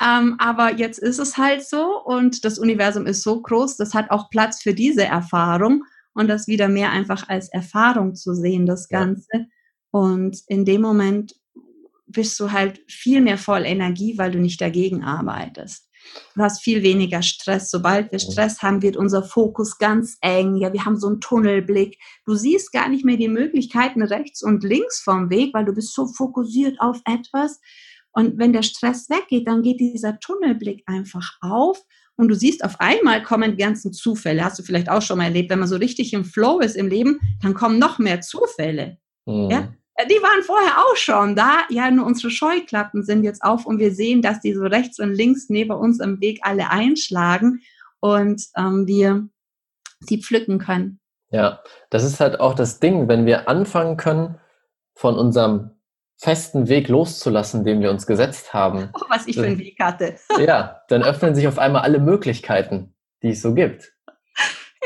Ähm, 0.02 0.34
aber 0.38 0.74
jetzt 0.74 0.98
ist 0.98 1.20
es 1.20 1.38
halt 1.38 1.64
so 1.64 2.02
und 2.04 2.44
das 2.44 2.58
Universum 2.58 3.06
ist 3.06 3.22
so 3.22 3.40
groß, 3.40 3.76
das 3.76 3.94
hat 3.94 4.10
auch 4.10 4.30
Platz 4.30 4.60
für 4.60 4.74
diese 4.74 5.04
Erfahrung 5.04 5.84
und 6.12 6.26
das 6.26 6.48
wieder 6.48 6.68
mehr 6.68 6.90
einfach 6.90 7.28
als 7.28 7.48
Erfahrung 7.50 8.16
zu 8.16 8.34
sehen, 8.34 8.66
das 8.66 8.88
Ganze. 8.88 9.28
Ja. 9.32 9.44
Und 9.92 10.40
in 10.48 10.64
dem 10.64 10.80
Moment 10.80 11.36
bist 12.06 12.38
du 12.40 12.50
halt 12.50 12.80
viel 12.88 13.20
mehr 13.20 13.38
voll 13.38 13.64
Energie, 13.64 14.18
weil 14.18 14.32
du 14.32 14.40
nicht 14.40 14.60
dagegen 14.60 15.04
arbeitest. 15.04 15.88
Du 16.34 16.42
hast 16.42 16.62
viel 16.62 16.82
weniger 16.82 17.22
Stress. 17.22 17.70
Sobald 17.70 18.10
wir 18.12 18.18
Stress 18.18 18.62
haben, 18.62 18.82
wird 18.82 18.96
unser 18.96 19.22
Fokus 19.22 19.78
ganz 19.78 20.16
eng. 20.20 20.56
Ja, 20.56 20.72
wir 20.72 20.84
haben 20.84 20.96
so 20.96 21.08
einen 21.08 21.20
Tunnelblick. 21.20 21.98
Du 22.24 22.34
siehst 22.34 22.72
gar 22.72 22.88
nicht 22.88 23.04
mehr 23.04 23.16
die 23.16 23.28
Möglichkeiten 23.28 24.02
rechts 24.02 24.42
und 24.42 24.64
links 24.64 25.00
vom 25.00 25.30
Weg, 25.30 25.52
weil 25.54 25.64
du 25.64 25.72
bist 25.72 25.94
so 25.94 26.06
fokussiert 26.06 26.80
auf 26.80 27.00
etwas. 27.04 27.60
Und 28.12 28.38
wenn 28.38 28.52
der 28.52 28.62
Stress 28.62 29.08
weggeht, 29.08 29.48
dann 29.48 29.62
geht 29.62 29.80
dieser 29.80 30.18
Tunnelblick 30.20 30.82
einfach 30.86 31.38
auf 31.40 31.82
und 32.16 32.28
du 32.28 32.34
siehst, 32.34 32.62
auf 32.64 32.78
einmal 32.78 33.22
kommen 33.22 33.52
die 33.52 33.62
ganzen 33.62 33.92
Zufälle. 33.92 34.44
Hast 34.44 34.58
du 34.58 34.62
vielleicht 34.62 34.90
auch 34.90 35.02
schon 35.02 35.18
mal 35.18 35.24
erlebt, 35.24 35.50
wenn 35.50 35.58
man 35.58 35.68
so 35.68 35.76
richtig 35.76 36.12
im 36.12 36.24
Flow 36.24 36.60
ist 36.60 36.76
im 36.76 36.88
Leben, 36.88 37.18
dann 37.40 37.54
kommen 37.54 37.78
noch 37.78 37.98
mehr 37.98 38.20
Zufälle. 38.20 38.98
Mhm. 39.26 39.50
Ja? 39.50 39.74
Äh, 39.94 40.06
die 40.06 40.22
waren 40.22 40.42
vorher 40.42 40.78
auch 40.78 40.96
schon 40.96 41.36
da. 41.36 41.60
Ja, 41.68 41.90
nur 41.90 42.06
unsere 42.06 42.30
Scheuklappen 42.30 43.04
sind 43.04 43.24
jetzt 43.24 43.42
auf 43.42 43.66
und 43.66 43.78
wir 43.78 43.94
sehen, 43.94 44.22
dass 44.22 44.40
die 44.40 44.54
so 44.54 44.62
rechts 44.62 44.98
und 44.98 45.12
links 45.12 45.48
neben 45.48 45.72
uns 45.72 46.00
im 46.00 46.20
Weg 46.20 46.40
alle 46.42 46.70
einschlagen 46.70 47.62
und 48.00 48.46
ähm, 48.56 48.86
wir 48.86 49.28
sie 50.00 50.22
pflücken 50.22 50.58
können. 50.58 51.00
Ja, 51.30 51.60
das 51.90 52.04
ist 52.04 52.20
halt 52.20 52.40
auch 52.40 52.54
das 52.54 52.80
Ding, 52.80 53.08
wenn 53.08 53.24
wir 53.26 53.48
anfangen 53.48 53.96
können, 53.96 54.38
von 54.94 55.16
unserem 55.16 55.70
festen 56.18 56.68
Weg 56.68 56.88
loszulassen, 56.88 57.64
den 57.64 57.80
wir 57.80 57.90
uns 57.90 58.06
gesetzt 58.06 58.54
haben. 58.54 58.90
Oh, 58.94 59.04
was 59.08 59.26
ich 59.26 59.36
für 59.36 59.46
einen 59.46 59.58
Weg 59.58 59.78
hatte. 59.80 60.16
ja, 60.38 60.82
dann 60.88 61.02
öffnen 61.02 61.34
sich 61.34 61.48
auf 61.48 61.58
einmal 61.58 61.82
alle 61.82 61.98
Möglichkeiten, 61.98 62.94
die 63.22 63.30
es 63.30 63.42
so 63.42 63.54
gibt. 63.54 63.92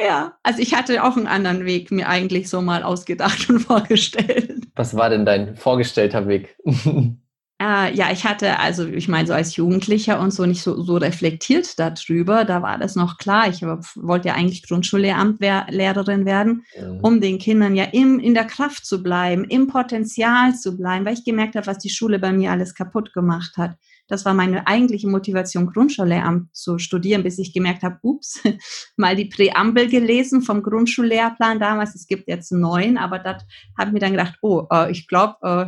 Ja, 0.01 0.37
also 0.42 0.61
ich 0.61 0.75
hatte 0.75 1.03
auch 1.05 1.16
einen 1.16 1.27
anderen 1.27 1.64
Weg 1.64 1.90
mir 1.90 2.09
eigentlich 2.09 2.49
so 2.49 2.61
mal 2.61 2.83
ausgedacht 2.83 3.49
und 3.51 3.61
vorgestellt. 3.61 4.56
Was 4.76 4.94
war 4.94 5.10
denn 5.10 5.24
dein 5.24 5.56
vorgestellter 5.56 6.28
Weg? 6.28 6.56
Äh, 7.58 7.94
ja, 7.94 8.12
ich 8.12 8.26
hatte, 8.26 8.58
also 8.58 8.86
ich 8.86 9.08
meine, 9.08 9.26
so 9.26 9.32
als 9.32 9.56
Jugendlicher 9.56 10.20
und 10.20 10.30
so 10.30 10.44
nicht 10.44 10.60
so, 10.60 10.82
so 10.82 10.98
reflektiert 10.98 11.78
darüber, 11.78 12.44
da 12.44 12.60
war 12.60 12.76
das 12.76 12.96
noch 12.96 13.16
klar. 13.16 13.48
Ich 13.48 13.62
wollte 13.62 14.28
ja 14.28 14.34
eigentlich 14.34 14.66
Grundschullehrerin 14.66 16.26
werden, 16.26 16.64
mhm. 16.78 17.00
um 17.00 17.20
den 17.22 17.38
Kindern 17.38 17.74
ja 17.74 17.84
im, 17.84 18.20
in 18.20 18.34
der 18.34 18.44
Kraft 18.44 18.84
zu 18.84 19.02
bleiben, 19.02 19.44
im 19.44 19.68
Potenzial 19.68 20.54
zu 20.54 20.76
bleiben, 20.76 21.06
weil 21.06 21.14
ich 21.14 21.24
gemerkt 21.24 21.56
habe, 21.56 21.66
was 21.66 21.78
die 21.78 21.88
Schule 21.88 22.18
bei 22.18 22.30
mir 22.30 22.50
alles 22.50 22.74
kaputt 22.74 23.14
gemacht 23.14 23.56
hat. 23.56 23.76
Das 24.09 24.25
war 24.25 24.35
meine 24.35 24.66
eigentliche 24.66 25.09
Motivation, 25.09 25.66
Grundschullehramt 25.66 26.55
zu 26.55 26.79
studieren, 26.79 27.23
bis 27.23 27.38
ich 27.38 27.53
gemerkt 27.53 27.83
habe, 27.83 27.99
ups, 28.03 28.40
mal 28.97 29.16
die 29.16 29.27
Präambel 29.27 29.88
gelesen 29.88 30.42
vom 30.42 30.62
Grundschullehrplan 30.62 31.59
damals. 31.59 31.95
Es 31.95 32.07
gibt 32.07 32.29
jetzt 32.29 32.53
einen 32.53 32.62
neuen, 32.62 32.99
aber 32.99 33.19
das 33.19 33.45
habe 33.77 33.88
ich 33.88 33.92
mir 33.92 34.01
dann 34.01 34.12
gedacht, 34.12 34.38
oh, 34.42 34.66
äh, 34.71 34.90
ich 34.90 35.09
glaube, 35.09 35.37
äh, 35.42 35.66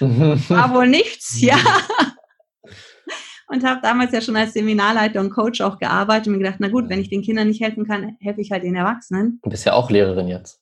war 0.48 0.74
wohl 0.74 0.88
nichts, 0.88 1.40
ja. 1.40 1.56
und 3.48 3.64
habe 3.64 3.80
damals 3.82 4.12
ja 4.12 4.20
schon 4.20 4.36
als 4.36 4.54
Seminarleiter 4.54 5.20
und 5.20 5.30
Coach 5.30 5.60
auch 5.60 5.78
gearbeitet 5.78 6.26
und 6.26 6.32
mir 6.32 6.40
gedacht, 6.40 6.58
na 6.58 6.68
gut, 6.68 6.88
wenn 6.88 7.00
ich 7.00 7.10
den 7.10 7.22
Kindern 7.22 7.48
nicht 7.48 7.62
helfen 7.62 7.86
kann, 7.86 8.16
helfe 8.20 8.40
ich 8.40 8.50
halt 8.50 8.64
den 8.64 8.74
Erwachsenen. 8.74 9.38
Du 9.44 9.50
bist 9.50 9.64
ja 9.64 9.74
auch 9.74 9.90
Lehrerin 9.90 10.26
jetzt. 10.26 10.60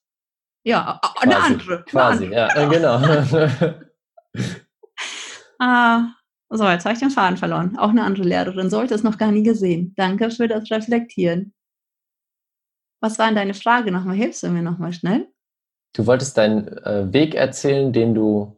Ja, 0.63 1.01
quasi, 1.03 1.23
eine 1.23 1.37
andere. 1.43 1.85
Quasi, 1.85 2.27
eine 2.27 2.51
andere. 2.51 2.63
ja, 2.63 2.69
genau. 2.69 4.51
ah, 5.59 6.09
so, 6.57 6.64
jetzt 6.64 6.85
habe 6.85 6.95
ich 6.95 7.01
den 7.01 7.11
Faden 7.11 7.37
verloren. 7.37 7.77
Auch 7.79 7.90
eine 7.90 8.05
andere 8.05 8.25
Lehrerin 8.25 8.71
sollte 8.71 8.95
es 8.95 9.03
noch 9.03 9.19
gar 9.19 9.33
nie 9.33 9.43
gesehen. 9.43 9.93
Danke 9.97 10.31
für 10.31 10.49
das 10.49 10.71
Reflektieren. 10.71 11.53
Was 13.01 13.19
war 13.19 13.27
denn 13.27 13.35
deine 13.35 13.55
Frage 13.55 13.90
nochmal? 13.90 14.17
Hilfst 14.17 14.43
du 14.43 14.49
mir 14.49 14.62
nochmal 14.62 14.93
schnell? 14.93 15.29
Du 15.95 16.07
wolltest 16.07 16.37
deinen 16.38 16.69
äh, 16.69 17.12
Weg 17.12 17.35
erzählen, 17.35 17.93
den 17.93 18.14
du 18.14 18.57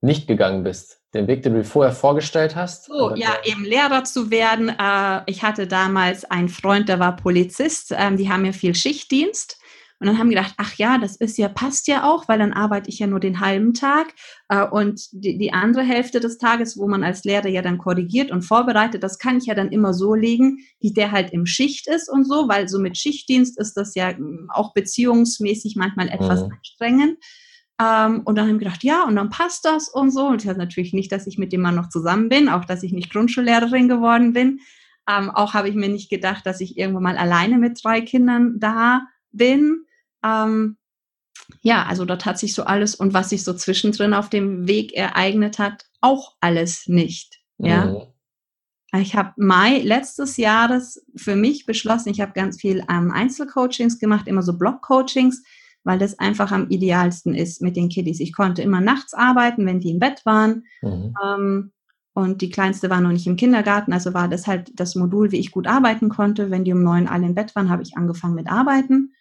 nicht 0.00 0.26
gegangen 0.26 0.64
bist. 0.64 1.00
Den 1.14 1.26
Weg, 1.26 1.42
den 1.42 1.52
du 1.54 1.60
dir 1.60 1.64
vorher 1.64 1.92
vorgestellt 1.92 2.56
hast? 2.56 2.90
Oh, 2.90 3.14
ja, 3.14 3.36
eben 3.44 3.64
Lehrer 3.64 4.04
zu 4.04 4.30
werden. 4.30 4.70
Äh, 4.70 5.22
ich 5.26 5.42
hatte 5.42 5.66
damals 5.66 6.24
einen 6.24 6.48
Freund, 6.48 6.88
der 6.88 6.98
war 6.98 7.16
Polizist. 7.16 7.94
Ähm, 7.96 8.16
die 8.16 8.30
haben 8.30 8.44
ja 8.44 8.52
viel 8.52 8.74
Schichtdienst. 8.74 9.58
Und 10.02 10.08
dann 10.08 10.18
haben 10.18 10.30
wir 10.30 10.36
gedacht, 10.36 10.54
ach 10.56 10.74
ja, 10.74 10.98
das 10.98 11.14
ist 11.14 11.38
ja, 11.38 11.48
passt 11.48 11.86
ja 11.86 12.10
auch, 12.10 12.26
weil 12.26 12.40
dann 12.40 12.52
arbeite 12.52 12.90
ich 12.90 12.98
ja 12.98 13.06
nur 13.06 13.20
den 13.20 13.38
halben 13.38 13.72
Tag. 13.72 14.12
Äh, 14.48 14.66
und 14.66 15.00
die, 15.12 15.38
die 15.38 15.52
andere 15.52 15.84
Hälfte 15.84 16.18
des 16.18 16.38
Tages, 16.38 16.76
wo 16.76 16.88
man 16.88 17.04
als 17.04 17.22
Lehrer 17.22 17.46
ja 17.46 17.62
dann 17.62 17.78
korrigiert 17.78 18.32
und 18.32 18.42
vorbereitet, 18.42 19.04
das 19.04 19.20
kann 19.20 19.38
ich 19.38 19.46
ja 19.46 19.54
dann 19.54 19.70
immer 19.70 19.94
so 19.94 20.14
legen, 20.14 20.58
wie 20.80 20.92
der 20.92 21.12
halt 21.12 21.32
im 21.32 21.46
Schicht 21.46 21.86
ist 21.86 22.10
und 22.10 22.24
so, 22.24 22.48
weil 22.48 22.68
so 22.68 22.80
mit 22.80 22.98
Schichtdienst 22.98 23.56
ist 23.60 23.74
das 23.74 23.94
ja 23.94 24.08
hm, 24.10 24.48
auch 24.52 24.74
beziehungsmäßig 24.74 25.76
manchmal 25.76 26.08
etwas 26.08 26.42
mhm. 26.42 26.52
anstrengend. 26.52 27.18
Ähm, 27.80 28.22
und 28.24 28.36
dann 28.36 28.48
haben 28.48 28.58
wir 28.58 28.66
gedacht, 28.66 28.82
ja, 28.82 29.04
und 29.04 29.14
dann 29.14 29.30
passt 29.30 29.64
das 29.64 29.88
und 29.88 30.10
so. 30.10 30.26
Und 30.26 30.42
ich 30.42 30.48
hatte 30.48 30.58
natürlich 30.58 30.94
nicht, 30.94 31.12
dass 31.12 31.28
ich 31.28 31.38
mit 31.38 31.52
dem 31.52 31.60
Mann 31.60 31.76
noch 31.76 31.90
zusammen 31.90 32.28
bin, 32.28 32.48
auch 32.48 32.64
dass 32.64 32.82
ich 32.82 32.92
nicht 32.92 33.12
Grundschullehrerin 33.12 33.88
geworden 33.88 34.32
bin. 34.32 34.58
Ähm, 35.08 35.30
auch 35.30 35.54
habe 35.54 35.68
ich 35.68 35.76
mir 35.76 35.88
nicht 35.88 36.10
gedacht, 36.10 36.44
dass 36.44 36.60
ich 36.60 36.76
irgendwann 36.76 37.04
mal 37.04 37.16
alleine 37.16 37.58
mit 37.58 37.78
drei 37.84 38.00
Kindern 38.00 38.58
da 38.58 39.02
bin. 39.32 39.86
Ähm, 40.24 40.76
ja, 41.60 41.84
also 41.84 42.04
dort 42.04 42.24
hat 42.24 42.38
sich 42.38 42.54
so 42.54 42.64
alles 42.64 42.94
und 42.94 43.14
was 43.14 43.30
sich 43.30 43.44
so 43.44 43.52
zwischendrin 43.52 44.14
auf 44.14 44.28
dem 44.30 44.66
Weg 44.66 44.92
ereignet 44.94 45.58
hat, 45.58 45.84
auch 46.00 46.34
alles 46.40 46.84
nicht. 46.86 47.40
Ja. 47.58 47.86
Mhm. 47.86 48.02
Ich 49.00 49.16
habe 49.16 49.32
Mai 49.36 49.78
letztes 49.78 50.36
Jahres 50.36 51.04
für 51.16 51.34
mich 51.34 51.64
beschlossen, 51.64 52.10
ich 52.10 52.20
habe 52.20 52.32
ganz 52.32 52.60
viel 52.60 52.84
ähm, 52.90 53.10
Einzelcoachings 53.10 53.98
gemacht, 53.98 54.28
immer 54.28 54.42
so 54.42 54.58
Blockcoachings, 54.58 55.42
weil 55.82 55.98
das 55.98 56.18
einfach 56.18 56.52
am 56.52 56.68
idealsten 56.68 57.34
ist 57.34 57.62
mit 57.62 57.76
den 57.76 57.88
Kiddies. 57.88 58.20
Ich 58.20 58.34
konnte 58.34 58.60
immer 58.60 58.82
nachts 58.82 59.14
arbeiten, 59.14 59.64
wenn 59.64 59.80
die 59.80 59.90
im 59.90 59.98
Bett 59.98 60.24
waren. 60.26 60.64
Mhm. 60.82 61.14
Ähm, 61.24 61.72
und 62.14 62.42
die 62.42 62.50
Kleinste 62.50 62.90
war 62.90 63.00
noch 63.00 63.12
nicht 63.12 63.26
im 63.26 63.36
Kindergarten, 63.36 63.94
also 63.94 64.12
war 64.12 64.28
das 64.28 64.46
halt 64.46 64.70
das 64.74 64.94
Modul, 64.94 65.32
wie 65.32 65.38
ich 65.38 65.50
gut 65.50 65.66
arbeiten 65.66 66.10
konnte. 66.10 66.50
Wenn 66.50 66.64
die 66.64 66.74
um 66.74 66.82
neun 66.82 67.08
alle 67.08 67.24
im 67.24 67.34
Bett 67.34 67.56
waren, 67.56 67.70
habe 67.70 67.82
ich 67.82 67.96
angefangen 67.96 68.34
mit 68.34 68.48
Arbeiten 68.48 69.14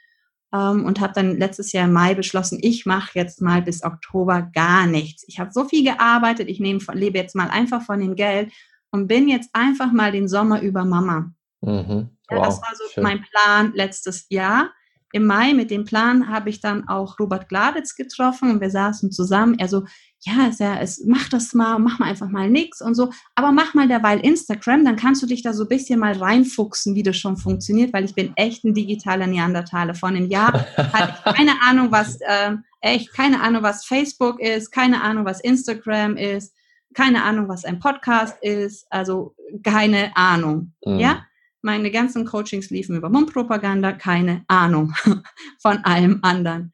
ähm, 0.54 0.86
und 0.86 1.00
habe 1.00 1.14
dann 1.14 1.38
letztes 1.38 1.72
Jahr 1.72 1.86
im 1.86 1.94
Mai 1.94 2.14
beschlossen, 2.14 2.60
ich 2.62 2.86
mache 2.86 3.12
jetzt 3.16 3.42
mal 3.42 3.62
bis 3.62 3.84
Oktober 3.84 4.42
gar 4.54 4.88
nichts. 4.88 5.24
Ich 5.28 5.40
habe 5.40 5.52
so 5.52 5.66
viel 5.66 5.84
gearbeitet, 5.84 6.50
ich 6.50 6.60
nehm, 6.60 6.80
lebe 6.94 7.18
jetzt 7.18 7.36
mal 7.36 7.50
einfach 7.50 7.82
von 7.82 8.00
dem 8.00 8.16
Geld 8.16 8.52
und 8.92 9.08
bin 9.08 9.28
jetzt 9.28 9.50
einfach 9.54 9.92
mal 9.92 10.12
den 10.12 10.28
Sommer 10.28 10.62
über 10.62 10.86
Mama. 10.86 11.32
Mhm. 11.62 12.10
Wow, 12.30 12.38
ja, 12.38 12.46
das 12.46 12.62
war 12.62 12.76
so 12.76 12.84
schön. 12.94 13.04
mein 13.04 13.24
Plan 13.24 13.72
letztes 13.74 14.28
Jahr. 14.30 14.72
Im 15.14 15.26
Mai 15.26 15.54
mit 15.54 15.72
dem 15.72 15.84
Plan 15.84 16.30
habe 16.30 16.50
ich 16.50 16.62
dann 16.62 16.88
auch 16.88 17.20
Robert 17.20 17.50
Gladitz 17.50 17.96
getroffen 17.96 18.50
und 18.50 18.62
wir 18.62 18.70
saßen 18.70 19.12
zusammen. 19.12 19.60
Er 19.60 19.68
so, 19.68 19.84
ja, 20.24 20.48
es, 20.48 20.60
ja, 20.60 20.80
es, 20.80 21.04
mach 21.06 21.30
das 21.30 21.54
mal, 21.54 21.80
mach 21.80 21.98
mal 21.98 22.10
einfach 22.10 22.30
mal 22.30 22.50
nichts 22.50 22.82
und 22.82 22.94
so. 22.94 23.10
Aber 23.34 23.52
mach 23.52 23.74
mal 23.74 23.88
derweil 23.88 24.20
Instagram, 24.20 24.86
dann 24.86 24.96
kannst 24.96 25.24
du 25.24 25.26
dich 25.26 25.42
da 25.42 25.52
so 25.52 25.64
ein 25.64 25.70
bisschen 25.70 26.00
mal 26.00 26.14
reinfuchsen, 26.14 26.94
wie 26.94 27.02
das 27.02 27.18
schon 27.18 27.38
funktioniert, 27.38 27.92
weil 27.92 28.06
ich 28.06 28.14
bin 28.14 28.34
echt 28.36 28.64
ein 28.64 28.76
digitaler 28.76 29.26
Neandertaler. 29.26 29.96
Vor 29.96 30.10
einem 30.10 30.28
Jahr 30.28 30.54
hatte 30.78 31.16
ich 31.16 31.34
keine 31.36 31.54
Ahnung, 31.68 31.92
was, 31.92 32.20
äh, 32.22 32.56
echt 32.82 33.12
keine 33.14 33.42
Ahnung, 33.42 33.64
was 33.64 33.86
Facebook 33.86 34.40
ist, 34.40 34.72
keine 34.72 35.02
Ahnung, 35.02 35.26
was 35.26 35.42
Instagram 35.42 36.18
ist, 36.18 36.54
keine 36.94 37.24
Ahnung, 37.24 37.48
was 37.48 37.66
ein 37.66 37.80
Podcast 37.80 38.38
ist, 38.44 38.86
also 38.92 39.36
keine 39.64 40.16
Ahnung, 40.16 40.74
mhm. 40.86 41.00
ja. 41.00 41.26
Meine 41.64 41.92
ganzen 41.92 42.26
Coachings 42.26 42.72
liefen 42.72 42.96
über 42.96 43.10
Mundpropaganda, 43.10 43.92
keine 43.92 44.44
Ahnung 44.48 44.96
von 45.60 45.78
allem 45.86 46.18
anderen. 46.24 46.74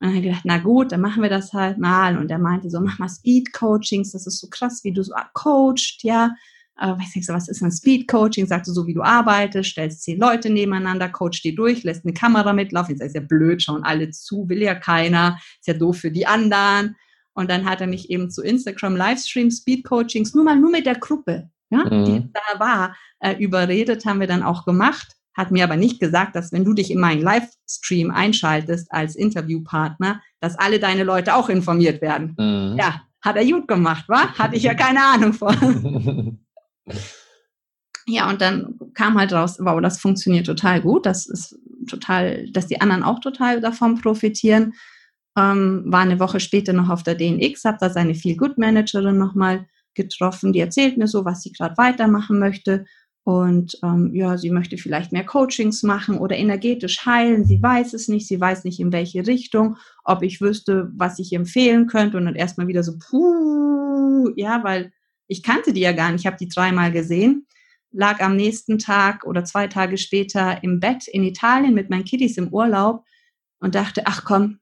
Und 0.00 0.06
dann 0.06 0.10
habe 0.10 0.18
ich 0.18 0.24
gedacht, 0.26 0.44
na 0.44 0.58
gut, 0.58 0.92
dann 0.92 1.00
machen 1.00 1.22
wir 1.22 1.30
das 1.30 1.52
halt 1.52 1.78
mal. 1.78 2.16
Und 2.18 2.30
er 2.30 2.38
meinte 2.38 2.70
so, 2.70 2.80
mach 2.80 2.98
mal 2.98 3.08
Speed-Coachings, 3.08 4.12
das 4.12 4.26
ist 4.26 4.38
so 4.38 4.48
krass, 4.48 4.84
wie 4.84 4.92
du 4.92 5.02
so 5.02 5.12
coacht, 5.34 5.98
ja. 6.02 6.34
Aber 6.76 7.00
ich 7.00 7.26
so, 7.26 7.32
was 7.32 7.48
ist 7.48 7.60
ein 7.60 7.72
Speed-Coaching? 7.72 8.46
Sagte 8.46 8.70
so, 8.70 8.86
wie 8.86 8.94
du 8.94 9.02
arbeitest, 9.02 9.70
stellst 9.70 10.02
zehn 10.04 10.20
Leute 10.20 10.48
nebeneinander, 10.48 11.08
coach 11.08 11.42
die 11.42 11.56
durch, 11.56 11.82
lässt 11.82 12.04
eine 12.04 12.14
Kamera 12.14 12.52
mitlaufen. 12.52 12.94
Jetzt 12.94 13.04
ist 13.04 13.16
ja 13.16 13.20
blöd, 13.20 13.60
schauen 13.60 13.82
alle 13.82 14.10
zu, 14.10 14.48
will 14.48 14.62
ja 14.62 14.76
keiner, 14.76 15.40
ist 15.58 15.66
ja 15.66 15.74
doof 15.74 15.98
für 15.98 16.12
die 16.12 16.28
anderen. 16.28 16.94
Und 17.34 17.50
dann 17.50 17.64
hat 17.64 17.80
er 17.80 17.88
mich 17.88 18.10
eben 18.10 18.30
zu 18.30 18.42
Instagram 18.42 18.94
Livestream 18.94 19.50
Speed 19.50 19.84
Coachings 19.84 20.34
nur 20.34 20.44
mal 20.44 20.56
nur 20.56 20.70
mit 20.70 20.86
der 20.86 20.94
Gruppe, 20.94 21.50
ja, 21.70 21.84
mhm. 21.84 22.04
die 22.04 22.32
da 22.32 22.60
war, 22.60 22.96
äh, 23.18 23.34
überredet, 23.42 24.06
haben 24.06 24.20
wir 24.20 24.28
dann 24.28 24.44
auch 24.44 24.64
gemacht. 24.64 25.17
Hat 25.34 25.50
mir 25.50 25.64
aber 25.64 25.76
nicht 25.76 26.00
gesagt, 26.00 26.34
dass 26.34 26.52
wenn 26.52 26.64
du 26.64 26.74
dich 26.74 26.90
in 26.90 27.00
meinen 27.00 27.22
Livestream 27.22 28.10
einschaltest 28.10 28.90
als 28.90 29.14
Interviewpartner, 29.14 30.20
dass 30.40 30.58
alle 30.58 30.80
deine 30.80 31.04
Leute 31.04 31.34
auch 31.34 31.48
informiert 31.48 32.02
werden. 32.02 32.34
Mhm. 32.38 32.76
Ja, 32.78 33.02
hat 33.20 33.36
er 33.36 33.44
gut 33.44 33.68
gemacht, 33.68 34.08
wa? 34.08 34.32
Hatte 34.38 34.56
ich 34.56 34.62
ja 34.62 34.74
keine 34.74 35.04
Ahnung 35.04 35.32
von. 35.32 36.38
ja, 38.06 38.28
und 38.28 38.40
dann 38.40 38.78
kam 38.94 39.18
halt 39.18 39.32
raus, 39.32 39.58
wow, 39.60 39.80
das 39.80 40.00
funktioniert 40.00 40.46
total 40.46 40.80
gut. 40.80 41.06
Das 41.06 41.26
ist 41.26 41.58
total, 41.88 42.48
dass 42.50 42.66
die 42.66 42.80
anderen 42.80 43.02
auch 43.02 43.20
total 43.20 43.60
davon 43.60 44.00
profitieren. 44.00 44.74
Ähm, 45.36 45.84
war 45.86 46.00
eine 46.00 46.20
Woche 46.20 46.40
später 46.40 46.72
noch 46.72 46.90
auf 46.90 47.02
der 47.02 47.14
DNX, 47.14 47.64
habe 47.64 47.78
da 47.80 47.90
seine 47.90 48.14
Feel 48.14 48.36
Good 48.36 48.58
Managerin 48.58 49.18
nochmal 49.18 49.66
getroffen. 49.94 50.52
Die 50.52 50.60
erzählt 50.60 50.96
mir 50.96 51.06
so, 51.06 51.24
was 51.24 51.42
sie 51.42 51.52
gerade 51.52 51.76
weitermachen 51.76 52.38
möchte. 52.38 52.84
Und 53.28 53.78
ähm, 53.82 54.14
ja, 54.14 54.38
sie 54.38 54.48
möchte 54.48 54.78
vielleicht 54.78 55.12
mehr 55.12 55.26
Coachings 55.26 55.82
machen 55.82 56.16
oder 56.16 56.34
energetisch 56.34 57.04
heilen. 57.04 57.44
Sie 57.44 57.62
weiß 57.62 57.92
es 57.92 58.08
nicht. 58.08 58.26
Sie 58.26 58.40
weiß 58.40 58.64
nicht, 58.64 58.80
in 58.80 58.90
welche 58.90 59.26
Richtung. 59.26 59.76
Ob 60.02 60.22
ich 60.22 60.40
wüsste, 60.40 60.90
was 60.96 61.18
ich 61.18 61.34
empfehlen 61.34 61.88
könnte. 61.88 62.16
Und 62.16 62.24
dann 62.24 62.36
erstmal 62.36 62.68
wieder 62.68 62.82
so, 62.82 62.94
puh, 62.98 64.30
ja, 64.36 64.64
weil 64.64 64.94
ich 65.26 65.42
kannte 65.42 65.74
die 65.74 65.82
ja 65.82 65.92
gar 65.92 66.10
nicht. 66.10 66.22
Ich 66.22 66.26
habe 66.26 66.38
die 66.38 66.48
dreimal 66.48 66.90
gesehen. 66.90 67.46
Lag 67.90 68.20
am 68.20 68.34
nächsten 68.34 68.78
Tag 68.78 69.26
oder 69.26 69.44
zwei 69.44 69.66
Tage 69.66 69.98
später 69.98 70.64
im 70.64 70.80
Bett 70.80 71.06
in 71.06 71.22
Italien 71.22 71.74
mit 71.74 71.90
meinen 71.90 72.06
Kiddies 72.06 72.38
im 72.38 72.48
Urlaub 72.48 73.04
und 73.60 73.74
dachte, 73.74 74.04
ach 74.06 74.24
komm, 74.24 74.58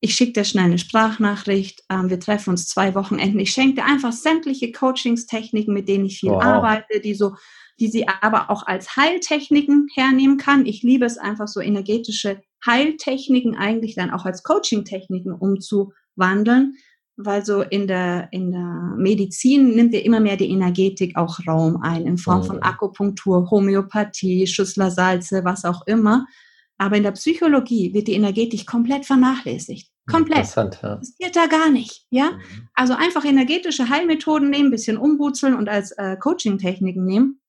ich 0.00 0.14
schicke 0.14 0.32
dir 0.32 0.44
schnell 0.44 0.64
eine 0.64 0.78
Sprachnachricht. 0.78 1.82
Ähm, 1.90 2.08
wir 2.08 2.20
treffen 2.20 2.50
uns 2.50 2.68
zwei 2.68 2.94
Wochenenden. 2.94 3.38
Ich 3.38 3.50
schenke 3.50 3.82
dir 3.82 3.84
einfach 3.84 4.12
sämtliche 4.12 4.72
Coachingstechniken, 4.72 5.74
mit 5.74 5.90
denen 5.90 6.06
ich 6.06 6.20
viel 6.20 6.30
wow. 6.30 6.42
arbeite, 6.42 7.00
die 7.00 7.12
so 7.12 7.34
die 7.80 7.88
sie 7.88 8.06
aber 8.08 8.50
auch 8.50 8.66
als 8.66 8.96
Heiltechniken 8.96 9.86
hernehmen 9.94 10.36
kann. 10.36 10.66
Ich 10.66 10.82
liebe 10.82 11.06
es 11.06 11.18
einfach 11.18 11.48
so 11.48 11.60
energetische 11.60 12.40
Heiltechniken 12.66 13.56
eigentlich 13.56 13.94
dann 13.94 14.10
auch 14.10 14.24
als 14.24 14.42
Coachingtechniken 14.42 15.32
umzuwandeln, 15.32 16.74
weil 17.16 17.44
so 17.44 17.62
in 17.62 17.86
der, 17.86 18.28
in 18.32 18.50
der 18.50 18.94
Medizin 18.96 19.74
nimmt 19.74 19.94
ja 19.94 20.00
immer 20.00 20.20
mehr 20.20 20.36
die 20.36 20.50
Energetik 20.50 21.16
auch 21.16 21.38
Raum 21.46 21.80
ein, 21.82 22.06
in 22.06 22.18
Form 22.18 22.44
von 22.44 22.56
mhm. 22.56 22.62
Akupunktur, 22.62 23.50
Homöopathie, 23.50 24.46
Schüsslersalze, 24.46 25.44
was 25.44 25.64
auch 25.64 25.86
immer. 25.86 26.26
Aber 26.78 26.96
in 26.96 27.02
der 27.02 27.12
Psychologie 27.12 27.92
wird 27.92 28.06
die 28.06 28.14
Energetik 28.14 28.66
komplett 28.66 29.04
vernachlässigt. 29.04 29.90
Komplett. 30.08 30.54
Ja. 30.54 30.64
Das 30.64 31.16
geht 31.18 31.36
da 31.36 31.46
gar 31.46 31.70
nicht. 31.70 32.06
Ja? 32.10 32.30
Mhm. 32.30 32.68
Also 32.74 32.94
einfach 32.94 33.24
energetische 33.24 33.88
Heilmethoden 33.88 34.48
nehmen, 34.48 34.70
bisschen 34.70 34.96
umbutzeln 34.96 35.54
und 35.54 35.68
als 35.68 35.90
äh, 35.92 36.16
Coaching-Techniken 36.16 37.04
nehmen. 37.04 37.40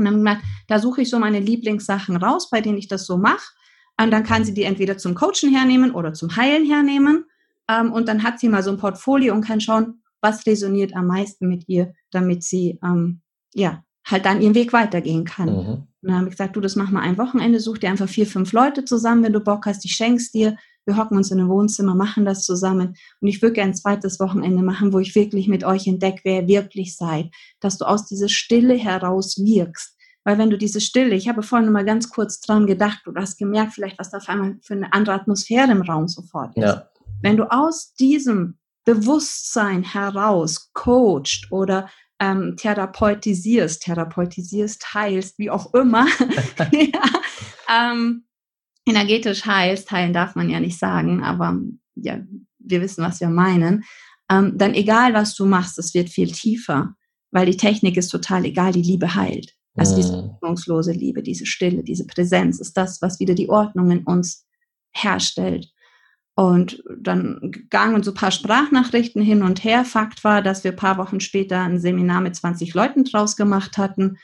Und 0.00 0.12
dann 0.12 0.24
gesagt, 0.24 0.42
da 0.68 0.78
suche 0.78 1.02
ich 1.02 1.10
so 1.10 1.18
meine 1.18 1.40
Lieblingssachen 1.40 2.16
raus, 2.16 2.50
bei 2.50 2.60
denen 2.60 2.78
ich 2.78 2.88
das 2.88 3.06
so 3.06 3.16
mache. 3.16 3.52
Und 4.00 4.10
dann 4.10 4.24
kann 4.24 4.44
sie 4.44 4.54
die 4.54 4.62
entweder 4.62 4.96
zum 4.96 5.14
Coachen 5.14 5.54
hernehmen 5.54 5.92
oder 5.92 6.14
zum 6.14 6.34
Heilen 6.36 6.64
hernehmen. 6.66 7.24
Ähm, 7.68 7.92
und 7.92 8.08
dann 8.08 8.22
hat 8.22 8.40
sie 8.40 8.48
mal 8.48 8.62
so 8.62 8.70
ein 8.70 8.78
Portfolio 8.78 9.34
und 9.34 9.44
kann 9.44 9.60
schauen, 9.60 10.02
was 10.20 10.46
resoniert 10.46 10.94
am 10.94 11.06
meisten 11.06 11.48
mit 11.48 11.68
ihr, 11.68 11.92
damit 12.10 12.42
sie 12.42 12.78
ähm, 12.82 13.20
ja 13.54 13.84
halt 14.04 14.24
dann 14.24 14.40
ihren 14.40 14.54
Weg 14.54 14.72
weitergehen 14.72 15.24
kann. 15.24 15.48
Mhm. 15.48 15.68
Und 16.02 16.08
dann 16.08 16.16
habe 16.16 16.24
ich 16.26 16.32
gesagt, 16.32 16.56
du, 16.56 16.60
das 16.60 16.76
mach 16.76 16.90
mal 16.90 17.02
ein 17.02 17.18
Wochenende, 17.18 17.60
such 17.60 17.78
dir 17.78 17.90
einfach 17.90 18.08
vier, 18.08 18.26
fünf 18.26 18.52
Leute 18.52 18.84
zusammen, 18.84 19.22
wenn 19.22 19.32
du 19.32 19.40
Bock 19.40 19.66
hast, 19.66 19.84
ich 19.84 19.92
schenk's 19.92 20.30
dir. 20.30 20.56
Wir 20.86 20.96
hocken 20.96 21.16
uns 21.16 21.30
in 21.30 21.38
einem 21.38 21.48
Wohnzimmer, 21.48 21.94
machen 21.94 22.24
das 22.24 22.44
zusammen. 22.44 22.96
Und 23.20 23.28
ich 23.28 23.42
würde 23.42 23.54
gerne 23.54 23.72
ein 23.72 23.76
zweites 23.76 24.18
Wochenende 24.20 24.62
machen, 24.62 24.92
wo 24.92 24.98
ich 24.98 25.14
wirklich 25.14 25.48
mit 25.48 25.64
euch 25.64 25.86
entdecke, 25.86 26.20
wer 26.24 26.42
ihr 26.42 26.48
wirklich 26.48 26.96
seid. 26.96 27.30
Dass 27.60 27.78
du 27.78 27.84
aus 27.84 28.06
dieser 28.06 28.28
Stille 28.28 28.74
heraus 28.74 29.38
wirkst. 29.38 29.96
Weil 30.24 30.38
wenn 30.38 30.50
du 30.50 30.58
diese 30.58 30.80
Stille, 30.80 31.14
ich 31.14 31.28
habe 31.28 31.42
vorhin 31.42 31.72
mal 31.72 31.84
ganz 31.84 32.10
kurz 32.10 32.40
dran 32.40 32.66
gedacht, 32.66 33.00
du 33.04 33.14
hast 33.14 33.38
gemerkt 33.38 33.74
vielleicht, 33.74 33.98
was 33.98 34.10
da 34.10 34.18
auf 34.18 34.28
einmal 34.28 34.58
für 34.62 34.74
eine 34.74 34.92
andere 34.92 35.14
Atmosphäre 35.14 35.70
im 35.70 35.82
Raum 35.82 36.08
sofort 36.08 36.56
ist. 36.56 36.64
Ja. 36.64 36.88
Wenn 37.22 37.36
du 37.36 37.50
aus 37.50 37.94
diesem 37.94 38.58
Bewusstsein 38.84 39.82
heraus 39.82 40.70
coacht 40.72 41.48
oder 41.50 41.88
ähm, 42.18 42.54
therapeutisierst, 42.56 43.82
therapeutisierst, 43.82 44.94
heilst, 44.94 45.38
wie 45.38 45.50
auch 45.50 45.72
immer, 45.74 46.06
ja, 46.72 47.02
ähm, 47.68 48.24
energetisch 48.86 49.46
heilst, 49.46 49.90
heilen 49.90 50.12
darf 50.12 50.34
man 50.34 50.48
ja 50.48 50.60
nicht 50.60 50.78
sagen, 50.78 51.22
aber 51.22 51.60
ja, 51.94 52.20
wir 52.58 52.80
wissen, 52.80 53.04
was 53.04 53.20
wir 53.20 53.28
meinen, 53.28 53.84
ähm, 54.30 54.56
dann 54.56 54.74
egal, 54.74 55.14
was 55.14 55.34
du 55.34 55.46
machst, 55.46 55.78
es 55.78 55.94
wird 55.94 56.08
viel 56.08 56.30
tiefer, 56.30 56.94
weil 57.30 57.46
die 57.46 57.56
Technik 57.56 57.96
ist 57.96 58.08
total 58.08 58.44
egal, 58.44 58.72
die 58.72 58.82
Liebe 58.82 59.14
heilt. 59.14 59.54
Also 59.76 59.96
diese 59.96 60.12
mhm. 60.12 60.30
hoffnungslose 60.32 60.92
Liebe, 60.92 61.22
diese 61.22 61.46
Stille, 61.46 61.82
diese 61.82 62.06
Präsenz 62.06 62.60
ist 62.60 62.76
das, 62.76 63.00
was 63.02 63.20
wieder 63.20 63.34
die 63.34 63.48
Ordnung 63.48 63.90
in 63.90 64.04
uns 64.04 64.46
herstellt. 64.92 65.70
Und 66.34 66.82
dann 66.98 67.52
gangen 67.70 68.02
so 68.02 68.12
ein 68.12 68.16
paar 68.16 68.30
Sprachnachrichten 68.30 69.22
hin 69.22 69.42
und 69.42 69.62
her. 69.62 69.84
Fakt 69.84 70.24
war, 70.24 70.42
dass 70.42 70.64
wir 70.64 70.72
ein 70.72 70.76
paar 70.76 70.96
Wochen 70.96 71.20
später 71.20 71.60
ein 71.60 71.78
Seminar 71.78 72.20
mit 72.20 72.34
20 72.34 72.74
Leuten 72.74 73.04
draus 73.04 73.36
gemacht 73.36 73.78
hatten 73.78 74.16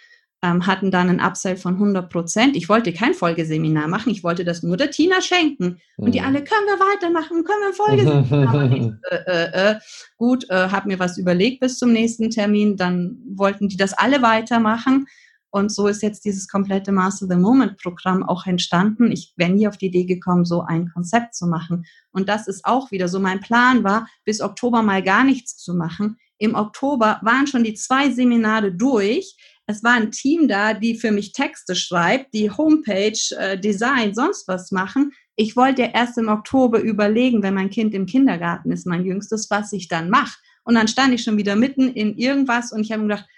ähm, 0.42 0.66
hatten 0.66 0.90
dann 0.90 1.08
einen 1.08 1.20
Upsell 1.20 1.56
von 1.56 1.74
100 1.74 2.10
Prozent. 2.10 2.56
Ich 2.56 2.68
wollte 2.68 2.92
kein 2.92 3.14
Folgeseminar 3.14 3.88
machen, 3.88 4.10
ich 4.10 4.22
wollte 4.22 4.44
das 4.44 4.62
nur 4.62 4.76
der 4.76 4.90
Tina 4.90 5.20
schenken. 5.20 5.80
Und 5.96 6.14
die 6.14 6.20
mhm. 6.20 6.26
alle, 6.26 6.44
können 6.44 6.66
wir 6.66 6.78
weitermachen, 6.78 7.44
können 7.44 7.60
wir 7.60 7.68
ein 7.68 7.74
Folgeseminar 7.74 8.54
machen? 8.54 9.00
äh, 9.10 9.16
äh, 9.16 9.70
äh, 9.70 9.74
gut, 10.16 10.48
äh, 10.50 10.68
habe 10.68 10.88
mir 10.88 10.98
was 10.98 11.18
überlegt 11.18 11.60
bis 11.60 11.78
zum 11.78 11.92
nächsten 11.92 12.30
Termin, 12.30 12.76
dann 12.76 13.18
wollten 13.34 13.68
die 13.68 13.76
das 13.76 13.92
alle 13.94 14.22
weitermachen. 14.22 15.06
Und 15.50 15.72
so 15.72 15.86
ist 15.86 16.02
jetzt 16.02 16.26
dieses 16.26 16.48
komplette 16.48 16.92
Master 16.92 17.26
the 17.30 17.36
Moment 17.36 17.78
Programm 17.78 18.22
auch 18.22 18.46
entstanden. 18.46 19.10
Ich 19.10 19.32
wäre 19.36 19.50
nie 19.50 19.66
auf 19.66 19.78
die 19.78 19.86
Idee 19.86 20.04
gekommen, 20.04 20.44
so 20.44 20.60
ein 20.60 20.90
Konzept 20.92 21.34
zu 21.34 21.46
machen. 21.46 21.86
Und 22.12 22.28
das 22.28 22.46
ist 22.46 22.66
auch 22.66 22.90
wieder 22.90 23.08
so. 23.08 23.20
Mein 23.20 23.40
Plan 23.40 23.82
war, 23.82 24.06
bis 24.26 24.42
Oktober 24.42 24.82
mal 24.82 25.02
gar 25.02 25.24
nichts 25.24 25.56
zu 25.56 25.74
machen. 25.74 26.18
Im 26.36 26.54
Oktober 26.54 27.20
waren 27.22 27.46
schon 27.46 27.64
die 27.64 27.72
zwei 27.72 28.10
Seminare 28.10 28.70
durch 28.70 29.34
es 29.66 29.82
war 29.82 29.94
ein 29.94 30.12
Team 30.12 30.46
da, 30.46 30.74
die 30.74 30.96
für 30.96 31.10
mich 31.10 31.32
Texte 31.32 31.74
schreibt, 31.74 32.32
die 32.34 32.50
Homepage, 32.50 33.18
äh, 33.36 33.58
Design, 33.58 34.14
sonst 34.14 34.46
was 34.46 34.70
machen. 34.70 35.12
Ich 35.34 35.56
wollte 35.56 35.82
ja 35.82 35.88
erst 35.88 36.18
im 36.18 36.28
Oktober 36.28 36.80
überlegen, 36.80 37.42
wenn 37.42 37.54
mein 37.54 37.70
Kind 37.70 37.92
im 37.92 38.06
Kindergarten 38.06 38.70
ist, 38.70 38.86
mein 38.86 39.04
Jüngstes, 39.04 39.50
was 39.50 39.72
ich 39.72 39.88
dann 39.88 40.08
mache. 40.08 40.38
Und 40.64 40.74
dann 40.74 40.88
stand 40.88 41.12
ich 41.14 41.22
schon 41.22 41.36
wieder 41.36 41.56
mitten 41.56 41.92
in 41.92 42.16
irgendwas 42.16 42.72
und 42.72 42.80
ich 42.80 42.92
habe 42.92 43.02
mir 43.02 43.08
gedacht, 43.08 43.28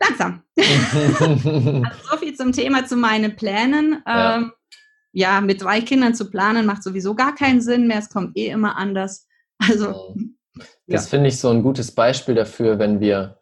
langsam. 0.00 0.42
also 0.56 1.82
so 2.10 2.16
viel 2.18 2.34
zum 2.34 2.52
Thema, 2.52 2.86
zu 2.86 2.96
meinen 2.96 3.36
Plänen. 3.36 4.02
Ja. 4.06 4.36
Ähm, 4.36 4.52
ja, 5.12 5.40
mit 5.40 5.62
drei 5.62 5.80
Kindern 5.80 6.14
zu 6.14 6.30
planen 6.30 6.66
macht 6.66 6.82
sowieso 6.82 7.14
gar 7.14 7.34
keinen 7.34 7.60
Sinn 7.60 7.86
mehr. 7.86 7.98
Es 7.98 8.10
kommt 8.10 8.36
eh 8.36 8.48
immer 8.48 8.76
anders. 8.76 9.26
Also. 9.58 10.14
Das 10.86 11.04
ja. 11.04 11.10
finde 11.10 11.28
ich 11.28 11.38
so 11.38 11.48
ein 11.50 11.62
gutes 11.62 11.90
Beispiel 11.90 12.34
dafür, 12.34 12.78
wenn 12.78 13.00
wir 13.00 13.35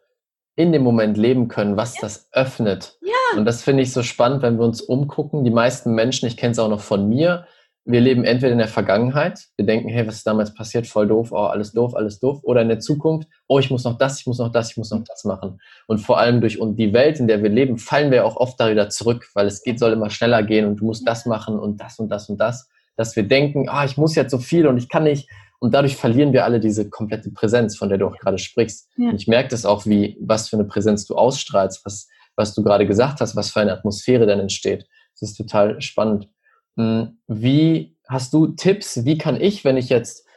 in 0.55 0.71
dem 0.71 0.83
Moment 0.83 1.17
leben 1.17 1.47
können, 1.47 1.77
was 1.77 1.95
ja. 1.95 2.01
das 2.01 2.29
öffnet. 2.31 2.97
Ja. 3.01 3.37
Und 3.37 3.45
das 3.45 3.63
finde 3.63 3.83
ich 3.83 3.91
so 3.91 4.03
spannend, 4.03 4.41
wenn 4.41 4.57
wir 4.57 4.65
uns 4.65 4.81
umgucken. 4.81 5.43
Die 5.43 5.51
meisten 5.51 5.93
Menschen, 5.93 6.27
ich 6.27 6.37
kenne 6.37 6.51
es 6.51 6.59
auch 6.59 6.69
noch 6.69 6.81
von 6.81 7.09
mir, 7.09 7.45
wir 7.87 8.01
leben 8.01 8.23
entweder 8.23 8.51
in 8.51 8.57
der 8.57 8.67
Vergangenheit, 8.67 9.45
wir 9.57 9.65
denken, 9.65 9.89
hey, 9.89 10.07
was 10.07 10.15
ist 10.15 10.27
damals 10.27 10.55
passiert, 10.55 10.87
voll 10.87 11.07
doof, 11.07 11.31
oh, 11.31 11.45
alles 11.45 11.71
doof, 11.71 11.95
alles 11.95 12.19
doof, 12.19 12.39
oder 12.41 12.63
in 12.63 12.67
der 12.67 12.79
Zukunft, 12.79 13.29
oh, 13.47 13.59
ich 13.59 13.69
muss 13.69 13.83
noch 13.83 13.99
das, 13.99 14.19
ich 14.19 14.25
muss 14.25 14.39
noch 14.39 14.51
das, 14.51 14.71
ich 14.71 14.77
muss 14.77 14.89
noch 14.89 15.03
das 15.03 15.23
machen. 15.23 15.61
Und 15.85 15.99
vor 15.99 16.17
allem 16.17 16.41
durch 16.41 16.57
die 16.59 16.93
Welt, 16.93 17.19
in 17.19 17.27
der 17.27 17.43
wir 17.43 17.49
leben, 17.49 17.77
fallen 17.77 18.09
wir 18.09 18.25
auch 18.25 18.37
oft 18.37 18.59
da 18.59 18.71
wieder 18.71 18.89
zurück, 18.89 19.29
weil 19.35 19.45
es 19.45 19.61
geht, 19.61 19.77
soll 19.77 19.93
immer 19.93 20.09
schneller 20.09 20.41
gehen 20.41 20.65
und 20.65 20.77
du 20.77 20.85
musst 20.85 21.07
das 21.07 21.27
machen 21.27 21.59
und 21.59 21.79
das 21.79 21.99
und 21.99 22.09
das 22.09 22.27
und 22.27 22.39
das, 22.39 22.67
dass 22.95 23.15
wir 23.15 23.23
denken, 23.23 23.69
ah, 23.69 23.85
ich 23.85 23.97
muss 23.97 24.15
jetzt 24.15 24.31
so 24.31 24.39
viel 24.39 24.65
und 24.65 24.77
ich 24.77 24.89
kann 24.89 25.03
nicht 25.03 25.29
und 25.65 25.73
dadurch 25.73 25.97
verlieren 25.97 26.31
wir 26.31 26.45
alle 26.45 26.59
diese 26.59 26.91
komplette 26.91 27.31
Präsenz, 27.31 27.75
von 27.75 27.89
der 27.89 27.97
du 27.97 28.05
auch 28.05 28.19
gerade 28.19 28.37
sprichst. 28.37 28.87
Ja. 28.97 29.09
Und 29.09 29.15
ich 29.15 29.27
merke 29.27 29.49
das 29.49 29.65
auch, 29.65 29.87
wie, 29.87 30.15
was 30.21 30.47
für 30.47 30.57
eine 30.57 30.65
Präsenz 30.65 31.07
du 31.07 31.15
ausstrahlst, 31.15 31.83
was, 31.85 32.07
was 32.35 32.53
du 32.53 32.61
gerade 32.61 32.85
gesagt 32.85 33.19
hast, 33.19 33.35
was 33.35 33.49
für 33.49 33.61
eine 33.61 33.73
Atmosphäre 33.73 34.27
dann 34.27 34.39
entsteht. 34.39 34.85
Das 35.19 35.31
ist 35.31 35.37
total 35.37 35.81
spannend. 35.81 36.29
Hm, 36.77 37.17
wie 37.27 37.97
hast 38.07 38.31
du 38.31 38.45
Tipps? 38.45 39.05
Wie 39.05 39.17
kann 39.17 39.41
ich, 39.41 39.65
wenn 39.65 39.75
ich 39.75 39.89
jetzt 39.89 40.27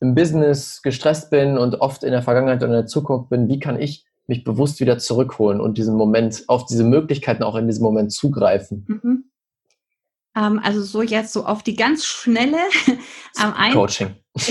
im 0.00 0.14
Business 0.14 0.80
gestresst 0.80 1.28
bin 1.28 1.58
und 1.58 1.82
oft 1.82 2.02
in 2.02 2.12
der 2.12 2.22
Vergangenheit 2.22 2.62
und 2.62 2.70
in 2.70 2.76
der 2.76 2.86
Zukunft 2.86 3.28
bin, 3.28 3.46
wie 3.48 3.58
kann 3.58 3.78
ich 3.78 4.06
mich 4.26 4.42
bewusst 4.42 4.80
wieder 4.80 4.96
zurückholen 4.96 5.60
und 5.60 5.76
diesen 5.76 5.96
Moment, 5.96 6.44
auf 6.46 6.64
diese 6.64 6.84
Möglichkeiten 6.84 7.42
auch 7.42 7.56
in 7.56 7.66
diesem 7.66 7.82
Moment 7.82 8.10
zugreifen? 8.10 8.86
Mhm. 8.88 9.24
Ähm, 10.38 10.60
also 10.62 10.82
so 10.82 11.02
jetzt 11.02 11.32
so 11.32 11.44
auf 11.44 11.62
die 11.62 11.74
ganz 11.74 12.04
schnelle 12.04 12.58
ähm, 13.42 13.72
Coaching. 13.72 14.14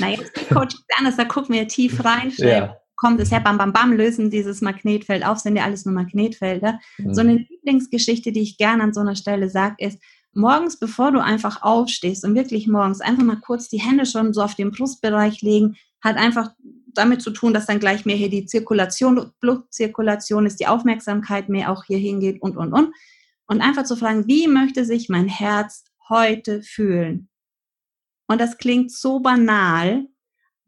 naja, 0.00 0.18
Coaching 0.48 0.80
ist 0.80 0.98
anders, 0.98 1.16
da 1.16 1.24
gucken 1.24 1.54
wir 1.54 1.68
tief 1.68 2.04
rein, 2.04 2.32
schnell 2.32 2.62
ja. 2.62 2.76
kommt 2.96 3.20
es 3.20 3.30
her, 3.30 3.40
bam, 3.40 3.56
bam, 3.56 3.72
bam, 3.72 3.92
lösen 3.92 4.30
dieses 4.30 4.60
Magnetfeld 4.60 5.24
auf, 5.24 5.38
sind 5.38 5.56
ja 5.56 5.64
alles 5.64 5.84
nur 5.84 5.94
Magnetfelder. 5.94 6.80
Mhm. 6.98 7.14
So 7.14 7.20
eine 7.20 7.46
Lieblingsgeschichte, 7.48 8.32
die 8.32 8.42
ich 8.42 8.58
gerne 8.58 8.82
an 8.82 8.92
so 8.92 9.00
einer 9.00 9.14
Stelle 9.14 9.48
sage, 9.48 9.76
ist, 9.78 10.00
morgens, 10.32 10.80
bevor 10.80 11.12
du 11.12 11.22
einfach 11.22 11.62
aufstehst 11.62 12.24
und 12.24 12.34
wirklich 12.34 12.66
morgens 12.66 13.00
einfach 13.00 13.22
mal 13.22 13.40
kurz 13.40 13.68
die 13.68 13.80
Hände 13.80 14.06
schon 14.06 14.32
so 14.32 14.42
auf 14.42 14.56
den 14.56 14.72
Brustbereich 14.72 15.42
legen, 15.42 15.76
hat 16.02 16.16
einfach 16.16 16.50
damit 16.92 17.22
zu 17.22 17.30
tun, 17.30 17.54
dass 17.54 17.66
dann 17.66 17.78
gleich 17.78 18.04
mehr 18.04 18.16
hier 18.16 18.30
die 18.30 18.46
Zirkulation, 18.46 19.30
Blutzirkulation 19.40 20.46
ist, 20.46 20.58
die 20.58 20.66
Aufmerksamkeit 20.66 21.48
mehr 21.48 21.70
auch 21.70 21.84
hier 21.84 21.98
hingeht 21.98 22.42
und, 22.42 22.56
und, 22.56 22.72
und. 22.72 22.92
Und 23.46 23.60
einfach 23.60 23.84
zu 23.84 23.96
fragen, 23.96 24.26
wie 24.26 24.48
möchte 24.48 24.84
sich 24.84 25.08
mein 25.08 25.28
Herz 25.28 25.84
heute 26.08 26.62
fühlen? 26.62 27.28
Und 28.26 28.40
das 28.40 28.58
klingt 28.58 28.90
so 28.90 29.20
banal, 29.20 30.06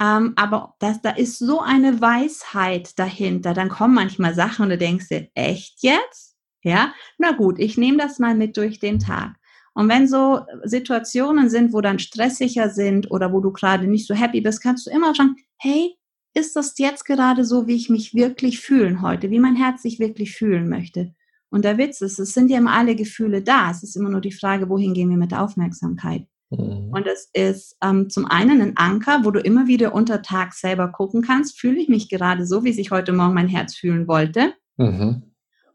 ähm, 0.01 0.35
aber 0.37 0.75
das, 0.79 1.01
da 1.01 1.11
ist 1.11 1.39
so 1.39 1.61
eine 1.61 2.01
Weisheit 2.01 2.99
dahinter. 2.99 3.55
Dann 3.55 3.71
kommen 3.71 3.95
manchmal 3.95 4.35
Sachen 4.35 4.65
und 4.65 4.71
du 4.71 4.79
denkst 4.79 5.09
dir, 5.09 5.29
echt 5.35 5.83
jetzt? 5.83 6.37
Ja, 6.63 6.93
na 7.19 7.33
gut, 7.33 7.59
ich 7.59 7.79
nehme 7.79 7.99
das 7.99 8.19
mal 8.19 8.35
mit 8.35 8.57
durch 8.57 8.79
den 8.79 8.99
Tag. 8.99 9.37
Und 9.73 9.89
wenn 9.89 10.09
so 10.09 10.41
Situationen 10.65 11.49
sind, 11.51 11.73
wo 11.73 11.81
dann 11.81 11.99
stressiger 11.99 12.71
sind 12.71 13.11
oder 13.11 13.33
wo 13.33 13.41
du 13.41 13.53
gerade 13.53 13.87
nicht 13.87 14.07
so 14.07 14.15
happy 14.15 14.41
bist, 14.41 14.63
kannst 14.63 14.87
du 14.87 14.91
immer 14.91 15.15
schauen, 15.15 15.37
hey, 15.59 15.97
ist 16.35 16.57
das 16.57 16.77
jetzt 16.79 17.05
gerade 17.05 17.45
so, 17.45 17.67
wie 17.67 17.77
ich 17.77 17.89
mich 17.89 18.15
wirklich 18.15 18.61
fühlen 18.61 19.01
heute, 19.01 19.31
wie 19.31 19.39
mein 19.39 19.57
Herz 19.57 19.83
sich 19.83 19.99
wirklich 19.99 20.33
fühlen 20.33 20.69
möchte? 20.69 21.15
Und 21.51 21.65
der 21.65 21.79
Witz 21.79 22.01
ist, 22.01 22.19
es 22.19 22.35
sind 22.35 22.51
ja 22.51 22.59
immer 22.59 22.73
alle 22.73 22.97
Gefühle 22.97 23.43
da. 23.43 23.71
Es 23.71 23.83
ist 23.83 23.97
immer 23.97 24.11
nur 24.11 24.21
die 24.21 24.33
Frage, 24.33 24.69
wohin 24.69 24.95
gehen 24.95 25.11
wir 25.11 25.17
mit 25.17 25.31
der 25.31 25.43
Aufmerksamkeit? 25.43 26.27
Mhm. 26.51 26.91
Und 26.93 27.07
es 27.07 27.31
ist 27.33 27.77
ähm, 27.83 28.11
zum 28.11 28.27
einen 28.27 28.61
ein 28.61 28.77
Anker, 28.77 29.25
wo 29.25 29.31
du 29.31 29.41
immer 29.41 29.67
wieder 29.67 29.95
unter 29.95 30.23
Tag 30.23 30.55
selber 30.55 30.89
gucken 30.89 31.23
kannst, 31.23 31.59
fühle 31.59 31.81
ich 31.81 31.89
mich 31.89 32.09
gerade 32.09 32.47
so, 32.47 32.65
wie 32.65 32.73
sich 32.73 32.91
heute 32.91 33.13
Morgen 33.13 33.35
mein 33.35 33.49
Herz 33.49 33.75
fühlen 33.75 34.07
wollte. 34.07 34.55
Mhm. 34.77 35.23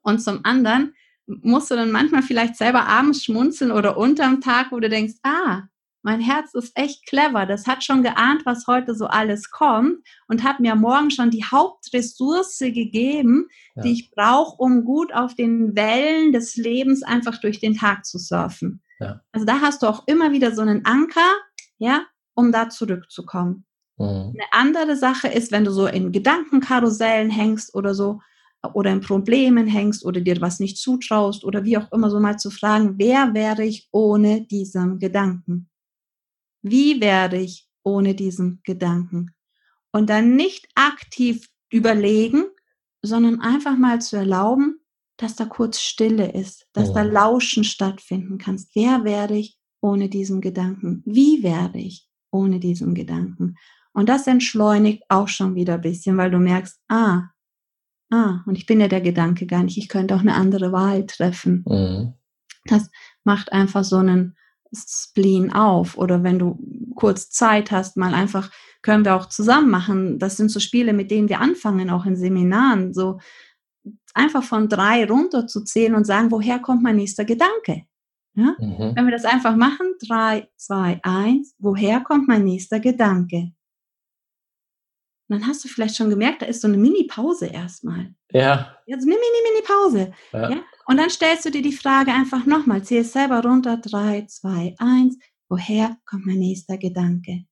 Und 0.01 0.21
zum 0.21 0.41
anderen 0.43 0.93
musst 1.25 1.71
du 1.71 1.75
dann 1.75 1.91
manchmal 1.91 2.23
vielleicht 2.23 2.57
selber 2.57 2.87
abends 2.87 3.23
schmunzeln 3.23 3.71
oder 3.71 3.97
unterm 3.97 4.41
Tag, 4.41 4.71
wo 4.71 4.79
du 4.79 4.89
denkst, 4.89 5.15
ah, 5.23 5.63
mein 6.03 6.19
Herz 6.19 6.53
ist 6.53 6.71
echt 6.75 7.05
clever. 7.05 7.45
Das 7.45 7.67
hat 7.67 7.83
schon 7.83 8.03
geahnt, 8.03 8.45
was 8.45 8.67
heute 8.67 8.95
so 8.95 9.05
alles 9.05 9.51
kommt 9.51 9.97
und 10.27 10.43
hat 10.43 10.59
mir 10.59 10.75
morgen 10.75 11.11
schon 11.11 11.29
die 11.29 11.43
Hauptressource 11.43 12.59
gegeben, 12.59 13.47
ja. 13.75 13.83
die 13.83 13.91
ich 13.93 14.11
brauche, 14.11 14.55
um 14.57 14.83
gut 14.83 15.13
auf 15.13 15.35
den 15.35 15.75
Wellen 15.75 16.31
des 16.31 16.55
Lebens 16.55 17.03
einfach 17.03 17.39
durch 17.39 17.59
den 17.59 17.75
Tag 17.75 18.05
zu 18.05 18.17
surfen. 18.17 18.81
Ja. 18.99 19.21
Also 19.31 19.45
da 19.45 19.61
hast 19.61 19.83
du 19.83 19.87
auch 19.87 20.03
immer 20.07 20.31
wieder 20.31 20.53
so 20.55 20.61
einen 20.61 20.85
Anker, 20.85 21.29
ja, 21.77 22.05
um 22.33 22.51
da 22.51 22.69
zurückzukommen. 22.69 23.65
Mhm. 23.97 24.33
Eine 24.35 24.45
andere 24.51 24.95
Sache 24.95 25.27
ist, 25.27 25.51
wenn 25.51 25.65
du 25.65 25.71
so 25.71 25.87
in 25.87 26.11
Gedankenkarussellen 26.11 27.29
hängst 27.29 27.75
oder 27.75 27.93
so, 27.93 28.19
oder 28.73 28.91
in 28.91 29.01
Problemen 29.01 29.67
hängst 29.67 30.05
oder 30.05 30.21
dir 30.21 30.39
was 30.39 30.59
nicht 30.59 30.77
zutraust 30.77 31.43
oder 31.43 31.63
wie 31.63 31.77
auch 31.77 31.91
immer 31.91 32.09
so 32.09 32.19
mal 32.19 32.37
zu 32.37 32.51
fragen, 32.51 32.95
wer 32.97 33.33
wäre 33.33 33.63
ich 33.63 33.89
ohne 33.91 34.45
diesen 34.45 34.99
Gedanken? 34.99 35.70
Wie 36.61 37.01
werde 37.01 37.37
ich 37.37 37.67
ohne 37.83 38.15
diesen 38.15 38.61
Gedanken? 38.63 39.33
Und 39.91 40.09
dann 40.09 40.35
nicht 40.35 40.67
aktiv 40.75 41.47
überlegen, 41.69 42.45
sondern 43.01 43.41
einfach 43.41 43.77
mal 43.77 44.01
zu 44.01 44.15
erlauben, 44.15 44.79
dass 45.17 45.35
da 45.35 45.45
kurz 45.45 45.79
Stille 45.79 46.31
ist, 46.31 46.67
dass 46.73 46.89
oh. 46.89 46.93
da 46.93 47.03
Lauschen 47.03 47.63
stattfinden 47.63 48.37
kannst. 48.37 48.75
Wer 48.75 49.03
werde 49.03 49.37
ich 49.37 49.57
ohne 49.81 50.09
diesen 50.09 50.41
Gedanken? 50.41 51.03
Wie 51.05 51.43
werde 51.43 51.79
ich 51.79 52.07
ohne 52.31 52.59
diesen 52.59 52.93
Gedanken? 52.93 53.55
Und 53.93 54.09
das 54.09 54.27
entschleunigt 54.27 55.03
auch 55.09 55.27
schon 55.27 55.55
wieder 55.55 55.75
ein 55.75 55.81
bisschen, 55.81 56.17
weil 56.17 56.31
du 56.31 56.39
merkst, 56.39 56.79
ah, 56.87 57.29
ah, 58.11 58.41
und 58.45 58.57
ich 58.57 58.65
bin 58.65 58.79
ja 58.79 58.87
der 58.87 59.01
Gedanke 59.01 59.45
gar 59.45 59.63
nicht, 59.63 59.77
ich 59.77 59.89
könnte 59.89 60.15
auch 60.15 60.21
eine 60.21 60.35
andere 60.35 60.71
Wahl 60.71 61.05
treffen. 61.05 61.65
Mhm. 61.67 62.13
Das 62.65 62.89
macht 63.23 63.51
einfach 63.51 63.83
so 63.83 63.97
einen 63.97 64.35
Spleen 64.73 65.51
auf. 65.53 65.97
Oder 65.97 66.23
wenn 66.23 66.39
du 66.39 66.59
kurz 66.95 67.29
Zeit 67.29 67.71
hast, 67.71 67.97
mal 67.97 68.13
einfach, 68.13 68.51
können 68.81 69.05
wir 69.05 69.15
auch 69.15 69.27
zusammen 69.27 69.69
machen. 69.69 70.19
Das 70.19 70.37
sind 70.37 70.49
so 70.49 70.59
Spiele, 70.59 70.93
mit 70.93 71.11
denen 71.11 71.29
wir 71.29 71.39
anfangen, 71.39 71.89
auch 71.89 72.05
in 72.05 72.15
Seminaren. 72.15 72.93
So 72.93 73.19
einfach 74.13 74.43
von 74.43 74.69
drei 74.69 75.05
runter 75.05 75.47
zu 75.47 75.63
zählen 75.63 75.95
und 75.95 76.05
sagen, 76.05 76.31
woher 76.31 76.59
kommt 76.59 76.83
mein 76.83 76.95
nächster 76.95 77.25
Gedanke? 77.25 77.83
Ja? 78.33 78.55
Mhm. 78.59 78.93
Wenn 78.95 79.05
wir 79.05 79.11
das 79.11 79.25
einfach 79.25 79.55
machen, 79.55 79.93
drei, 80.05 80.49
zwei, 80.55 80.99
eins, 81.03 81.55
woher 81.59 82.01
kommt 82.01 82.27
mein 82.27 82.43
nächster 82.43 82.79
Gedanke? 82.79 83.51
Und 85.27 85.39
dann 85.39 85.47
hast 85.47 85.63
du 85.63 85.69
vielleicht 85.69 85.95
schon 85.95 86.09
gemerkt, 86.09 86.41
da 86.41 86.45
ist 86.45 86.61
so 86.61 86.67
eine 86.67 86.77
Mini-Pause 86.77 87.47
erstmal. 87.47 88.13
Ja. 88.31 88.75
Jetzt 88.85 89.03
eine 89.03 89.15
Mini-Mini-Pause. 89.15 90.13
Ja. 90.33 90.49
ja. 90.49 90.57
Und 90.91 90.97
dann 90.97 91.09
stellst 91.09 91.45
du 91.45 91.51
dir 91.51 91.61
die 91.61 91.71
Frage 91.71 92.11
einfach 92.11 92.45
nochmal, 92.45 92.83
zähl 92.83 92.99
es 92.99 93.13
selber 93.13 93.41
runter, 93.41 93.77
drei, 93.77 94.25
zwei, 94.27 94.75
eins, 94.77 95.17
woher 95.47 95.97
kommt 96.05 96.25
mein 96.25 96.39
nächster 96.39 96.77
Gedanke? 96.77 97.45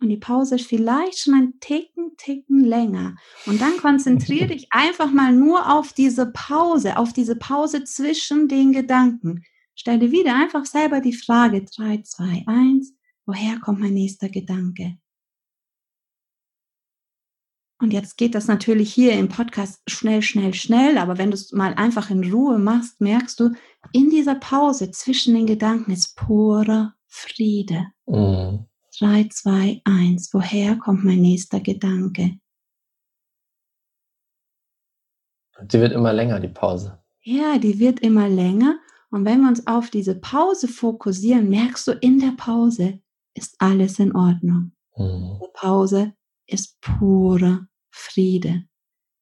Und 0.00 0.08
die 0.08 0.16
Pause 0.16 0.54
ist 0.54 0.68
vielleicht 0.68 1.18
schon 1.18 1.34
ein 1.34 1.58
Ticken, 1.58 2.16
Ticken 2.16 2.62
länger. 2.62 3.16
Und 3.46 3.60
dann 3.60 3.78
konzentriere 3.78 4.46
dich 4.54 4.68
einfach 4.70 5.10
mal 5.10 5.32
nur 5.32 5.72
auf 5.74 5.92
diese 5.92 6.26
Pause, 6.26 6.98
auf 6.98 7.12
diese 7.12 7.34
Pause 7.34 7.82
zwischen 7.82 8.46
den 8.46 8.70
Gedanken. 8.70 9.42
Stell 9.74 9.98
dir 9.98 10.12
wieder 10.12 10.36
einfach 10.36 10.66
selber 10.66 11.00
die 11.00 11.16
Frage, 11.16 11.64
drei, 11.64 12.00
zwei, 12.02 12.44
eins, 12.46 12.94
woher 13.26 13.58
kommt 13.58 13.80
mein 13.80 13.94
nächster 13.94 14.28
Gedanke? 14.28 14.98
Und 17.82 17.92
jetzt 17.92 18.16
geht 18.16 18.36
das 18.36 18.46
natürlich 18.46 18.94
hier 18.94 19.14
im 19.14 19.28
Podcast 19.28 19.82
schnell, 19.88 20.22
schnell, 20.22 20.54
schnell, 20.54 20.98
aber 20.98 21.18
wenn 21.18 21.32
du 21.32 21.34
es 21.34 21.50
mal 21.50 21.74
einfach 21.74 22.10
in 22.10 22.32
Ruhe 22.32 22.56
machst, 22.56 23.00
merkst 23.00 23.40
du, 23.40 23.50
in 23.90 24.08
dieser 24.08 24.36
Pause 24.36 24.92
zwischen 24.92 25.34
den 25.34 25.46
Gedanken 25.46 25.90
ist 25.90 26.14
purer 26.14 26.94
Friede. 27.08 27.88
Mhm. 28.06 28.66
3, 29.00 29.28
2, 29.28 29.82
1. 29.82 30.32
Woher 30.32 30.76
kommt 30.76 31.04
mein 31.04 31.22
nächster 31.22 31.58
Gedanke? 31.58 32.38
Die 35.60 35.80
wird 35.80 35.92
immer 35.92 36.12
länger, 36.12 36.38
die 36.38 36.48
Pause. 36.48 37.02
Ja, 37.22 37.58
die 37.58 37.80
wird 37.80 37.98
immer 37.98 38.28
länger. 38.28 38.78
Und 39.10 39.24
wenn 39.24 39.40
wir 39.40 39.48
uns 39.48 39.66
auf 39.66 39.90
diese 39.90 40.14
Pause 40.14 40.68
fokussieren, 40.68 41.48
merkst 41.48 41.88
du, 41.88 41.92
in 41.94 42.20
der 42.20 42.34
Pause 42.36 43.00
ist 43.34 43.56
alles 43.58 43.98
in 43.98 44.14
Ordnung. 44.14 44.70
Mhm. 44.96 45.40
Die 45.42 45.50
Pause 45.52 46.12
ist 46.46 46.80
purer 46.80 47.66
Friede. 47.92 48.64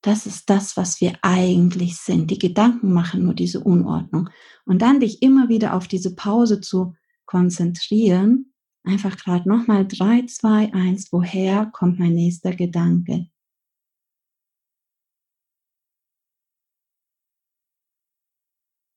Das 0.02 0.24
ist 0.24 0.48
das, 0.48 0.76
was 0.76 1.00
wir 1.00 1.18
eigentlich 1.20 1.98
sind. 1.98 2.30
Die 2.30 2.38
Gedanken 2.38 2.92
machen 2.92 3.24
nur 3.24 3.34
diese 3.34 3.60
Unordnung. 3.60 4.30
Und 4.64 4.80
dann 4.80 5.00
dich 5.00 5.20
immer 5.20 5.48
wieder 5.48 5.74
auf 5.74 5.88
diese 5.88 6.14
Pause 6.14 6.60
zu 6.60 6.94
konzentrieren, 7.26 8.54
einfach 8.82 9.16
gerade 9.16 9.48
nochmal 9.48 9.86
drei, 9.86 10.24
zwei, 10.26 10.72
eins. 10.72 11.12
woher 11.12 11.66
kommt 11.66 11.98
mein 11.98 12.14
nächster 12.14 12.54
Gedanke? 12.54 13.26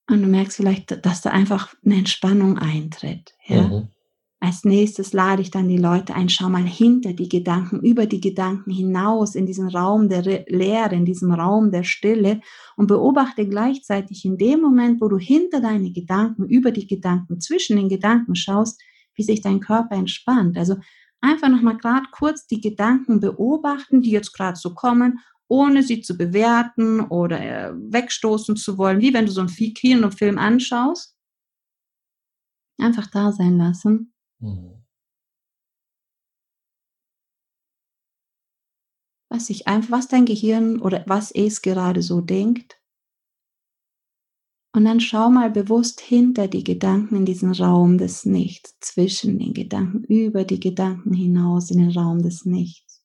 Und 0.10 0.22
du 0.22 0.28
merkst 0.28 0.58
vielleicht, 0.58 1.06
dass 1.06 1.22
da 1.22 1.32
einfach 1.32 1.74
eine 1.84 1.96
Entspannung 1.96 2.58
eintritt. 2.60 3.34
Ja? 3.46 3.68
Mhm. 3.68 3.88
Als 4.44 4.66
nächstes 4.66 5.14
lade 5.14 5.42
ich 5.42 5.52
dann 5.52 5.70
die 5.70 5.78
Leute 5.78 6.16
ein, 6.16 6.28
schau 6.28 6.50
mal 6.50 6.66
hinter 6.66 7.14
die 7.14 7.30
Gedanken, 7.30 7.80
über 7.80 8.08
die 8.08 8.20
Gedanken 8.20 8.72
hinaus 8.72 9.36
in 9.36 9.46
diesen 9.46 9.70
Raum 9.70 10.10
der 10.10 10.22
Leere, 10.22 10.96
in 10.96 11.06
diesem 11.06 11.32
Raum 11.32 11.72
der 11.72 11.84
Stille 11.84 12.42
und 12.76 12.88
beobachte 12.88 13.48
gleichzeitig 13.48 14.26
in 14.26 14.38
dem 14.38 14.60
Moment, 14.60 15.00
wo 15.00 15.08
du 15.08 15.18
hinter 15.18 15.62
deine 15.62 15.94
Gedanken, 15.94 16.44
über 16.44 16.72
die 16.72 16.88
Gedanken, 16.88 17.40
zwischen 17.40 17.78
den 17.78 17.88
Gedanken 17.88 18.36
schaust, 18.36 18.82
wie 19.16 19.24
sich 19.24 19.40
dein 19.40 19.62
Körper 19.62 19.96
entspannt. 19.96 20.58
Also 20.58 20.76
einfach 21.22 21.48
nochmal 21.48 21.78
gerade 21.78 22.08
kurz 22.12 22.46
die 22.46 22.60
Gedanken 22.60 23.22
beobachten, 23.22 24.02
die 24.02 24.12
jetzt 24.12 24.34
gerade 24.34 24.58
so 24.58 24.74
kommen, 24.74 25.20
ohne 25.48 25.84
sie 25.84 26.02
zu 26.02 26.18
bewerten 26.18 27.00
oder 27.00 27.40
äh, 27.40 27.72
wegstoßen 27.74 28.58
zu 28.58 28.78
wollen, 28.78 29.00
wie 29.00 29.14
wenn 29.14 29.26
du 29.26 29.32
so 29.32 29.40
einen 29.40 29.74
Kinofilm 29.74 30.38
anschaust. 30.38 31.16
Einfach 32.78 33.08
da 33.08 33.32
sein 33.32 33.58
lassen 33.58 34.13
Mhm. 34.44 34.84
Was 39.32 39.48
sich 39.48 39.68
einfach, 39.68 39.92
was 39.92 40.08
dein 40.10 40.26
Gehirn 40.26 40.80
oder 40.82 41.04
was 41.08 41.32
es 41.32 41.62
gerade 41.62 42.02
so 42.02 42.22
denkt. 42.22 42.80
Und 44.76 44.86
dann 44.86 45.00
schau 45.00 45.30
mal 45.30 45.50
bewusst 45.50 46.02
hinter 46.02 46.48
die 46.48 46.64
Gedanken 46.64 47.16
in 47.16 47.26
diesen 47.26 47.52
Raum 47.52 47.98
des 47.98 48.26
Nichts, 48.26 48.76
zwischen 48.82 49.40
den 49.40 49.54
Gedanken, 49.54 50.04
über 50.04 50.44
die 50.44 50.60
Gedanken 50.60 51.14
hinaus 51.14 51.72
in 51.72 51.78
den 51.78 51.92
Raum 51.92 52.22
des 52.22 52.44
Nichts. 52.44 53.04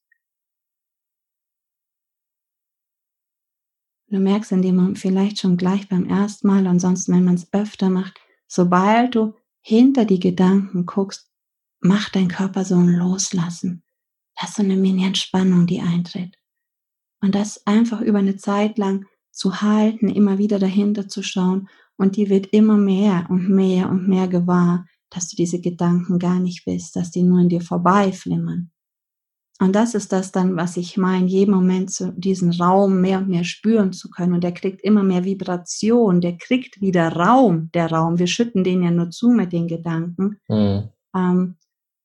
Du 4.11 4.19
merkst 4.19 4.53
in 4.53 4.63
dem 4.63 4.77
Moment 4.77 4.99
vielleicht 4.99 5.39
schon 5.39 5.59
gleich 5.59 5.89
beim 5.89 6.07
ersten 6.07 6.47
Mal, 6.49 6.67
ansonsten, 6.67 7.13
wenn 7.13 7.25
man 7.25 7.35
es 7.35 7.53
öfter 7.53 7.91
macht, 7.91 8.19
sobald 8.47 9.15
du 9.15 9.35
hinter 9.61 10.07
die 10.07 10.21
Gedanken 10.21 10.87
guckst, 10.87 11.31
macht 11.81 12.17
dein 12.17 12.29
Körper 12.29 12.65
so 12.65 12.77
ein 12.77 12.89
Loslassen. 12.89 13.83
Das 14.41 14.51
ist 14.51 14.57
so 14.57 14.63
eine 14.63 14.77
Mini-Entspannung, 14.77 15.67
die 15.67 15.81
eintritt. 15.81 16.37
Und 17.21 17.35
das 17.35 17.67
einfach 17.67 18.01
über 18.01 18.19
eine 18.19 18.37
Zeit 18.37 18.79
lang 18.79 19.07
zu 19.33 19.61
halten, 19.61 20.09
immer 20.09 20.39
wieder 20.39 20.59
dahinter 20.59 21.09
zu 21.09 21.23
schauen 21.23 21.69
und 21.97 22.17
die 22.17 22.31
wird 22.31 22.47
immer 22.49 22.77
mehr 22.77 23.27
und 23.29 23.49
mehr 23.51 23.89
und 23.89 24.09
mehr 24.09 24.29
gewahr, 24.29 24.87
dass 25.11 25.29
du 25.29 25.37
diese 25.37 25.61
Gedanken 25.61 26.19
gar 26.19 26.39
nicht 26.39 26.65
bist, 26.65 26.97
dass 26.97 27.11
die 27.11 27.23
nur 27.23 27.41
in 27.41 27.49
dir 27.49 27.61
vorbeiflimmern. 27.61 28.71
Und 29.61 29.75
das 29.75 29.95
ist 29.95 30.13
das 30.13 30.31
dann, 30.31 30.57
was 30.57 30.77
ich 30.77 30.97
meine, 30.97 31.27
jeden 31.27 31.53
Moment 31.53 31.91
so 31.91 32.13
diesen 32.13 32.53
Raum 32.53 33.01
mehr 33.01 33.19
und 33.19 33.29
mehr 33.29 33.43
spüren 33.43 33.93
zu 33.93 34.09
können. 34.09 34.35
Und 34.35 34.45
der 34.45 34.53
kriegt 34.53 34.81
immer 34.83 35.03
mehr 35.03 35.25
Vibration, 35.25 36.21
der 36.21 36.37
kriegt 36.39 36.81
wieder 36.81 37.09
Raum, 37.09 37.71
der 37.75 37.91
Raum. 37.91 38.21
Wir 38.21 38.29
schütten 38.29 38.63
den 38.63 38.85
ja 38.85 38.93
nur 38.93 39.11
zu 39.11 39.31
mit 39.31 39.53
den 39.53 39.67
Gedanken. 39.67 40.39
Mhm. 40.49 40.91
Ähm, 41.17 41.57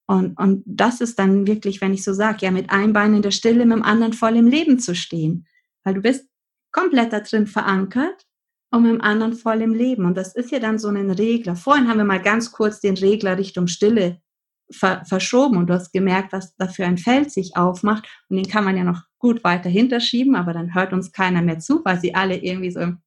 und, 0.07 0.37
und 0.37 0.63
das 0.65 1.01
ist 1.01 1.17
dann 1.17 1.47
wirklich, 1.47 1.81
wenn 1.81 1.93
ich 1.93 2.03
so 2.03 2.13
sage, 2.13 2.39
ja, 2.41 2.51
mit 2.51 2.69
einem 2.69 2.93
Bein 2.93 3.15
in 3.15 3.21
der 3.21 3.31
Stille, 3.31 3.65
mit 3.65 3.77
dem 3.77 3.83
anderen 3.83 4.13
voll 4.13 4.35
im 4.35 4.47
Leben 4.47 4.79
zu 4.79 4.95
stehen. 4.95 5.47
Weil 5.83 5.95
du 5.95 6.01
bist 6.01 6.27
komplett 6.71 7.13
da 7.13 7.21
drin 7.21 7.47
verankert 7.47 8.25
und 8.71 8.83
mit 8.83 8.91
dem 8.91 9.01
anderen 9.01 9.33
voll 9.33 9.61
im 9.61 9.73
Leben. 9.73 10.05
Und 10.05 10.17
das 10.17 10.35
ist 10.35 10.51
ja 10.51 10.59
dann 10.59 10.79
so 10.79 10.89
ein 10.89 11.11
Regler. 11.11 11.55
Vorhin 11.55 11.87
haben 11.87 11.97
wir 11.97 12.05
mal 12.05 12.21
ganz 12.21 12.51
kurz 12.51 12.81
den 12.81 12.97
Regler 12.97 13.37
Richtung 13.37 13.67
Stille 13.67 14.19
ver 14.71 15.03
verschoben 15.05 15.57
und 15.57 15.67
du 15.67 15.73
hast 15.73 15.91
gemerkt, 15.91 16.33
was 16.33 16.55
da 16.55 16.67
für 16.67 16.85
ein 16.85 16.97
Feld 16.97 17.31
sich 17.31 17.55
aufmacht. 17.55 18.07
Und 18.29 18.37
den 18.37 18.47
kann 18.47 18.63
man 18.63 18.75
ja 18.75 18.83
noch 18.83 19.03
gut 19.19 19.43
weiter 19.43 19.69
hinterschieben, 19.69 20.35
aber 20.35 20.53
dann 20.53 20.73
hört 20.73 20.91
uns 20.91 21.11
keiner 21.11 21.41
mehr 21.41 21.59
zu, 21.59 21.81
weil 21.85 21.99
sie 21.99 22.15
alle 22.15 22.37
irgendwie 22.37 22.71
so 22.71 22.79
in 22.79 22.97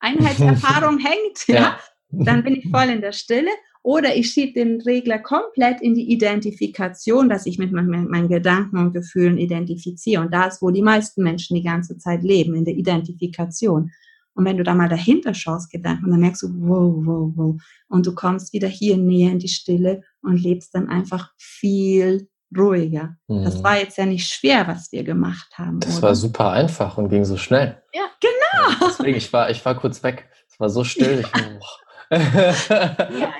Einheitserfahrung 0.00 0.98
hängt. 1.04 1.46
Ja. 1.46 1.54
ja. 1.54 1.78
Dann 2.10 2.42
bin 2.42 2.56
ich 2.56 2.68
voll 2.68 2.88
in 2.88 3.00
der 3.00 3.12
Stille. 3.12 3.50
Oder 3.84 4.14
ich 4.14 4.30
schiebe 4.30 4.52
den 4.52 4.80
Regler 4.80 5.18
komplett 5.18 5.80
in 5.80 5.94
die 5.94 6.10
Identifikation, 6.12 7.28
dass 7.28 7.46
ich 7.46 7.58
mit 7.58 7.72
meinen, 7.72 8.08
meinen 8.08 8.28
Gedanken 8.28 8.78
und 8.78 8.92
Gefühlen 8.92 9.38
identifiziere. 9.38 10.22
Und 10.22 10.32
da 10.32 10.46
ist, 10.46 10.62
wo 10.62 10.70
die 10.70 10.82
meisten 10.82 11.22
Menschen 11.24 11.56
die 11.56 11.64
ganze 11.64 11.98
Zeit 11.98 12.22
leben, 12.22 12.54
in 12.54 12.64
der 12.64 12.74
Identifikation. 12.74 13.90
Und 14.34 14.44
wenn 14.44 14.56
du 14.56 14.62
da 14.62 14.74
mal 14.74 14.88
dahinter 14.88 15.34
schaust, 15.34 15.70
Gedanken, 15.70 16.10
dann 16.10 16.20
merkst 16.20 16.42
du, 16.42 16.48
wow, 16.60 16.94
wow, 17.04 17.32
wow. 17.34 17.62
Und 17.88 18.06
du 18.06 18.14
kommst 18.14 18.52
wieder 18.52 18.68
hier 18.68 18.96
näher 18.96 19.32
in 19.32 19.40
die 19.40 19.48
Stille 19.48 20.02
und 20.22 20.40
lebst 20.40 20.74
dann 20.74 20.88
einfach 20.88 21.32
viel 21.36 22.28
ruhiger. 22.56 23.16
Mhm. 23.28 23.44
Das 23.44 23.62
war 23.62 23.78
jetzt 23.78 23.98
ja 23.98 24.06
nicht 24.06 24.28
schwer, 24.28 24.66
was 24.68 24.92
wir 24.92 25.02
gemacht 25.04 25.52
haben. 25.58 25.80
Das 25.80 25.98
oder? 25.98 26.08
war 26.08 26.14
super 26.14 26.50
einfach 26.50 26.98
und 26.98 27.08
ging 27.08 27.24
so 27.24 27.36
schnell. 27.36 27.82
Ja, 27.92 28.04
genau. 28.20 28.70
Ja, 28.70 28.88
deswegen, 28.88 29.16
ich 29.16 29.32
war, 29.32 29.50
ich 29.50 29.64
war 29.64 29.74
kurz 29.74 30.02
weg. 30.02 30.28
Es 30.48 30.60
war 30.60 30.70
so 30.70 30.84
still. 30.84 31.20
Ich, 31.20 31.26
ja, 32.68 33.32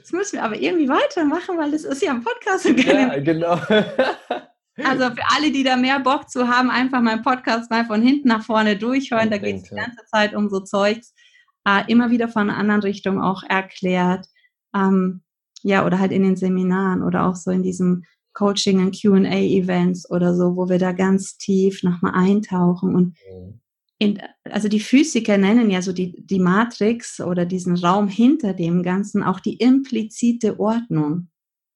das 0.00 0.12
müssen 0.12 0.36
wir 0.36 0.44
aber 0.44 0.56
irgendwie 0.56 0.88
weitermachen, 0.88 1.56
weil 1.56 1.70
das 1.70 1.84
ist 1.84 2.02
ja 2.02 2.12
ein 2.12 2.22
Podcast. 2.22 2.66
Ja, 2.66 3.18
genau. 3.18 3.58
Also 4.82 5.10
für 5.10 5.22
alle, 5.36 5.50
die 5.52 5.62
da 5.62 5.76
mehr 5.76 6.00
Bock 6.00 6.30
zu 6.30 6.48
haben, 6.48 6.70
einfach 6.70 7.02
meinen 7.02 7.22
Podcast 7.22 7.70
mal 7.70 7.84
von 7.84 8.00
hinten 8.00 8.28
nach 8.28 8.42
vorne 8.42 8.76
durchhören. 8.76 9.28
Da 9.28 9.36
geht 9.36 9.56
es 9.56 9.62
die 9.64 9.74
ganze 9.74 10.04
Zeit 10.06 10.34
um 10.34 10.48
so 10.48 10.60
Zeugs. 10.60 11.12
Äh, 11.66 11.82
immer 11.88 12.10
wieder 12.10 12.28
von 12.28 12.48
einer 12.48 12.56
anderen 12.56 12.80
Richtung 12.80 13.20
auch 13.20 13.42
erklärt. 13.42 14.26
Ähm, 14.74 15.22
ja, 15.62 15.84
oder 15.84 15.98
halt 15.98 16.12
in 16.12 16.22
den 16.22 16.36
Seminaren 16.36 17.02
oder 17.02 17.26
auch 17.26 17.36
so 17.36 17.50
in 17.50 17.62
diesem 17.62 18.04
Coaching 18.32 18.78
und 18.78 18.98
QA-Events 18.98 20.10
oder 20.10 20.34
so, 20.34 20.56
wo 20.56 20.70
wir 20.70 20.78
da 20.78 20.92
ganz 20.92 21.36
tief 21.36 21.82
nochmal 21.82 22.14
eintauchen. 22.14 22.94
Und 22.94 23.16
mhm. 23.30 23.60
In, 24.00 24.18
also 24.44 24.68
die 24.68 24.80
Physiker 24.80 25.36
nennen 25.36 25.70
ja 25.70 25.82
so 25.82 25.92
die, 25.92 26.24
die 26.26 26.40
Matrix 26.40 27.20
oder 27.20 27.44
diesen 27.44 27.76
Raum 27.76 28.08
hinter 28.08 28.54
dem 28.54 28.82
Ganzen 28.82 29.22
auch 29.22 29.40
die 29.40 29.56
implizite 29.56 30.58
Ordnung. 30.58 31.28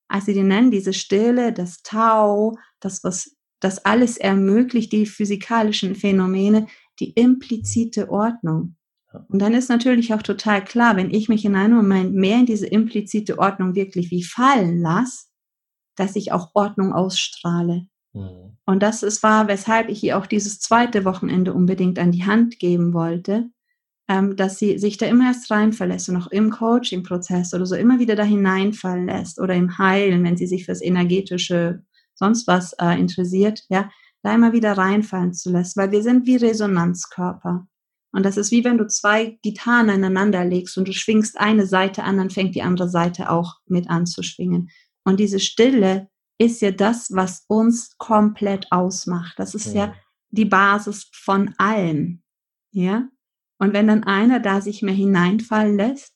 Also 0.08 0.32
die 0.32 0.42
nennen 0.42 0.70
diese 0.70 0.94
Stille, 0.94 1.52
das 1.52 1.82
Tau, 1.82 2.56
das, 2.80 3.04
was 3.04 3.36
das 3.60 3.84
alles 3.84 4.16
ermöglicht, 4.16 4.92
die 4.92 5.04
physikalischen 5.04 5.94
Phänomene, 5.94 6.66
die 6.98 7.10
implizite 7.10 8.10
Ordnung. 8.10 8.76
Und 9.28 9.40
dann 9.40 9.52
ist 9.52 9.68
natürlich 9.68 10.14
auch 10.14 10.22
total 10.22 10.64
klar, 10.64 10.96
wenn 10.96 11.10
ich 11.10 11.28
mich 11.28 11.44
in 11.44 11.54
einem 11.54 11.76
Moment 11.76 12.14
mehr 12.14 12.38
in 12.38 12.46
diese 12.46 12.66
implizite 12.66 13.38
Ordnung 13.38 13.74
wirklich 13.74 14.10
wie 14.10 14.24
fallen 14.24 14.80
lasse, 14.80 15.26
dass 15.96 16.16
ich 16.16 16.32
auch 16.32 16.52
Ordnung 16.54 16.94
ausstrahle. 16.94 17.86
Mhm. 18.14 18.56
Und 18.64 18.82
das 18.82 19.02
ist 19.02 19.22
war, 19.22 19.48
weshalb 19.48 19.88
ich 19.88 20.02
ihr 20.02 20.16
auch 20.16 20.26
dieses 20.26 20.60
zweite 20.60 21.04
Wochenende 21.04 21.52
unbedingt 21.52 21.98
an 21.98 22.12
die 22.12 22.24
Hand 22.24 22.58
geben 22.58 22.94
wollte, 22.94 23.50
ähm, 24.08 24.36
dass 24.36 24.58
sie 24.58 24.78
sich 24.78 24.96
da 24.96 25.06
immer 25.06 25.26
erst 25.26 25.50
reinverlässt 25.50 26.08
und 26.08 26.16
auch 26.16 26.28
im 26.28 26.50
Coaching-Prozess 26.50 27.54
oder 27.54 27.66
so 27.66 27.74
immer 27.74 27.98
wieder 27.98 28.16
da 28.16 28.22
hineinfallen 28.22 29.06
lässt 29.06 29.40
oder 29.40 29.54
im 29.54 29.78
Heilen, 29.78 30.24
wenn 30.24 30.36
sie 30.36 30.46
sich 30.46 30.64
fürs 30.64 30.82
energetische 30.82 31.82
sonst 32.14 32.46
was 32.46 32.74
äh, 32.74 32.98
interessiert, 32.98 33.64
ja, 33.68 33.90
da 34.22 34.34
immer 34.34 34.52
wieder 34.52 34.72
reinfallen 34.72 35.34
zu 35.34 35.50
lassen, 35.50 35.80
weil 35.80 35.90
wir 35.90 36.02
sind 36.02 36.26
wie 36.26 36.36
Resonanzkörper. 36.36 37.66
Und 38.12 38.24
das 38.24 38.36
ist 38.36 38.52
wie 38.52 38.64
wenn 38.64 38.78
du 38.78 38.86
zwei 38.86 39.38
Gitarren 39.42 39.90
aneinander 39.90 40.44
legst 40.44 40.78
und 40.78 40.86
du 40.86 40.92
schwingst 40.92 41.38
eine 41.38 41.66
Seite 41.66 42.04
an, 42.04 42.18
dann 42.18 42.30
fängt 42.30 42.54
die 42.54 42.62
andere 42.62 42.88
Seite 42.88 43.28
auch 43.30 43.56
mit 43.66 43.90
an 43.90 44.06
zu 44.06 44.22
schwingen. 44.22 44.70
Und 45.04 45.18
diese 45.18 45.40
Stille 45.40 46.08
ist 46.38 46.60
ja 46.60 46.70
das, 46.70 47.14
was 47.14 47.44
uns 47.48 47.96
komplett 47.98 48.70
ausmacht. 48.70 49.38
Das 49.38 49.54
ist 49.54 49.66
ja, 49.74 49.86
ja 49.86 49.94
die 50.30 50.44
Basis 50.44 51.10
von 51.12 51.54
allem. 51.58 52.22
Ja? 52.72 53.08
Und 53.58 53.72
wenn 53.72 53.86
dann 53.86 54.04
einer 54.04 54.40
da 54.40 54.60
sich 54.60 54.82
mehr 54.82 54.94
hineinfallen 54.94 55.76
lässt, 55.76 56.12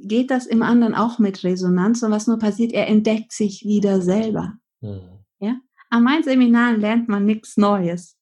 geht 0.00 0.30
das 0.30 0.46
im 0.46 0.62
anderen 0.62 0.94
auch 0.94 1.18
mit 1.18 1.44
Resonanz. 1.44 2.02
Und 2.02 2.10
was 2.10 2.26
nur 2.26 2.38
passiert, 2.38 2.72
er 2.72 2.88
entdeckt 2.88 3.32
sich 3.32 3.64
wieder 3.64 4.00
selber. 4.00 4.54
Mhm. 4.80 5.24
Ja? 5.38 5.60
An 5.90 6.02
meinen 6.02 6.24
Seminaren 6.24 6.80
lernt 6.80 7.08
man 7.08 7.24
nichts 7.24 7.56
Neues. 7.56 8.16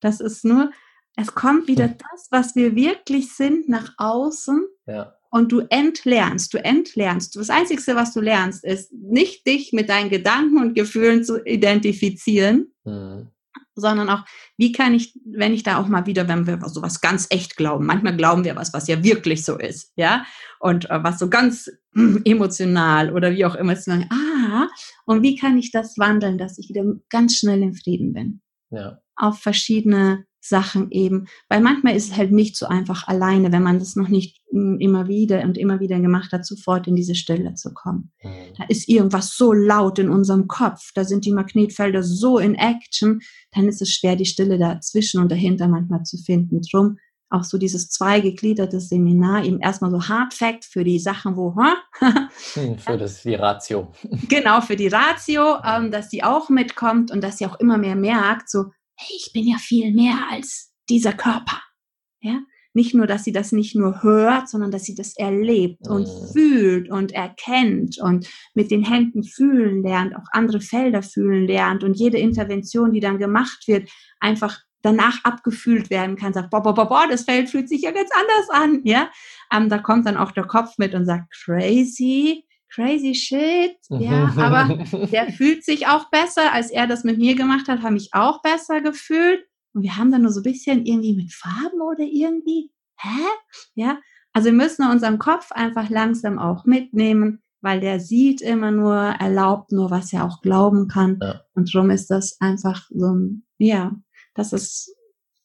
Das 0.00 0.20
ist 0.20 0.44
nur, 0.44 0.70
es 1.16 1.34
kommt 1.34 1.68
wieder 1.68 1.88
hm. 1.88 1.96
das, 1.98 2.28
was 2.30 2.56
wir 2.56 2.74
wirklich 2.74 3.32
sind, 3.34 3.68
nach 3.68 3.94
außen. 3.96 4.66
Ja. 4.86 5.14
Und 5.34 5.50
du 5.50 5.62
entlernst, 5.68 6.54
du 6.54 6.64
entlernst. 6.64 7.34
Das 7.34 7.50
Einzige, 7.50 7.82
was 7.96 8.14
du 8.14 8.20
lernst, 8.20 8.62
ist 8.62 8.92
nicht 8.92 9.44
dich 9.48 9.72
mit 9.72 9.88
deinen 9.88 10.08
Gedanken 10.08 10.58
und 10.58 10.74
Gefühlen 10.74 11.24
zu 11.24 11.44
identifizieren, 11.44 12.72
mhm 12.84 13.30
sondern 13.76 14.08
auch, 14.08 14.24
wie 14.56 14.72
kann 14.72 14.94
ich, 14.94 15.18
wenn 15.24 15.52
ich 15.52 15.62
da 15.62 15.78
auch 15.78 15.88
mal 15.88 16.06
wieder, 16.06 16.28
wenn 16.28 16.46
wir 16.46 16.60
sowas 16.68 17.00
ganz 17.00 17.26
echt 17.30 17.56
glauben, 17.56 17.86
manchmal 17.86 18.16
glauben 18.16 18.44
wir 18.44 18.54
was, 18.54 18.72
was 18.72 18.86
ja 18.86 19.02
wirklich 19.02 19.44
so 19.44 19.58
ist, 19.58 19.92
ja, 19.96 20.24
und 20.60 20.88
äh, 20.90 21.02
was 21.02 21.18
so 21.18 21.28
ganz 21.28 21.68
äh, 21.96 22.20
emotional 22.24 23.12
oder 23.12 23.32
wie 23.32 23.44
auch 23.44 23.56
immer, 23.56 23.74
zu 23.74 23.90
sagen, 23.90 24.08
ah, 24.10 24.68
und 25.06 25.22
wie 25.22 25.36
kann 25.36 25.58
ich 25.58 25.72
das 25.72 25.98
wandeln, 25.98 26.38
dass 26.38 26.58
ich 26.58 26.68
wieder 26.68 26.84
ganz 27.10 27.36
schnell 27.36 27.62
in 27.62 27.74
Frieden 27.74 28.12
bin? 28.12 28.40
Ja. 28.70 29.00
Auf 29.16 29.40
verschiedene 29.40 30.24
Sachen 30.46 30.90
eben, 30.90 31.26
weil 31.48 31.60
manchmal 31.60 31.96
ist 31.96 32.10
es 32.10 32.16
halt 32.16 32.30
nicht 32.30 32.56
so 32.56 32.66
einfach 32.66 33.08
alleine, 33.08 33.50
wenn 33.50 33.62
man 33.62 33.78
das 33.78 33.96
noch 33.96 34.08
nicht 34.08 34.42
hm, 34.50 34.78
immer 34.78 35.08
wieder 35.08 35.42
und 35.42 35.56
immer 35.56 35.80
wieder 35.80 35.98
gemacht 36.00 36.32
hat, 36.32 36.44
sofort 36.44 36.86
in 36.86 36.96
diese 36.96 37.14
Stille 37.14 37.54
zu 37.54 37.72
kommen. 37.72 38.12
Mhm. 38.22 38.54
Da 38.58 38.64
ist 38.68 38.88
irgendwas 38.88 39.36
so 39.36 39.54
laut 39.54 39.98
in 39.98 40.10
unserem 40.10 40.46
Kopf, 40.46 40.90
da 40.94 41.04
sind 41.04 41.24
die 41.24 41.32
Magnetfelder 41.32 42.02
so 42.02 42.38
in 42.38 42.54
Action, 42.56 43.20
dann 43.52 43.68
ist 43.68 43.80
es 43.80 43.90
schwer, 43.90 44.16
die 44.16 44.26
Stille 44.26 44.58
dazwischen 44.58 45.20
und 45.20 45.32
dahinter 45.32 45.66
manchmal 45.66 46.02
zu 46.02 46.18
finden. 46.18 46.60
Drum 46.70 46.98
auch 47.30 47.42
so 47.42 47.58
dieses 47.58 47.88
zweigegliederte 47.88 48.80
Seminar, 48.80 49.44
eben 49.44 49.58
erstmal 49.60 49.90
so 49.90 50.08
Hard 50.08 50.34
Fact 50.34 50.64
für 50.64 50.84
die 50.84 50.98
Sachen, 50.98 51.36
wo, 51.36 51.56
hm, 52.54 52.78
für 52.78 52.98
das, 52.98 53.22
die 53.22 53.34
Ratio. 53.34 53.92
Genau, 54.28 54.60
für 54.60 54.76
die 54.76 54.88
Ratio, 54.88 55.56
ähm, 55.64 55.90
dass 55.90 56.10
sie 56.10 56.22
auch 56.22 56.50
mitkommt 56.50 57.10
und 57.10 57.24
dass 57.24 57.38
sie 57.38 57.46
auch 57.46 57.58
immer 57.58 57.78
mehr 57.78 57.96
merkt, 57.96 58.50
so, 58.50 58.66
hey, 58.96 59.16
ich 59.16 59.32
bin 59.32 59.46
ja 59.46 59.58
viel 59.58 59.92
mehr 59.92 60.28
als 60.30 60.72
dieser 60.88 61.12
Körper. 61.12 61.62
Ja, 62.20 62.40
nicht 62.74 62.94
nur, 62.94 63.06
dass 63.06 63.22
sie 63.22 63.32
das 63.32 63.52
nicht 63.52 63.76
nur 63.76 64.02
hört, 64.02 64.48
sondern 64.48 64.70
dass 64.70 64.84
sie 64.84 64.94
das 64.94 65.16
erlebt 65.16 65.86
und 65.88 66.08
mhm. 66.08 66.32
fühlt 66.32 66.90
und 66.90 67.12
erkennt 67.12 67.98
und 68.00 68.28
mit 68.54 68.70
den 68.70 68.84
Händen 68.84 69.22
fühlen 69.22 69.82
lernt, 69.82 70.16
auch 70.16 70.26
andere 70.32 70.60
Felder 70.60 71.02
fühlen 71.02 71.46
lernt 71.46 71.84
und 71.84 71.94
jede 71.94 72.18
Intervention, 72.18 72.92
die 72.92 73.00
dann 73.00 73.18
gemacht 73.18 73.68
wird, 73.68 73.88
einfach 74.18 74.60
danach 74.82 75.24
abgefühlt 75.24 75.88
werden 75.88 76.16
kann, 76.16 76.34
sagt, 76.34 76.50
boah, 76.50 76.62
boah, 76.62 76.74
boah, 76.74 76.88
boah, 76.88 77.06
das 77.08 77.22
Feld 77.22 77.48
fühlt 77.48 77.68
sich 77.68 77.82
ja 77.82 77.90
ganz 77.90 78.10
anders 78.12 78.50
an, 78.50 78.80
ja. 78.84 79.08
Ähm, 79.52 79.68
da 79.68 79.78
kommt 79.78 80.06
dann 80.06 80.16
auch 80.16 80.32
der 80.32 80.44
Kopf 80.44 80.76
mit 80.76 80.94
und 80.94 81.06
sagt, 81.06 81.32
crazy, 81.32 82.44
crazy 82.72 83.14
shit, 83.14 83.76
ja, 83.88 84.32
aber 84.36 84.84
der 85.12 85.32
fühlt 85.32 85.64
sich 85.64 85.86
auch 85.86 86.10
besser, 86.10 86.52
als 86.52 86.70
er 86.70 86.86
das 86.86 87.04
mit 87.04 87.18
mir 87.18 87.34
gemacht 87.34 87.68
hat, 87.68 87.82
habe 87.82 87.96
ich 87.96 88.10
auch 88.12 88.42
besser 88.42 88.80
gefühlt. 88.80 89.44
Und 89.72 89.82
wir 89.82 89.96
haben 89.96 90.12
dann 90.12 90.22
nur 90.22 90.32
so 90.32 90.40
ein 90.40 90.44
bisschen 90.44 90.86
irgendwie 90.86 91.14
mit 91.14 91.32
Farben 91.32 91.80
oder 91.80 92.04
irgendwie, 92.04 92.70
hä? 93.00 93.26
Ja, 93.74 93.98
also 94.32 94.46
wir 94.46 94.52
müssen 94.52 94.88
unseren 94.88 95.18
Kopf 95.18 95.52
einfach 95.52 95.90
langsam 95.90 96.38
auch 96.38 96.64
mitnehmen, 96.64 97.42
weil 97.60 97.80
der 97.80 98.00
sieht 98.00 98.40
immer 98.40 98.70
nur, 98.70 98.94
erlaubt 98.94 99.72
nur, 99.72 99.90
was 99.90 100.12
er 100.12 100.24
auch 100.24 100.42
glauben 100.42 100.88
kann. 100.88 101.18
Ja. 101.22 101.40
Und 101.54 101.74
darum 101.74 101.90
ist 101.90 102.10
das 102.10 102.40
einfach 102.40 102.86
so 102.90 103.14
ein, 103.14 103.46
ja, 103.58 103.94
das 104.34 104.52
ist, 104.52 104.94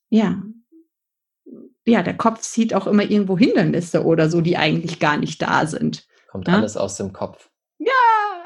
ja, 0.10 0.44
ja, 1.86 2.04
der 2.04 2.18
Kopf 2.18 2.44
sieht 2.44 2.74
auch 2.74 2.88
immer 2.88 3.04
irgendwo 3.04 3.38
Hindernisse 3.38 4.06
oder 4.06 4.30
so, 4.30 4.42
die 4.42 4.58
eigentlich 4.58 5.00
gar 5.00 5.18
nicht 5.18 5.42
da 5.42 5.66
sind. 5.66 6.08
Kommt 6.30 6.48
ja? 6.48 6.56
alles 6.56 6.78
aus 6.78 6.98
dem 6.98 7.14
Kopf. 7.14 7.50
Ja, 7.78 7.92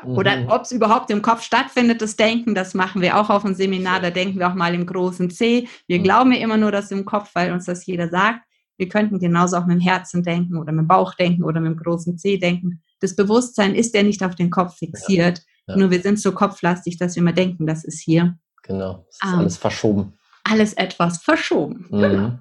mhm. 0.06 0.18
oder 0.18 0.46
ob 0.50 0.62
es 0.64 0.72
überhaupt 0.72 1.10
im 1.10 1.22
Kopf 1.22 1.42
stattfindet, 1.42 2.02
das 2.02 2.16
Denken, 2.16 2.56
das 2.56 2.74
machen 2.74 3.02
wir 3.02 3.20
auch 3.20 3.30
auf 3.30 3.44
dem 3.44 3.56
Seminar, 3.56 4.00
da 4.00 4.10
denken 4.10 4.40
wir 4.40 4.50
auch 4.50 4.54
mal 4.54 4.74
im 4.74 4.86
großen 4.86 5.30
C. 5.30 5.68
Wir 5.88 6.00
mhm. 6.00 6.04
glauben 6.04 6.32
ja 6.32 6.40
immer 6.40 6.58
nur 6.58 6.72
das 6.72 6.92
im 6.92 7.06
Kopf, 7.06 7.32
weil 7.34 7.52
uns 7.52 7.66
das 7.66 7.86
jeder 7.86 8.10
sagt. 8.10 8.42
Wir 8.78 8.90
könnten 8.90 9.20
genauso 9.20 9.58
auch 9.58 9.66
mit 9.66 9.78
dem 9.78 9.82
Herzen 9.82 10.24
denken 10.24 10.58
oder 10.58 10.72
mit 10.72 10.84
dem 10.84 10.88
Bauch 10.88 11.14
denken 11.14 11.44
oder 11.44 11.60
mit 11.60 11.72
dem 11.72 11.78
großen 11.78 12.18
C 12.18 12.38
denken. 12.38 12.82
Das 13.00 13.16
Bewusstsein 13.16 13.76
ist 13.76 13.94
ja 13.94 14.02
nicht 14.02 14.24
auf 14.24 14.36
den 14.36 14.50
Kopf 14.50 14.78
fixiert. 14.78 15.40
Ja. 15.40 15.44
Ja. 15.68 15.78
Nur 15.78 15.92
wir 15.92 16.02
sind 16.02 16.20
so 16.20 16.32
kopflastig, 16.32 16.98
dass 16.98 17.16
wir 17.16 17.22
immer 17.22 17.34
denken, 17.34 17.66
das 17.68 17.84
ist 17.84 18.02
hier. 18.02 18.38
Genau, 18.64 19.06
es 19.10 19.16
ist 19.16 19.24
ähm, 19.24 19.40
alles 19.40 19.58
verschoben. 19.58 20.14
Alles 20.44 20.74
etwas 20.74 21.20
verschoben. 21.20 21.86
Mhm. 21.90 22.02
Genau. 22.02 22.32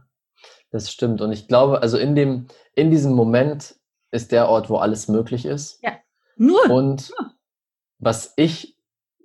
Das 0.70 0.90
stimmt. 0.90 1.20
Und 1.20 1.32
ich 1.32 1.48
glaube, 1.48 1.82
also 1.82 1.98
in 1.98 2.14
dem, 2.14 2.46
in 2.74 2.90
diesem 2.90 3.12
Moment 3.12 3.76
ist 4.12 4.30
der 4.30 4.48
Ort, 4.48 4.70
wo 4.70 4.76
alles 4.76 5.08
möglich 5.08 5.44
ist. 5.44 5.82
Ja. 5.82 5.92
Nur. 6.36 6.70
Und 6.70 7.10
nur. 7.10 7.32
was 7.98 8.32
ich 8.36 8.76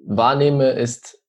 wahrnehme, 0.03 0.71
ist, 0.71 1.21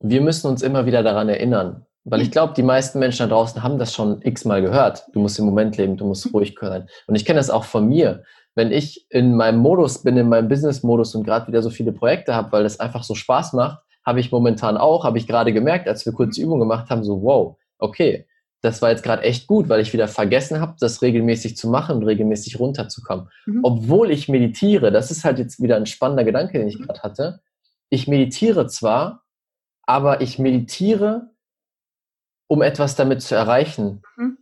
wir 0.00 0.20
müssen 0.20 0.46
uns 0.46 0.62
immer 0.62 0.86
wieder 0.86 1.02
daran 1.02 1.28
erinnern. 1.28 1.86
Weil 2.04 2.20
ich 2.20 2.32
glaube, 2.32 2.54
die 2.54 2.64
meisten 2.64 2.98
Menschen 2.98 3.28
da 3.28 3.34
draußen 3.34 3.62
haben 3.62 3.78
das 3.78 3.94
schon 3.94 4.22
x-mal 4.22 4.60
gehört. 4.60 5.06
Du 5.12 5.20
musst 5.20 5.38
im 5.38 5.44
Moment 5.44 5.76
leben, 5.76 5.96
du 5.96 6.04
musst 6.04 6.26
mhm. 6.26 6.32
ruhig 6.32 6.56
sein. 6.60 6.88
Und 7.06 7.14
ich 7.14 7.24
kenne 7.24 7.38
das 7.38 7.50
auch 7.50 7.64
von 7.64 7.88
mir. 7.88 8.24
Wenn 8.54 8.72
ich 8.72 9.06
in 9.08 9.36
meinem 9.36 9.60
Modus 9.60 10.02
bin, 10.02 10.16
in 10.16 10.28
meinem 10.28 10.48
Business-Modus 10.48 11.14
und 11.14 11.24
gerade 11.24 11.46
wieder 11.46 11.62
so 11.62 11.70
viele 11.70 11.92
Projekte 11.92 12.34
habe, 12.34 12.52
weil 12.52 12.64
das 12.64 12.80
einfach 12.80 13.04
so 13.04 13.14
Spaß 13.14 13.52
macht, 13.52 13.78
habe 14.04 14.20
ich 14.20 14.32
momentan 14.32 14.76
auch, 14.76 15.04
habe 15.04 15.16
ich 15.16 15.28
gerade 15.28 15.52
gemerkt, 15.52 15.88
als 15.88 16.04
wir 16.04 16.12
kurz 16.12 16.36
Übung 16.36 16.58
gemacht 16.58 16.90
haben, 16.90 17.04
so 17.04 17.22
wow, 17.22 17.56
okay, 17.78 18.26
das 18.62 18.80
war 18.80 18.90
jetzt 18.90 19.02
gerade 19.02 19.22
echt 19.22 19.48
gut, 19.48 19.68
weil 19.68 19.80
ich 19.80 19.92
wieder 19.92 20.06
vergessen 20.06 20.60
habe, 20.60 20.76
das 20.78 21.02
regelmäßig 21.02 21.56
zu 21.56 21.68
machen 21.68 21.96
und 21.96 22.04
regelmäßig 22.04 22.60
runterzukommen. 22.60 23.28
Mhm. 23.44 23.60
Obwohl 23.64 24.10
ich 24.10 24.28
meditiere, 24.28 24.92
das 24.92 25.10
ist 25.10 25.24
halt 25.24 25.38
jetzt 25.38 25.60
wieder 25.60 25.76
ein 25.76 25.86
spannender 25.86 26.24
Gedanke, 26.24 26.58
den 26.58 26.68
ich 26.68 26.78
mhm. 26.78 26.84
gerade 26.84 27.02
hatte. 27.02 27.40
Ich 27.90 28.06
meditiere 28.06 28.68
zwar, 28.68 29.24
aber 29.82 30.20
ich 30.20 30.38
meditiere, 30.38 31.30
um 32.46 32.62
etwas 32.62 32.94
damit 32.94 33.20
zu 33.20 33.34
erreichen, 33.34 34.02
mhm. 34.16 34.38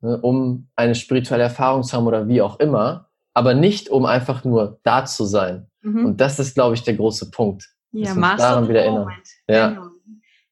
ne, 0.00 0.20
um 0.20 0.68
eine 0.76 0.94
spirituelle 0.94 1.42
Erfahrung 1.42 1.82
zu 1.82 1.96
haben 1.96 2.06
oder 2.06 2.28
wie 2.28 2.42
auch 2.42 2.60
immer, 2.60 3.08
aber 3.34 3.54
nicht 3.54 3.88
um 3.88 4.06
einfach 4.06 4.44
nur 4.44 4.78
da 4.84 5.04
zu 5.04 5.24
sein. 5.24 5.66
Mhm. 5.82 6.06
Und 6.06 6.20
das 6.20 6.38
ist, 6.38 6.54
glaube 6.54 6.76
ich, 6.76 6.84
der 6.84 6.94
große 6.94 7.32
Punkt. 7.32 7.68
Ja, 7.90 8.14
daran 8.14 8.68
wieder 8.68 8.82
erinnern. 8.82 9.10
Ja. 9.48 9.68
Genau. 9.70 9.85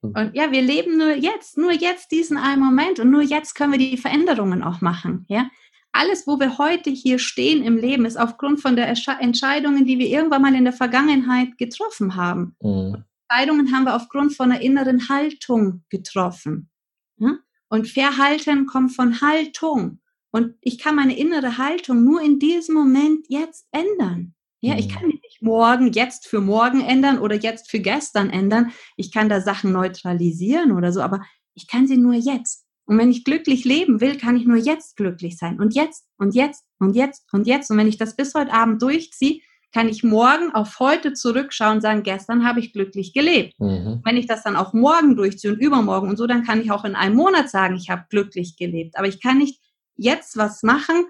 Mhm. 0.04 0.12
Und 0.16 0.34
ja, 0.34 0.50
wir 0.52 0.62
leben 0.62 0.98
nur 0.98 1.14
jetzt, 1.14 1.56
nur 1.56 1.72
jetzt 1.72 2.10
diesen 2.12 2.36
einen 2.36 2.62
Moment 2.62 3.00
und 3.00 3.10
nur 3.10 3.22
jetzt 3.22 3.54
können 3.54 3.72
wir 3.72 3.78
die 3.78 3.96
Veränderungen 3.96 4.62
auch 4.62 4.80
machen. 4.80 5.24
Ja, 5.28 5.50
alles, 5.92 6.26
wo 6.26 6.40
wir 6.40 6.58
heute 6.58 6.90
hier 6.90 7.18
stehen 7.18 7.62
im 7.62 7.76
Leben, 7.76 8.04
ist 8.04 8.16
aufgrund 8.16 8.60
von 8.60 8.74
der 8.74 8.88
Entscheidungen, 8.88 9.84
die 9.84 9.98
wir 9.98 10.08
irgendwann 10.08 10.42
mal 10.42 10.54
in 10.54 10.64
der 10.64 10.72
Vergangenheit 10.72 11.56
getroffen 11.56 12.16
haben. 12.16 12.56
Mhm. 12.60 13.04
Entscheidungen 13.28 13.72
haben 13.72 13.84
wir 13.84 13.96
aufgrund 13.96 14.34
von 14.34 14.50
einer 14.50 14.60
inneren 14.60 15.08
Haltung 15.08 15.84
getroffen. 15.88 16.68
Ja? 17.16 17.38
Und 17.68 17.88
Verhalten 17.88 18.66
kommt 18.66 18.92
von 18.92 19.20
Haltung. 19.20 20.00
Und 20.30 20.56
ich 20.60 20.78
kann 20.78 20.96
meine 20.96 21.16
innere 21.16 21.58
Haltung 21.58 22.04
nur 22.04 22.20
in 22.20 22.38
diesem 22.38 22.74
Moment 22.74 23.26
jetzt 23.28 23.66
ändern. 23.70 24.34
Ja, 24.64 24.78
ich 24.78 24.88
mhm. 24.88 24.92
kann 24.92 25.06
mich 25.06 25.20
nicht 25.22 25.42
morgen, 25.42 25.92
jetzt 25.92 26.26
für 26.26 26.40
morgen 26.40 26.80
ändern 26.80 27.18
oder 27.18 27.36
jetzt 27.36 27.70
für 27.70 27.80
gestern 27.80 28.30
ändern. 28.30 28.72
Ich 28.96 29.12
kann 29.12 29.28
da 29.28 29.42
Sachen 29.42 29.72
neutralisieren 29.72 30.72
oder 30.72 30.90
so, 30.90 31.02
aber 31.02 31.20
ich 31.54 31.66
kann 31.66 31.86
sie 31.86 31.98
nur 31.98 32.14
jetzt. 32.14 32.64
Und 32.86 32.98
wenn 32.98 33.10
ich 33.10 33.24
glücklich 33.24 33.64
leben 33.64 34.00
will, 34.00 34.16
kann 34.16 34.36
ich 34.36 34.46
nur 34.46 34.56
jetzt 34.56 34.96
glücklich 34.96 35.36
sein. 35.36 35.60
Und 35.60 35.74
jetzt 35.74 36.06
und 36.16 36.34
jetzt 36.34 36.64
und 36.78 36.96
jetzt 36.96 37.26
und 37.32 37.46
jetzt. 37.46 37.70
Und 37.70 37.76
wenn 37.76 37.88
ich 37.88 37.98
das 37.98 38.16
bis 38.16 38.34
heute 38.34 38.52
Abend 38.52 38.80
durchziehe, 38.80 39.40
kann 39.72 39.88
ich 39.88 40.02
morgen 40.02 40.54
auf 40.54 40.78
heute 40.78 41.12
zurückschauen 41.12 41.76
und 41.76 41.80
sagen, 41.82 42.02
gestern 42.02 42.46
habe 42.46 42.60
ich 42.60 42.72
glücklich 42.72 43.12
gelebt. 43.12 43.58
Mhm. 43.58 44.00
Wenn 44.02 44.16
ich 44.16 44.26
das 44.26 44.44
dann 44.44 44.56
auch 44.56 44.72
morgen 44.72 45.16
durchziehe 45.16 45.52
und 45.52 45.60
übermorgen 45.60 46.08
und 46.08 46.16
so, 46.16 46.26
dann 46.26 46.44
kann 46.44 46.60
ich 46.62 46.70
auch 46.70 46.84
in 46.84 46.94
einem 46.94 47.16
Monat 47.16 47.50
sagen, 47.50 47.76
ich 47.76 47.90
habe 47.90 48.04
glücklich 48.08 48.56
gelebt. 48.56 48.96
Aber 48.96 49.08
ich 49.08 49.20
kann 49.20 49.38
nicht 49.38 49.60
jetzt 49.96 50.38
was 50.38 50.62
machen, 50.62 51.06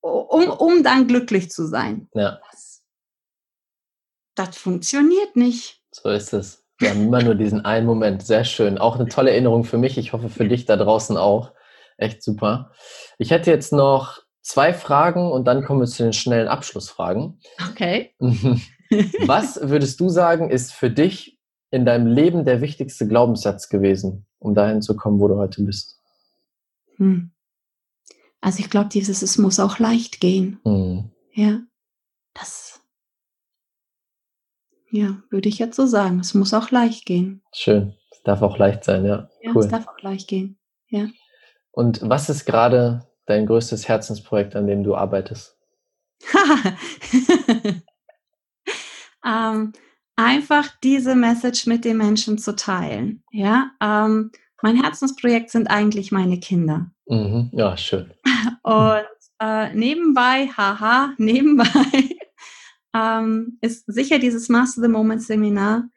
um, 0.00 0.48
um 0.48 0.82
dann 0.82 1.06
glücklich 1.06 1.50
zu 1.50 1.66
sein. 1.66 2.08
Ja. 2.14 2.40
Das 2.50 2.75
das 4.36 4.56
funktioniert 4.56 5.34
nicht. 5.34 5.82
So 5.90 6.10
ist 6.10 6.32
es. 6.32 6.64
Wir 6.78 6.90
haben 6.90 7.06
immer 7.06 7.22
nur 7.22 7.34
diesen 7.34 7.64
einen 7.64 7.86
Moment. 7.86 8.24
Sehr 8.24 8.44
schön. 8.44 8.78
Auch 8.78 8.96
eine 8.96 9.08
tolle 9.08 9.30
Erinnerung 9.30 9.64
für 9.64 9.78
mich. 9.78 9.98
Ich 9.98 10.12
hoffe 10.12 10.28
für 10.28 10.46
dich 10.46 10.66
da 10.66 10.76
draußen 10.76 11.16
auch. 11.16 11.52
Echt 11.96 12.22
super. 12.22 12.72
Ich 13.18 13.30
hätte 13.30 13.50
jetzt 13.50 13.72
noch 13.72 14.20
zwei 14.42 14.74
Fragen 14.74 15.32
und 15.32 15.46
dann 15.46 15.64
kommen 15.64 15.80
wir 15.80 15.86
zu 15.86 16.02
den 16.02 16.12
schnellen 16.12 16.48
Abschlussfragen. 16.48 17.40
Okay. 17.70 18.14
Was 19.26 19.58
würdest 19.62 19.98
du 20.00 20.10
sagen, 20.10 20.50
ist 20.50 20.72
für 20.72 20.90
dich 20.90 21.40
in 21.70 21.86
deinem 21.86 22.06
Leben 22.06 22.44
der 22.44 22.60
wichtigste 22.60 23.08
Glaubenssatz 23.08 23.68
gewesen, 23.68 24.26
um 24.38 24.54
dahin 24.54 24.82
zu 24.82 24.96
kommen, 24.96 25.18
wo 25.18 25.28
du 25.28 25.36
heute 25.36 25.62
bist? 25.62 25.98
Hm. 26.96 27.32
Also 28.40 28.60
ich 28.60 28.70
glaube, 28.70 28.90
dieses, 28.90 29.22
es 29.22 29.38
muss 29.38 29.58
auch 29.58 29.78
leicht 29.78 30.20
gehen. 30.20 30.60
Hm. 30.64 31.10
Ja. 31.32 31.60
Das 32.34 32.80
ja, 34.96 35.18
würde 35.30 35.48
ich 35.48 35.58
jetzt 35.58 35.76
so 35.76 35.86
sagen. 35.86 36.20
Es 36.20 36.34
muss 36.34 36.54
auch 36.54 36.70
leicht 36.70 37.04
gehen. 37.04 37.42
Schön. 37.52 37.94
Es 38.10 38.22
darf 38.22 38.42
auch 38.42 38.56
leicht 38.58 38.84
sein, 38.84 39.04
ja. 39.04 39.28
Ja, 39.42 39.52
cool. 39.54 39.62
es 39.62 39.68
darf 39.68 39.86
auch 39.86 40.00
leicht 40.00 40.28
gehen. 40.28 40.58
Ja. 40.88 41.08
Und 41.70 42.00
was 42.02 42.30
ist 42.30 42.46
gerade 42.46 43.06
dein 43.26 43.46
größtes 43.46 43.86
Herzensprojekt, 43.88 44.56
an 44.56 44.66
dem 44.66 44.82
du 44.82 44.96
arbeitest? 44.96 45.58
ähm, 49.24 49.72
einfach 50.16 50.68
diese 50.82 51.14
Message 51.14 51.66
mit 51.66 51.84
den 51.84 51.98
Menschen 51.98 52.38
zu 52.38 52.56
teilen. 52.56 53.22
Ja, 53.30 53.72
ähm, 53.82 54.30
mein 54.62 54.82
Herzensprojekt 54.82 55.50
sind 55.50 55.68
eigentlich 55.68 56.10
meine 56.10 56.40
Kinder. 56.40 56.90
Mhm. 57.06 57.50
Ja, 57.52 57.76
schön. 57.76 58.14
Und 58.62 59.04
äh, 59.40 59.74
nebenbei, 59.74 60.48
haha, 60.56 61.12
nebenbei 61.18 62.15
ähm, 62.96 63.58
ist 63.60 63.84
sicher 63.86 64.18
dieses 64.18 64.48
Master 64.48 64.82
the 64.82 64.88
Moment 64.88 65.22
Seminar 65.22 65.88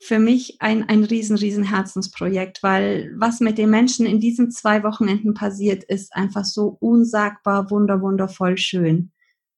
für 0.00 0.18
mich 0.18 0.56
ein, 0.60 0.88
ein 0.88 1.04
riesen, 1.04 1.36
riesen 1.36 1.64
Herzensprojekt, 1.64 2.62
weil 2.62 3.12
was 3.16 3.40
mit 3.40 3.58
den 3.58 3.70
Menschen 3.70 4.06
in 4.06 4.20
diesen 4.20 4.50
zwei 4.50 4.82
Wochenenden 4.84 5.34
passiert, 5.34 5.84
ist 5.84 6.14
einfach 6.14 6.44
so 6.44 6.76
unsagbar, 6.80 7.70
wunder, 7.70 8.00
wundervoll 8.00 8.56
schön. 8.56 9.10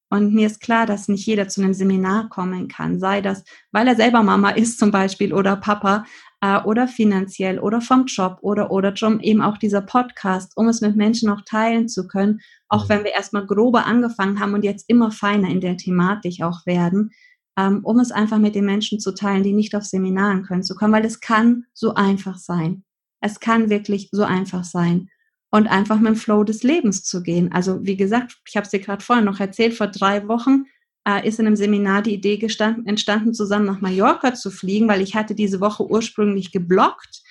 Und 0.09 0.33
mir 0.33 0.47
ist 0.47 0.59
klar, 0.59 0.85
dass 0.85 1.07
nicht 1.07 1.25
jeder 1.25 1.47
zu 1.47 1.61
einem 1.61 1.73
Seminar 1.73 2.27
kommen 2.29 2.67
kann, 2.67 2.99
sei 2.99 3.21
das, 3.21 3.43
weil 3.71 3.87
er 3.87 3.95
selber 3.95 4.23
Mama 4.23 4.49
ist 4.49 4.77
zum 4.77 4.91
Beispiel 4.91 5.33
oder 5.33 5.55
Papa 5.55 6.05
äh, 6.41 6.61
oder 6.63 6.87
finanziell 6.87 7.59
oder 7.59 7.81
vom 7.81 8.05
Job 8.05 8.39
oder 8.41 8.71
oder 8.71 8.91
drum 8.91 9.19
eben 9.19 9.41
auch 9.41 9.57
dieser 9.57 9.81
Podcast, 9.81 10.53
um 10.55 10.67
es 10.67 10.81
mit 10.81 10.95
Menschen 10.95 11.29
auch 11.29 11.41
teilen 11.45 11.87
zu 11.87 12.07
können, 12.07 12.41
auch 12.67 12.85
mhm. 12.85 12.89
wenn 12.89 13.03
wir 13.03 13.13
erstmal 13.13 13.45
grober 13.45 13.85
angefangen 13.85 14.39
haben 14.39 14.53
und 14.53 14.63
jetzt 14.63 14.89
immer 14.89 15.11
feiner 15.11 15.49
in 15.49 15.61
der 15.61 15.77
Thematik 15.77 16.41
auch 16.43 16.65
werden, 16.65 17.11
ähm, 17.57 17.81
um 17.83 17.99
es 17.99 18.11
einfach 18.11 18.39
mit 18.39 18.55
den 18.55 18.65
Menschen 18.65 18.99
zu 18.99 19.13
teilen, 19.13 19.43
die 19.43 19.53
nicht 19.53 19.75
auf 19.75 19.85
Seminaren 19.85 20.43
können 20.43 20.63
zu 20.63 20.75
kommen, 20.75 20.93
weil 20.93 21.05
es 21.05 21.19
kann 21.19 21.65
so 21.73 21.93
einfach 21.93 22.37
sein. 22.37 22.83
Es 23.21 23.39
kann 23.39 23.69
wirklich 23.69 24.09
so 24.11 24.23
einfach 24.23 24.63
sein 24.63 25.09
und 25.51 25.67
einfach 25.67 25.99
mit 25.99 26.07
dem 26.07 26.15
Flow 26.15 26.43
des 26.43 26.63
Lebens 26.63 27.03
zu 27.03 27.21
gehen. 27.21 27.51
Also 27.51 27.85
wie 27.85 27.97
gesagt, 27.97 28.39
ich 28.47 28.55
habe 28.55 28.65
es 28.65 28.71
dir 28.71 28.79
gerade 28.79 29.03
vorhin 29.03 29.25
noch 29.25 29.39
erzählt, 29.39 29.75
vor 29.75 29.87
drei 29.87 30.27
Wochen 30.27 30.65
äh, 31.07 31.27
ist 31.27 31.39
in 31.39 31.47
einem 31.47 31.55
Seminar 31.55 32.01
die 32.01 32.13
Idee 32.13 32.37
gestanden, 32.37 32.85
entstanden, 32.85 33.33
zusammen 33.33 33.65
nach 33.65 33.81
Mallorca 33.81 34.33
zu 34.33 34.51
fliegen, 34.51 34.87
weil 34.87 35.01
ich 35.01 35.15
hatte 35.15 35.35
diese 35.35 35.59
Woche 35.59 35.89
ursprünglich 35.89 36.51
geblockt. 36.51 37.21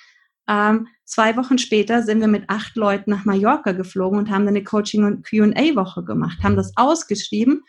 Ähm, 0.47 0.87
zwei 1.05 1.37
Wochen 1.37 1.57
später 1.57 2.03
sind 2.03 2.19
wir 2.19 2.27
mit 2.27 2.49
acht 2.49 2.75
Leuten 2.75 3.11
nach 3.11 3.25
Mallorca 3.25 3.71
geflogen 3.71 4.19
und 4.19 4.29
haben 4.29 4.45
dann 4.45 4.55
eine 4.55 4.63
Coaching- 4.63 5.05
und 5.05 5.27
Q&A-Woche 5.27 6.03
gemacht, 6.03 6.39
haben 6.43 6.55
das 6.55 6.73
ausgeschrieben. 6.75 7.61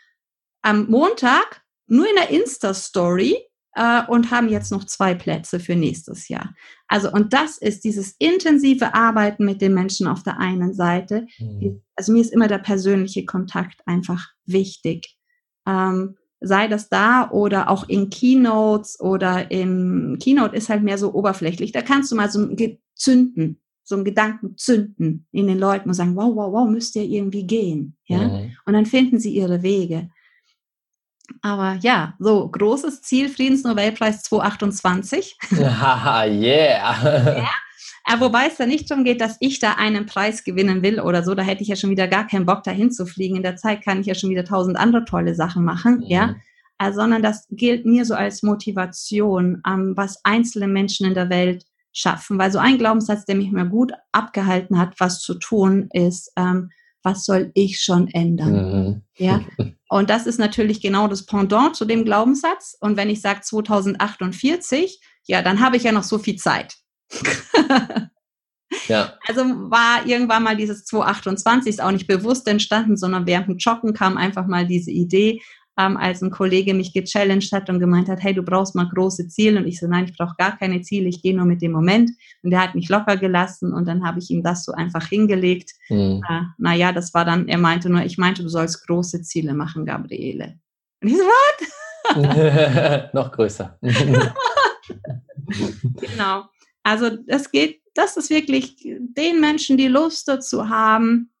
Am 0.61 0.89
Montag 0.89 1.61
nur 1.87 2.07
in 2.07 2.15
der 2.15 2.29
Insta-Story 2.29 3.37
äh, 3.75 4.03
und 4.07 4.31
haben 4.31 4.49
jetzt 4.49 4.71
noch 4.71 4.85
zwei 4.85 5.13
Plätze 5.13 5.59
für 5.59 5.75
nächstes 5.75 6.27
Jahr. 6.27 6.53
Also, 6.87 7.11
und 7.11 7.33
das 7.33 7.57
ist 7.57 7.83
dieses 7.83 8.15
intensive 8.19 8.93
Arbeiten 8.93 9.45
mit 9.45 9.61
den 9.61 9.73
Menschen 9.73 10.07
auf 10.07 10.23
der 10.23 10.39
einen 10.39 10.73
Seite. 10.73 11.27
Mhm. 11.39 11.81
Also 11.95 12.11
mir 12.11 12.21
ist 12.21 12.33
immer 12.33 12.47
der 12.47 12.59
persönliche 12.59 13.25
Kontakt 13.25 13.81
einfach 13.85 14.29
wichtig. 14.45 15.12
Ähm, 15.67 16.17
sei 16.43 16.67
das 16.67 16.89
da 16.89 17.29
oder 17.31 17.69
auch 17.69 17.87
in 17.87 18.09
Keynotes 18.09 18.99
oder 18.99 19.49
im 19.49 20.17
Keynote 20.21 20.55
ist 20.55 20.69
halt 20.69 20.83
mehr 20.83 20.97
so 20.97 21.13
oberflächlich. 21.13 21.71
Da 21.71 21.81
kannst 21.81 22.11
du 22.11 22.15
mal 22.15 22.29
so 22.29 22.39
ein 22.39 22.79
zünden, 22.95 23.61
so 23.83 23.95
einen 23.95 24.05
Gedanken 24.05 24.57
zünden 24.57 25.25
in 25.31 25.47
den 25.47 25.57
Leuten 25.57 25.89
und 25.89 25.95
sagen, 25.95 26.15
wow, 26.15 26.35
wow, 26.35 26.51
wow, 26.51 26.69
müsst 26.69 26.95
ihr 26.95 27.03
irgendwie 27.03 27.47
gehen. 27.47 27.97
Ja? 28.05 28.27
Mhm. 28.27 28.57
Und 28.65 28.73
dann 28.73 28.85
finden 28.85 29.19
sie 29.19 29.33
ihre 29.33 29.63
Wege. 29.63 30.09
Aber 31.41 31.77
ja, 31.81 32.15
so 32.19 32.49
großes 32.49 33.01
Ziel, 33.01 33.29
Friedensnobelpreis 33.29 34.23
2028. 34.23 35.37
Haha, 35.51 36.25
yeah. 36.25 37.37
ja. 37.37 37.49
Äh, 38.05 38.19
wobei 38.19 38.47
es 38.47 38.57
da 38.57 38.65
nicht 38.65 38.89
darum 38.91 39.03
geht, 39.03 39.21
dass 39.21 39.37
ich 39.39 39.59
da 39.59 39.73
einen 39.73 40.05
Preis 40.05 40.43
gewinnen 40.43 40.83
will 40.83 40.99
oder 40.99 41.23
so. 41.23 41.35
Da 41.35 41.43
hätte 41.43 41.61
ich 41.61 41.69
ja 41.69 41.75
schon 41.75 41.89
wieder 41.89 42.07
gar 42.07 42.27
keinen 42.27 42.45
Bock, 42.45 42.63
dahin 42.63 42.91
zu 42.91 43.05
fliegen. 43.05 43.37
In 43.37 43.43
der 43.43 43.55
Zeit 43.55 43.83
kann 43.83 44.01
ich 44.01 44.07
ja 44.07 44.15
schon 44.15 44.29
wieder 44.29 44.43
tausend 44.43 44.77
andere 44.77 45.05
tolle 45.05 45.35
Sachen 45.35 45.63
machen, 45.63 45.99
mhm. 45.99 46.07
ja. 46.07 46.35
Äh, 46.79 46.91
sondern 46.91 47.21
das 47.21 47.47
gilt 47.51 47.85
mir 47.85 48.03
so 48.03 48.15
als 48.15 48.43
Motivation, 48.43 49.61
ähm, 49.67 49.93
was 49.95 50.19
einzelne 50.23 50.67
Menschen 50.67 51.05
in 51.05 51.13
der 51.13 51.29
Welt 51.29 51.65
schaffen. 51.93 52.37
Weil 52.37 52.51
so 52.51 52.59
ein 52.59 52.77
Glaubenssatz, 52.77 53.25
der 53.25 53.35
mich 53.35 53.51
mir 53.51 53.65
gut 53.65 53.93
abgehalten 54.11 54.79
hat, 54.79 54.99
was 54.99 55.21
zu 55.21 55.35
tun, 55.35 55.89
ist, 55.93 56.31
ähm, 56.35 56.71
was 57.03 57.25
soll 57.25 57.51
ich 57.53 57.81
schon 57.81 58.07
ändern? 58.07 58.53
Mhm. 58.53 59.01
Ja. 59.17 59.41
Und 59.89 60.09
das 60.09 60.25
ist 60.25 60.39
natürlich 60.39 60.81
genau 60.81 61.07
das 61.07 61.25
Pendant 61.25 61.75
zu 61.75 61.85
dem 61.85 62.03
Glaubenssatz. 62.03 62.75
Und 62.79 62.97
wenn 62.97 63.09
ich 63.09 63.21
sage 63.21 63.41
2048, 63.41 64.99
ja, 65.25 65.41
dann 65.41 65.59
habe 65.59 65.77
ich 65.77 65.83
ja 65.83 65.91
noch 65.91 66.03
so 66.03 66.17
viel 66.17 66.37
Zeit. 66.37 66.75
ja. 68.87 69.13
Also 69.27 69.43
war 69.43 70.05
irgendwann 70.05 70.43
mal 70.43 70.55
dieses 70.55 70.85
228 70.85 71.69
ist 71.69 71.81
auch 71.81 71.91
nicht 71.91 72.07
bewusst 72.07 72.47
entstanden, 72.47 72.97
sondern 72.97 73.25
während 73.25 73.47
dem 73.47 73.57
Joggen 73.57 73.93
kam 73.93 74.17
einfach 74.17 74.47
mal 74.47 74.65
diese 74.65 74.91
Idee, 74.91 75.41
ähm, 75.77 75.97
als 75.97 76.21
ein 76.21 76.29
Kollege 76.29 76.73
mich 76.73 76.93
gechallenged 76.93 77.51
hat 77.51 77.69
und 77.69 77.79
gemeint 77.79 78.07
hat, 78.07 78.21
hey, 78.21 78.33
du 78.33 78.43
brauchst 78.43 78.75
mal 78.75 78.87
große 78.87 79.27
Ziele. 79.27 79.59
Und 79.59 79.67
ich 79.67 79.79
so, 79.79 79.87
nein, 79.87 80.05
ich 80.05 80.15
brauche 80.15 80.35
gar 80.37 80.57
keine 80.57 80.81
Ziele, 80.81 81.09
ich 81.09 81.21
gehe 81.21 81.35
nur 81.35 81.45
mit 81.45 81.61
dem 81.61 81.71
Moment. 81.71 82.11
Und 82.43 82.51
der 82.51 82.61
hat 82.61 82.75
mich 82.75 82.89
locker 82.89 83.17
gelassen 83.17 83.73
und 83.73 83.87
dann 83.87 84.05
habe 84.05 84.19
ich 84.19 84.29
ihm 84.29 84.43
das 84.43 84.65
so 84.65 84.73
einfach 84.73 85.07
hingelegt. 85.07 85.71
Mhm. 85.89 86.21
Äh, 86.29 86.41
naja, 86.57 86.91
das 86.91 87.13
war 87.13 87.25
dann, 87.25 87.47
er 87.47 87.57
meinte 87.57 87.89
nur, 87.89 88.03
ich 88.03 88.17
meinte, 88.17 88.43
du 88.43 88.49
sollst 88.49 88.85
große 88.85 89.21
Ziele 89.23 89.53
machen, 89.53 89.85
Gabriele. 89.85 90.59
Und 91.01 91.09
ich 91.09 91.17
so, 91.17 91.23
was? 91.23 92.13
Noch 93.13 93.31
größer. 93.31 93.77
genau. 93.81 96.43
Also 96.83 97.17
es 97.27 97.51
geht, 97.51 97.81
das 97.93 98.17
ist 98.17 98.29
wirklich 98.29 98.75
den 98.79 99.39
Menschen, 99.39 99.77
die 99.77 99.87
Lust 99.87 100.27
dazu 100.27 100.69
haben, 100.69 101.31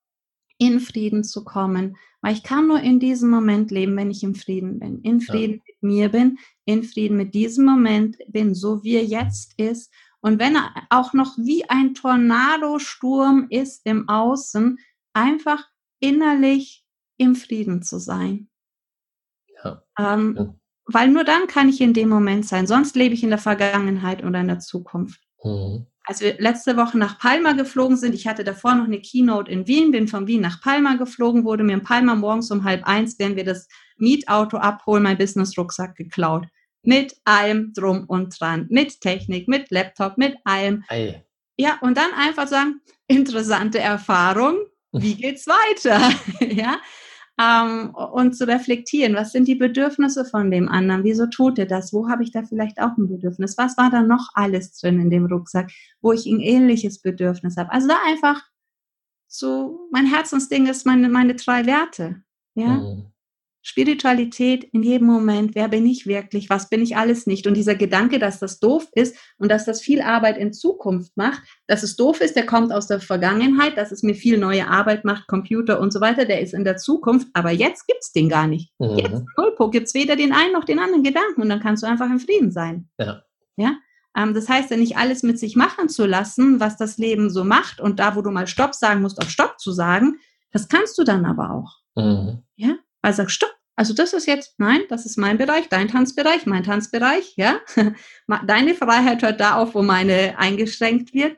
in 0.57 0.79
Frieden 0.79 1.23
zu 1.23 1.43
kommen, 1.43 1.97
weil 2.21 2.33
ich 2.33 2.43
kann 2.43 2.67
nur 2.67 2.79
in 2.79 2.99
diesem 2.99 3.29
Moment 3.29 3.69
leben, 3.71 3.97
wenn 3.97 4.11
ich 4.11 4.23
im 4.23 4.35
Frieden 4.35 4.79
bin. 4.79 5.01
In 5.01 5.19
Frieden 5.19 5.55
ja. 5.55 5.61
mit 5.67 5.83
mir 5.83 6.09
bin, 6.09 6.39
in 6.65 6.83
Frieden 6.83 7.17
mit 7.17 7.33
diesem 7.33 7.65
Moment 7.65 8.17
bin, 8.27 8.55
so 8.55 8.83
wie 8.83 8.95
er 8.95 9.03
jetzt 9.03 9.59
ist. 9.59 9.93
Und 10.21 10.39
wenn 10.39 10.55
er 10.55 10.73
auch 10.89 11.11
noch 11.11 11.37
wie 11.37 11.69
ein 11.69 11.93
Tornadosturm 11.93 13.47
ist 13.49 13.85
im 13.85 14.07
Außen, 14.07 14.79
einfach 15.11 15.67
innerlich 15.99 16.85
im 17.17 17.35
Frieden 17.35 17.81
zu 17.81 17.99
sein. 17.99 18.49
Ja. 19.63 19.83
Ähm, 19.99 20.35
ja. 20.37 20.55
Weil 20.85 21.09
nur 21.09 21.23
dann 21.23 21.47
kann 21.47 21.69
ich 21.69 21.81
in 21.81 21.93
dem 21.93 22.09
Moment 22.09 22.45
sein. 22.45 22.67
Sonst 22.67 22.95
lebe 22.95 23.13
ich 23.13 23.23
in 23.23 23.29
der 23.29 23.37
Vergangenheit 23.37 24.23
oder 24.23 24.39
in 24.39 24.47
der 24.47 24.59
Zukunft. 24.59 25.21
Mhm 25.43 25.87
als 26.05 26.21
wir 26.21 26.35
letzte 26.39 26.75
Woche 26.75 26.97
nach 26.97 27.17
Palma 27.17 27.53
geflogen 27.53 27.97
sind, 27.97 28.13
ich 28.13 28.27
hatte 28.27 28.43
davor 28.43 28.75
noch 28.75 28.85
eine 28.85 28.99
Keynote 28.99 29.49
in 29.49 29.67
Wien, 29.67 29.91
bin 29.91 30.07
von 30.07 30.27
Wien 30.27 30.41
nach 30.41 30.61
Palma 30.61 30.95
geflogen, 30.95 31.45
wurde 31.45 31.63
mir 31.63 31.73
in 31.73 31.83
Palma 31.83 32.15
morgens 32.15 32.51
um 32.51 32.63
halb 32.63 32.85
eins, 32.85 33.17
während 33.19 33.37
wir 33.37 33.45
das 33.45 33.67
Mietauto 33.97 34.57
abholen, 34.57 35.03
mein 35.03 35.17
Business-Rucksack 35.17 35.95
geklaut. 35.95 36.45
Mit 36.85 37.15
allem 37.23 37.71
drum 37.73 38.03
und 38.07 38.37
dran. 38.37 38.67
Mit 38.69 38.99
Technik, 38.99 39.47
mit 39.47 39.71
Laptop, 39.71 40.17
mit 40.17 40.35
allem. 40.43 40.83
Ei. 40.89 41.23
Ja, 41.55 41.77
und 41.81 41.95
dann 41.95 42.11
einfach 42.13 42.47
sagen, 42.47 42.81
interessante 43.07 43.79
Erfahrung, 43.79 44.57
wie 44.91 45.15
geht's 45.21 45.47
weiter? 45.47 46.11
ja, 46.53 46.79
ähm, 47.39 47.95
und 47.95 48.35
zu 48.35 48.47
reflektieren, 48.47 49.15
was 49.15 49.31
sind 49.31 49.47
die 49.47 49.55
Bedürfnisse 49.55 50.25
von 50.25 50.51
dem 50.51 50.69
anderen, 50.69 51.03
wieso 51.03 51.25
tut 51.27 51.57
er 51.57 51.65
das, 51.65 51.93
wo 51.93 52.09
habe 52.09 52.23
ich 52.23 52.31
da 52.31 52.43
vielleicht 52.43 52.79
auch 52.79 52.97
ein 52.97 53.07
Bedürfnis, 53.07 53.57
was 53.57 53.77
war 53.77 53.89
da 53.89 54.01
noch 54.01 54.29
alles 54.33 54.79
drin 54.79 54.99
in 54.99 55.09
dem 55.09 55.25
Rucksack, 55.25 55.71
wo 56.01 56.11
ich 56.11 56.25
ein 56.25 56.39
ähnliches 56.39 57.01
Bedürfnis 57.01 57.57
habe. 57.57 57.71
Also 57.71 57.87
da 57.87 57.97
einfach 58.05 58.43
so, 59.27 59.87
mein 59.91 60.05
Herzensding 60.05 60.67
ist 60.67 60.85
meine, 60.85 61.09
meine 61.09 61.35
drei 61.35 61.65
Werte. 61.65 62.21
Ja. 62.53 62.67
Mhm. 62.67 63.12
Spiritualität 63.63 64.65
in 64.65 64.83
jedem 64.83 65.07
Moment, 65.07 65.55
wer 65.55 65.69
bin 65.69 65.85
ich 65.85 66.05
wirklich, 66.05 66.49
was 66.49 66.69
bin 66.69 66.81
ich 66.81 66.97
alles 66.97 67.25
nicht. 67.25 67.47
Und 67.47 67.55
dieser 67.55 67.75
Gedanke, 67.75 68.19
dass 68.19 68.39
das 68.39 68.59
doof 68.59 68.87
ist 68.91 69.15
und 69.37 69.49
dass 69.49 69.65
das 69.65 69.81
viel 69.81 70.01
Arbeit 70.01 70.37
in 70.37 70.51
Zukunft 70.51 71.15
macht, 71.15 71.41
dass 71.67 71.81
es 71.81 71.95
doof 71.95 72.19
ist, 72.19 72.35
der 72.35 72.45
kommt 72.45 72.73
aus 72.73 72.87
der 72.87 72.99
Vergangenheit, 72.99 73.77
dass 73.77 73.93
es 73.93 74.03
mir 74.03 74.15
viel 74.15 74.37
neue 74.37 74.67
Arbeit 74.67 75.05
macht, 75.05 75.27
Computer 75.27 75.79
und 75.79 75.93
so 75.93 76.01
weiter, 76.01 76.25
der 76.25 76.41
ist 76.41 76.53
in 76.53 76.65
der 76.65 76.75
Zukunft, 76.75 77.29
aber 77.33 77.51
jetzt 77.51 77.87
gibt's 77.87 78.11
den 78.11 78.27
gar 78.27 78.47
nicht. 78.47 78.73
Mhm. 78.79 78.97
Jetzt, 78.97 79.23
Nullpunkt, 79.37 79.73
gibt's 79.73 79.93
weder 79.93 80.17
den 80.17 80.33
einen 80.33 80.51
noch 80.51 80.65
den 80.65 80.79
anderen 80.79 81.03
Gedanken 81.03 81.41
und 81.41 81.49
dann 81.49 81.61
kannst 81.61 81.83
du 81.83 81.87
einfach 81.87 82.09
im 82.09 82.19
Frieden 82.19 82.51
sein. 82.51 82.89
Ja. 82.99 83.23
Ja. 83.55 83.77
Ähm, 84.15 84.33
das 84.33 84.49
heißt 84.49 84.71
ja 84.71 84.77
nicht 84.77 84.97
alles 84.97 85.23
mit 85.23 85.39
sich 85.39 85.55
machen 85.55 85.87
zu 85.87 86.05
lassen, 86.05 86.59
was 86.59 86.75
das 86.75 86.97
Leben 86.97 87.29
so 87.29 87.43
macht 87.43 87.79
und 87.79 87.99
da, 87.99 88.15
wo 88.15 88.21
du 88.21 88.29
mal 88.29 88.47
Stopp 88.47 88.75
sagen 88.75 89.01
musst, 89.01 89.21
auch 89.21 89.29
Stopp 89.29 89.59
zu 89.59 89.71
sagen, 89.71 90.19
das 90.51 90.67
kannst 90.67 90.97
du 90.97 91.03
dann 91.03 91.25
aber 91.25 91.51
auch. 91.51 91.77
Mhm. 91.95 92.43
Ja, 92.55 92.75
weil 93.03 93.13
sagst, 93.13 93.35
stopp, 93.35 93.53
also 93.75 93.93
das 93.93 94.13
ist 94.13 94.25
jetzt, 94.25 94.55
nein, 94.59 94.81
das 94.89 95.05
ist 95.05 95.17
mein 95.17 95.37
Bereich, 95.37 95.67
dein 95.69 95.87
Tanzbereich, 95.87 96.45
mein 96.45 96.63
Tanzbereich, 96.63 97.33
ja. 97.35 97.59
Deine 98.47 98.73
Freiheit 98.73 99.21
hört 99.21 99.39
da 99.39 99.55
auf, 99.55 99.75
wo 99.75 99.83
meine 99.83 100.37
eingeschränkt 100.37 101.13
wird. 101.13 101.37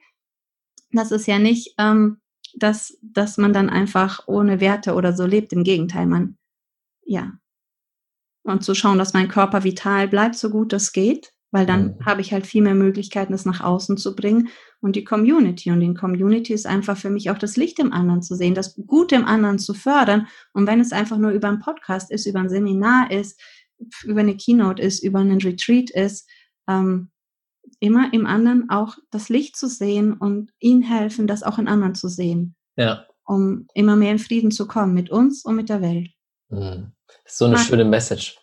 Das 0.92 1.12
ist 1.12 1.28
ja 1.28 1.40
nicht, 1.40 1.74
ähm, 1.78 2.22
dass, 2.56 2.98
dass 3.02 3.38
man 3.38 3.52
dann 3.52 3.70
einfach 3.70 4.28
ohne 4.28 4.60
Werte 4.60 4.94
oder 4.94 5.14
so 5.14 5.26
lebt. 5.26 5.54
Im 5.54 5.64
Gegenteil, 5.64 6.06
man, 6.06 6.38
ja. 7.04 7.34
Und 8.44 8.64
zu 8.64 8.76
schauen, 8.76 8.98
dass 8.98 9.14
mein 9.14 9.28
Körper 9.28 9.64
vital 9.64 10.08
bleibt, 10.08 10.36
so 10.36 10.50
gut 10.50 10.72
das 10.72 10.92
geht 10.92 11.35
weil 11.56 11.66
dann 11.66 11.98
habe 12.06 12.20
ich 12.20 12.34
halt 12.34 12.46
viel 12.46 12.62
mehr 12.62 12.76
Möglichkeiten, 12.76 13.32
das 13.32 13.46
nach 13.46 13.62
außen 13.62 13.96
zu 13.96 14.14
bringen 14.14 14.50
und 14.82 14.98
die 14.98 15.06
Community. 15.06 15.72
Und 15.72 15.80
die 15.80 15.94
Community 15.94 16.52
ist 16.52 16.68
einfach 16.68 16.98
für 16.98 17.10
mich 17.10 17.32
auch 17.32 17.38
das 17.38 17.56
Licht 17.56 17.80
im 17.80 17.94
anderen 17.94 18.22
zu 18.22 18.36
sehen, 18.36 18.56
das 18.56 18.76
Gute 18.86 19.16
im 19.16 19.24
anderen 19.24 19.58
zu 19.58 19.74
fördern. 19.74 20.28
Und 20.52 20.68
wenn 20.68 20.82
es 20.82 20.92
einfach 20.92 21.18
nur 21.18 21.32
über 21.32 21.48
einen 21.48 21.62
Podcast 21.62 22.12
ist, 22.12 22.26
über 22.26 22.42
ein 22.42 22.50
Seminar 22.50 23.10
ist, 23.10 23.42
über 24.04 24.20
eine 24.20 24.36
Keynote 24.36 24.82
ist, 24.82 25.02
über 25.02 25.20
einen 25.20 25.40
Retreat 25.40 25.92
ist, 25.92 26.30
ähm, 26.68 27.10
immer 27.80 28.12
im 28.12 28.26
anderen 28.26 28.70
auch 28.70 28.98
das 29.10 29.30
Licht 29.30 29.56
zu 29.56 29.70
sehen 29.70 30.12
und 30.12 30.52
ihnen 30.60 30.82
helfen, 30.82 31.26
das 31.26 31.42
auch 31.42 31.58
in 31.58 31.70
anderen 31.70 31.96
zu 31.96 32.10
sehen. 32.10 32.58
Ja. 32.76 33.06
Um 33.24 33.70
immer 33.74 33.96
mehr 33.96 34.12
in 34.12 34.20
Frieden 34.20 34.52
zu 34.52 34.68
kommen 34.68 34.94
mit 34.94 35.10
uns 35.10 35.46
und 35.46 35.56
mit 35.56 35.70
der 35.70 35.82
Welt. 35.82 36.10
Mhm. 36.50 36.92
Das 37.24 37.32
ist 37.32 37.38
so 37.38 37.46
eine 37.46 37.56
Ach. 37.56 37.66
schöne 37.66 37.86
Message. 37.86 38.38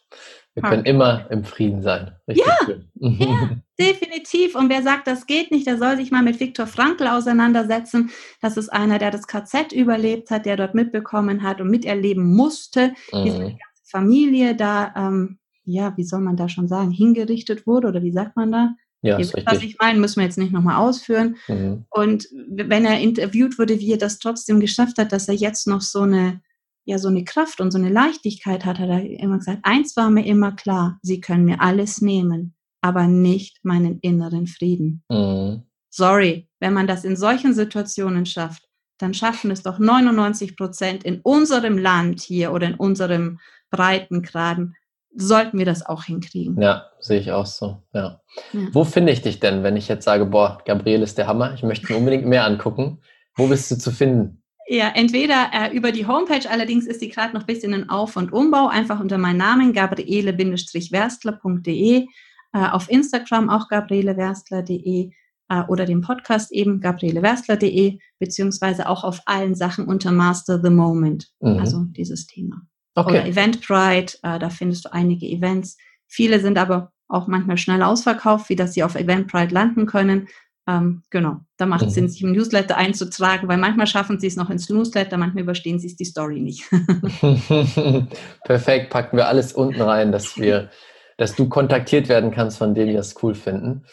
Wir 0.54 0.62
können 0.62 0.84
immer 0.84 1.30
im 1.30 1.44
Frieden 1.44 1.82
sein. 1.82 2.12
Richtig 2.28 2.46
ja, 2.46 2.74
ja, 3.00 3.50
definitiv. 3.80 4.54
Und 4.54 4.68
wer 4.68 4.82
sagt, 4.82 5.06
das 5.06 5.26
geht 5.26 5.50
nicht, 5.50 5.66
der 5.66 5.78
soll 5.78 5.96
sich 5.96 6.10
mal 6.10 6.22
mit 6.22 6.40
Viktor 6.40 6.66
Frankl 6.66 7.06
auseinandersetzen. 7.06 8.10
Das 8.42 8.58
ist 8.58 8.68
einer, 8.68 8.98
der 8.98 9.10
das 9.10 9.26
KZ 9.26 9.72
überlebt 9.72 10.30
hat, 10.30 10.44
der 10.44 10.56
dort 10.56 10.74
mitbekommen 10.74 11.42
hat 11.42 11.62
und 11.62 11.70
miterleben 11.70 12.34
musste, 12.34 12.88
mhm. 13.12 13.24
wie 13.24 13.30
seine 13.30 13.44
ganze 13.44 13.82
Familie 13.84 14.54
da, 14.54 14.92
ähm, 14.94 15.38
ja, 15.64 15.96
wie 15.96 16.04
soll 16.04 16.20
man 16.20 16.36
da 16.36 16.50
schon 16.50 16.68
sagen, 16.68 16.90
hingerichtet 16.90 17.66
wurde 17.66 17.88
oder 17.88 18.02
wie 18.02 18.12
sagt 18.12 18.36
man 18.36 18.52
da? 18.52 18.74
Ja, 19.00 19.18
Ihr 19.18 19.20
wisst, 19.20 19.46
was 19.46 19.62
ich 19.62 19.78
meine, 19.80 19.98
müssen 19.98 20.20
wir 20.20 20.24
jetzt 20.24 20.38
nicht 20.38 20.52
nochmal 20.52 20.76
ausführen. 20.76 21.36
Mhm. 21.48 21.86
Und 21.88 22.28
wenn 22.48 22.84
er 22.84 23.00
interviewt 23.00 23.58
wurde, 23.58 23.80
wie 23.80 23.92
er 23.92 23.98
das 23.98 24.18
trotzdem 24.18 24.60
geschafft 24.60 24.98
hat, 24.98 25.12
dass 25.12 25.28
er 25.28 25.34
jetzt 25.34 25.66
noch 25.66 25.80
so 25.80 26.02
eine 26.02 26.40
ja 26.84 26.98
so 26.98 27.08
eine 27.08 27.24
Kraft 27.24 27.60
und 27.60 27.70
so 27.70 27.78
eine 27.78 27.90
Leichtigkeit 27.90 28.64
hat, 28.64 28.78
hat 28.78 28.88
er 28.88 29.02
immer 29.04 29.38
gesagt, 29.38 29.60
eins 29.62 29.96
war 29.96 30.10
mir 30.10 30.26
immer 30.26 30.52
klar, 30.52 30.98
sie 31.02 31.20
können 31.20 31.44
mir 31.44 31.60
alles 31.60 32.00
nehmen, 32.00 32.54
aber 32.80 33.06
nicht 33.06 33.58
meinen 33.62 33.98
inneren 34.00 34.46
Frieden. 34.46 35.02
Mhm. 35.08 35.62
Sorry, 35.90 36.48
wenn 36.58 36.72
man 36.72 36.86
das 36.86 37.04
in 37.04 37.16
solchen 37.16 37.54
Situationen 37.54 38.26
schafft, 38.26 38.66
dann 38.98 39.14
schaffen 39.14 39.50
es 39.50 39.62
doch 39.62 39.78
99 39.78 40.56
Prozent 40.56 41.04
in 41.04 41.20
unserem 41.20 41.76
Land 41.76 42.20
hier 42.20 42.52
oder 42.52 42.68
in 42.68 42.74
unserem 42.74 43.40
Breitengraden, 43.70 44.76
sollten 45.14 45.58
wir 45.58 45.66
das 45.66 45.84
auch 45.84 46.04
hinkriegen. 46.04 46.60
Ja, 46.60 46.86
sehe 47.00 47.20
ich 47.20 47.32
auch 47.32 47.46
so. 47.46 47.82
Ja. 47.92 48.20
ja. 48.52 48.60
Wo 48.72 48.84
finde 48.84 49.12
ich 49.12 49.22
dich 49.22 49.40
denn, 49.40 49.62
wenn 49.62 49.76
ich 49.76 49.88
jetzt 49.88 50.04
sage, 50.04 50.26
boah, 50.26 50.58
Gabriel 50.64 51.02
ist 51.02 51.18
der 51.18 51.26
Hammer, 51.26 51.52
ich 51.54 51.62
möchte 51.62 51.92
mir 51.92 51.98
unbedingt 51.98 52.26
mehr 52.26 52.46
angucken? 52.46 53.00
Wo 53.34 53.48
bist 53.48 53.70
du 53.70 53.76
zu 53.76 53.90
finden? 53.90 54.41
Ja, 54.72 54.88
entweder 54.88 55.50
äh, 55.52 55.76
über 55.76 55.92
die 55.92 56.06
Homepage, 56.06 56.48
allerdings 56.48 56.86
ist 56.86 57.02
die 57.02 57.10
gerade 57.10 57.34
noch 57.34 57.42
ein 57.42 57.46
bisschen 57.46 57.74
in 57.74 57.90
Auf- 57.90 58.16
und 58.16 58.32
Umbau, 58.32 58.68
einfach 58.68 59.00
unter 59.00 59.18
meinem 59.18 59.36
Namen 59.36 59.74
gabriele-werstler.de, 59.74 62.06
äh, 62.54 62.54
auf 62.54 62.90
Instagram 62.90 63.50
auch 63.50 63.68
gabrielewerstler.de 63.68 65.10
äh, 65.50 65.62
oder 65.68 65.84
dem 65.84 66.00
Podcast 66.00 66.52
eben 66.52 66.80
gabrielewerstler.de, 66.80 67.98
beziehungsweise 68.18 68.88
auch 68.88 69.04
auf 69.04 69.20
allen 69.26 69.54
Sachen 69.54 69.84
unter 69.84 70.10
Master 70.10 70.58
the 70.64 70.70
Moment, 70.70 71.28
mhm. 71.40 71.58
also 71.58 71.84
dieses 71.90 72.26
Thema. 72.26 72.62
Okay. 72.94 73.10
Oder 73.10 73.26
Eventbrite, 73.26 74.20
äh, 74.22 74.38
da 74.38 74.48
findest 74.48 74.86
du 74.86 74.92
einige 74.94 75.26
Events. 75.26 75.76
Viele 76.06 76.40
sind 76.40 76.56
aber 76.56 76.92
auch 77.08 77.26
manchmal 77.26 77.58
schnell 77.58 77.82
ausverkauft, 77.82 78.48
wie 78.48 78.56
dass 78.56 78.72
sie 78.72 78.84
auf 78.84 78.94
Eventbrite 78.94 79.52
landen 79.52 79.84
können. 79.84 80.28
Ähm, 80.68 81.02
genau, 81.10 81.40
da 81.56 81.66
macht 81.66 81.82
es 81.82 81.88
mhm. 81.88 81.94
Sinn, 81.94 82.08
sich 82.08 82.22
im 82.22 82.32
Newsletter 82.32 82.76
einzutragen, 82.76 83.48
weil 83.48 83.58
manchmal 83.58 83.88
schaffen 83.88 84.20
sie 84.20 84.28
es 84.28 84.36
noch 84.36 84.48
ins 84.48 84.68
Newsletter, 84.68 85.16
manchmal 85.16 85.42
überstehen 85.42 85.80
sie 85.80 85.88
es 85.88 85.96
die 85.96 86.04
Story 86.04 86.40
nicht. 86.40 86.70
Perfekt, 88.44 88.90
packen 88.90 89.16
wir 89.16 89.26
alles 89.26 89.52
unten 89.52 89.80
rein, 89.80 90.12
dass 90.12 90.36
wir, 90.36 90.70
dass 91.18 91.34
du 91.34 91.48
kontaktiert 91.48 92.08
werden 92.08 92.30
kannst 92.30 92.58
von 92.58 92.74
denen, 92.74 92.88
die 92.88 92.94
das 92.94 93.20
cool 93.22 93.34
finden. 93.34 93.84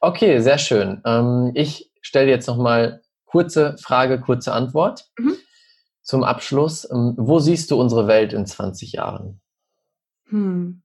Okay, 0.00 0.40
sehr 0.40 0.58
schön. 0.58 1.02
Ähm, 1.04 1.52
ich 1.54 1.90
stelle 2.00 2.30
jetzt 2.30 2.46
nochmal 2.46 3.02
kurze 3.26 3.76
Frage, 3.78 4.18
kurze 4.18 4.52
Antwort. 4.52 5.04
Mhm. 5.18 5.36
Zum 6.02 6.24
Abschluss, 6.24 6.88
ähm, 6.90 7.14
wo 7.18 7.40
siehst 7.40 7.70
du 7.70 7.78
unsere 7.80 8.06
Welt 8.06 8.32
in 8.32 8.46
20 8.46 8.92
Jahren? 8.92 9.40
Hm. 10.28 10.82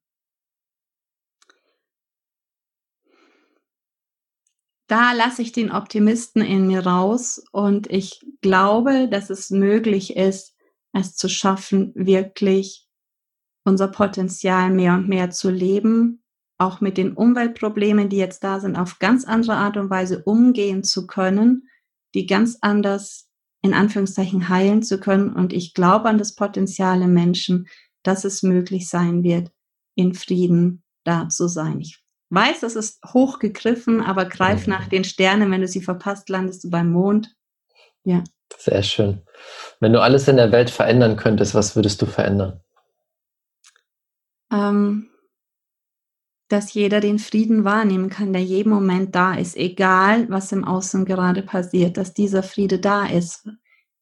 Da 4.91 5.13
lasse 5.13 5.41
ich 5.41 5.53
den 5.53 5.71
Optimisten 5.71 6.41
in 6.41 6.67
mir 6.67 6.85
raus 6.85 7.41
und 7.53 7.89
ich 7.89 8.19
glaube, 8.41 9.07
dass 9.07 9.29
es 9.29 9.49
möglich 9.49 10.17
ist, 10.17 10.53
es 10.91 11.15
zu 11.15 11.29
schaffen, 11.29 11.93
wirklich 11.95 12.89
unser 13.63 13.87
Potenzial 13.87 14.69
mehr 14.69 14.95
und 14.95 15.07
mehr 15.07 15.29
zu 15.29 15.49
leben, 15.49 16.25
auch 16.57 16.81
mit 16.81 16.97
den 16.97 17.13
Umweltproblemen, 17.13 18.09
die 18.09 18.17
jetzt 18.17 18.43
da 18.43 18.59
sind, 18.59 18.75
auf 18.75 18.99
ganz 18.99 19.23
andere 19.23 19.55
Art 19.55 19.77
und 19.77 19.89
Weise 19.89 20.23
umgehen 20.25 20.83
zu 20.83 21.07
können, 21.07 21.69
die 22.13 22.25
ganz 22.25 22.57
anders 22.59 23.29
in 23.61 23.73
Anführungszeichen 23.73 24.49
heilen 24.49 24.83
zu 24.83 24.99
können. 24.99 25.31
Und 25.31 25.53
ich 25.53 25.73
glaube 25.73 26.09
an 26.09 26.17
das 26.17 26.35
Potenzial 26.35 27.01
im 27.01 27.13
Menschen, 27.13 27.69
dass 28.03 28.25
es 28.25 28.43
möglich 28.43 28.89
sein 28.89 29.23
wird, 29.23 29.53
in 29.95 30.13
Frieden 30.13 30.83
da 31.05 31.29
zu 31.29 31.47
sein. 31.47 31.79
Ich 31.79 32.00
weiß, 32.31 32.61
das 32.61 32.75
ist 32.75 33.03
hochgegriffen, 33.05 34.01
aber 34.01 34.25
greif 34.25 34.67
mhm. 34.67 34.73
nach 34.73 34.87
den 34.87 35.03
Sternen. 35.03 35.51
Wenn 35.51 35.61
du 35.61 35.67
sie 35.67 35.81
verpasst, 35.81 36.29
landest 36.29 36.63
du 36.63 36.69
beim 36.69 36.91
Mond. 36.91 37.35
Ja. 38.03 38.23
Sehr 38.57 38.83
schön. 38.83 39.21
Wenn 39.79 39.93
du 39.93 40.01
alles 40.01 40.27
in 40.27 40.37
der 40.37 40.51
Welt 40.51 40.69
verändern 40.69 41.15
könntest, 41.15 41.55
was 41.55 41.75
würdest 41.75 42.01
du 42.01 42.05
verändern? 42.05 42.59
Ähm, 44.51 45.09
dass 46.49 46.73
jeder 46.73 46.99
den 46.99 47.17
Frieden 47.17 47.63
wahrnehmen 47.63 48.09
kann, 48.09 48.33
der 48.33 48.43
jeden 48.43 48.71
Moment 48.71 49.15
da 49.15 49.35
ist, 49.35 49.55
egal 49.55 50.29
was 50.29 50.51
im 50.51 50.65
Außen 50.65 51.05
gerade 51.05 51.43
passiert, 51.43 51.95
dass 51.97 52.13
dieser 52.13 52.43
Friede 52.43 52.79
da 52.79 53.05
ist. 53.05 53.47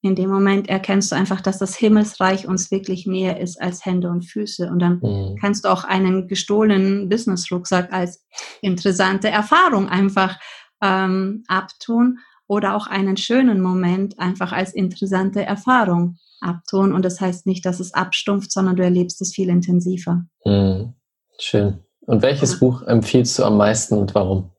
In 0.02 0.16
dem 0.16 0.30
Moment 0.30 0.70
erkennst 0.70 1.12
du 1.12 1.16
einfach, 1.16 1.42
dass 1.42 1.58
das 1.58 1.76
Himmelsreich 1.76 2.48
uns 2.48 2.72
wirklich 2.72 3.06
näher 3.06 3.40
ist 3.40 3.62
als 3.62 3.86
Hände 3.86 4.10
und 4.10 4.24
Füße. 4.24 4.70
Und 4.70 4.80
dann 4.80 5.00
mhm. 5.02 5.38
kannst 5.42 5.66
du 5.66 5.70
auch 5.70 5.84
einen 5.84 6.28
gestohlenen 6.30 7.10
Business-Rucksack 7.10 7.92
als 7.92 8.26
interessante 8.62 9.28
Erfahrung 9.30 9.90
einfach 9.90 10.40
ähm, 10.82 11.44
abtun 11.48 12.20
oder 12.48 12.76
auch 12.76 12.88
einen 12.88 13.18
schönen 13.18 13.60
Moment 13.60 14.18
einfach 14.20 14.54
als 14.54 14.74
interessante 14.74 15.44
Erfahrung 15.44 16.18
abtun. 16.40 16.94
Und 16.94 17.04
das 17.04 17.20
heißt 17.20 17.46
nicht, 17.46 17.66
dass 17.66 17.82
es 17.82 17.94
abstumpft, 17.94 18.54
sondern 18.54 18.78
du 18.78 18.84
erlebst 18.84 19.22
es 19.22 19.34
viel 19.36 19.50
intensiver. 19.50 20.24
Mhm. 20.46 20.94
Schön. 21.40 21.84
Und 22.02 22.22
welches 22.22 22.54
ja. 22.54 22.60
Buch 22.60 22.84
empfiehlst 22.84 23.38
du 23.38 23.44
am 23.44 23.58
meisten 23.58 23.98
und 23.98 24.16
warum? 24.16 24.50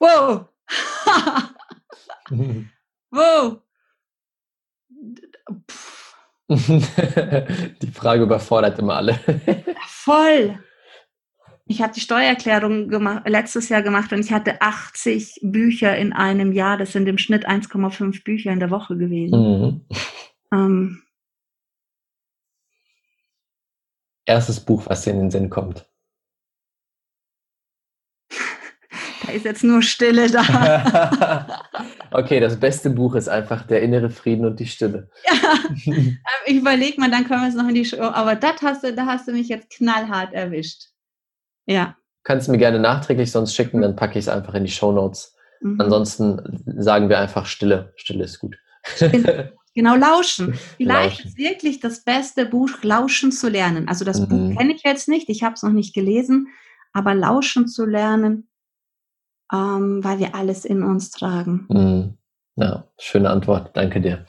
Wow! 0.00 0.46
wow! 3.10 3.58
die 6.48 7.92
Frage 7.92 8.22
überfordert 8.22 8.78
immer 8.78 8.96
alle. 8.96 9.18
Voll. 9.86 10.58
Ich 11.68 11.82
habe 11.82 11.92
die 11.92 12.00
Steuererklärung 12.00 12.88
gemacht, 12.88 13.28
letztes 13.28 13.68
Jahr 13.68 13.82
gemacht 13.82 14.12
und 14.12 14.20
ich 14.20 14.32
hatte 14.32 14.60
80 14.62 15.40
Bücher 15.42 15.96
in 15.96 16.12
einem 16.12 16.52
Jahr. 16.52 16.76
Das 16.76 16.92
sind 16.92 17.08
im 17.08 17.18
Schnitt 17.18 17.48
1,5 17.48 18.22
Bücher 18.22 18.52
in 18.52 18.60
der 18.60 18.70
Woche 18.70 18.96
gewesen. 18.96 19.40
Mhm. 19.40 19.80
Ähm, 20.52 21.02
Erstes 24.26 24.60
Buch, 24.60 24.84
was 24.86 25.02
dir 25.02 25.12
in 25.12 25.20
den 25.20 25.30
Sinn 25.30 25.50
kommt. 25.50 25.88
Da 29.26 29.32
ist 29.32 29.44
jetzt 29.44 29.64
nur 29.64 29.82
Stille 29.82 30.30
da. 30.30 31.46
okay, 32.10 32.40
das 32.40 32.58
beste 32.58 32.90
Buch 32.90 33.14
ist 33.14 33.28
einfach 33.28 33.66
Der 33.66 33.82
innere 33.82 34.10
Frieden 34.10 34.46
und 34.46 34.60
die 34.60 34.66
Stille. 34.66 35.10
ja, 35.26 35.94
ich 36.46 36.56
überlege 36.56 37.00
mal, 37.00 37.10
dann 37.10 37.24
können 37.24 37.42
wir 37.42 37.48
es 37.48 37.54
noch 37.54 37.68
in 37.68 37.74
die 37.74 37.84
Show. 37.84 38.00
Aber 38.00 38.34
das 38.34 38.62
hast 38.62 38.84
du, 38.84 38.92
da 38.94 39.06
hast 39.06 39.28
du 39.28 39.32
mich 39.32 39.48
jetzt 39.48 39.70
knallhart 39.70 40.32
erwischt. 40.32 40.90
Ja. 41.66 41.96
Kannst 42.22 42.48
du 42.48 42.52
mir 42.52 42.58
gerne 42.58 42.78
nachträglich 42.78 43.30
sonst 43.30 43.54
schicken, 43.54 43.82
dann 43.82 43.96
packe 43.96 44.18
ich 44.18 44.24
es 44.24 44.28
einfach 44.28 44.54
in 44.54 44.64
die 44.64 44.70
Show 44.70 44.92
Notes. 44.92 45.34
Mhm. 45.60 45.80
Ansonsten 45.80 46.62
sagen 46.76 47.08
wir 47.08 47.18
einfach 47.18 47.46
Stille. 47.46 47.92
Stille 47.96 48.24
ist 48.24 48.38
gut. 48.38 48.56
Genau, 49.74 49.94
lauschen. 49.94 50.54
Vielleicht 50.78 51.18
lauschen. 51.18 51.28
ist 51.28 51.38
wirklich 51.38 51.80
das 51.80 52.02
beste 52.02 52.46
Buch, 52.46 52.70
lauschen 52.82 53.30
zu 53.30 53.48
lernen. 53.48 53.88
Also 53.88 54.04
das 54.04 54.20
mhm. 54.20 54.28
Buch 54.28 54.58
kenne 54.58 54.74
ich 54.74 54.82
jetzt 54.84 55.06
nicht, 55.06 55.28
ich 55.28 55.42
habe 55.42 55.54
es 55.54 55.62
noch 55.62 55.72
nicht 55.72 55.94
gelesen, 55.94 56.48
aber 56.94 57.14
lauschen 57.14 57.68
zu 57.68 57.84
lernen 57.84 58.48
ähm, 59.52 60.02
weil 60.02 60.18
wir 60.18 60.34
alles 60.34 60.64
in 60.64 60.82
uns 60.82 61.10
tragen. 61.10 61.66
Mhm. 61.68 62.18
Ja, 62.56 62.84
schöne 62.98 63.30
Antwort. 63.30 63.70
Danke 63.74 64.00
dir. 64.00 64.24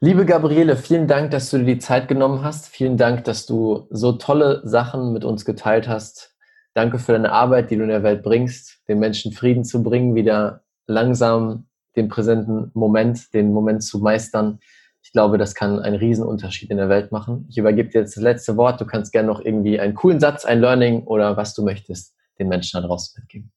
Liebe 0.00 0.26
Gabriele, 0.26 0.76
vielen 0.76 1.06
Dank, 1.06 1.30
dass 1.30 1.50
du 1.50 1.58
dir 1.58 1.64
die 1.64 1.78
Zeit 1.78 2.08
genommen 2.08 2.42
hast. 2.44 2.68
Vielen 2.68 2.96
Dank, 2.96 3.24
dass 3.24 3.46
du 3.46 3.86
so 3.90 4.12
tolle 4.12 4.60
Sachen 4.64 5.12
mit 5.12 5.24
uns 5.24 5.44
geteilt 5.44 5.88
hast. 5.88 6.34
Danke 6.74 6.98
für 6.98 7.12
deine 7.12 7.32
Arbeit, 7.32 7.70
die 7.70 7.76
du 7.76 7.84
in 7.84 7.88
der 7.88 8.02
Welt 8.02 8.22
bringst, 8.22 8.80
den 8.88 8.98
Menschen 8.98 9.32
Frieden 9.32 9.64
zu 9.64 9.82
bringen, 9.82 10.14
wieder 10.14 10.64
langsam 10.86 11.66
den 11.96 12.08
präsenten 12.08 12.70
Moment, 12.74 13.32
den 13.32 13.52
Moment 13.52 13.82
zu 13.82 14.00
meistern. 14.00 14.58
Ich 15.02 15.12
glaube, 15.12 15.38
das 15.38 15.54
kann 15.54 15.78
einen 15.78 15.96
Riesenunterschied 15.96 16.70
in 16.70 16.76
der 16.76 16.90
Welt 16.90 17.12
machen. 17.12 17.46
Ich 17.48 17.56
übergebe 17.56 17.88
dir 17.88 18.00
jetzt 18.00 18.16
das 18.16 18.22
letzte 18.22 18.56
Wort. 18.58 18.80
Du 18.80 18.84
kannst 18.84 19.12
gerne 19.12 19.28
noch 19.28 19.40
irgendwie 19.40 19.80
einen 19.80 19.94
coolen 19.94 20.20
Satz, 20.20 20.44
ein 20.44 20.60
Learning 20.60 21.04
oder 21.04 21.38
was 21.38 21.54
du 21.54 21.64
möchtest 21.64 22.14
den 22.38 22.48
Menschen 22.48 22.80
da 22.80 22.86
draußen 22.86 23.18
mitgeben. 23.18 23.50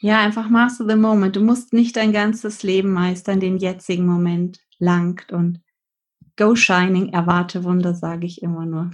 Ja, 0.00 0.20
einfach 0.20 0.50
master 0.50 0.86
the 0.88 0.96
moment. 0.96 1.36
Du 1.36 1.40
musst 1.40 1.72
nicht 1.72 1.96
dein 1.96 2.12
ganzes 2.12 2.62
Leben 2.62 2.92
meistern, 2.92 3.40
den 3.40 3.56
jetzigen 3.56 4.06
Moment 4.06 4.60
langt 4.78 5.32
und 5.32 5.60
go 6.36 6.54
shining, 6.54 7.12
erwarte 7.12 7.64
Wunder, 7.64 7.94
sage 7.94 8.26
ich 8.26 8.42
immer 8.42 8.66
nur. 8.66 8.90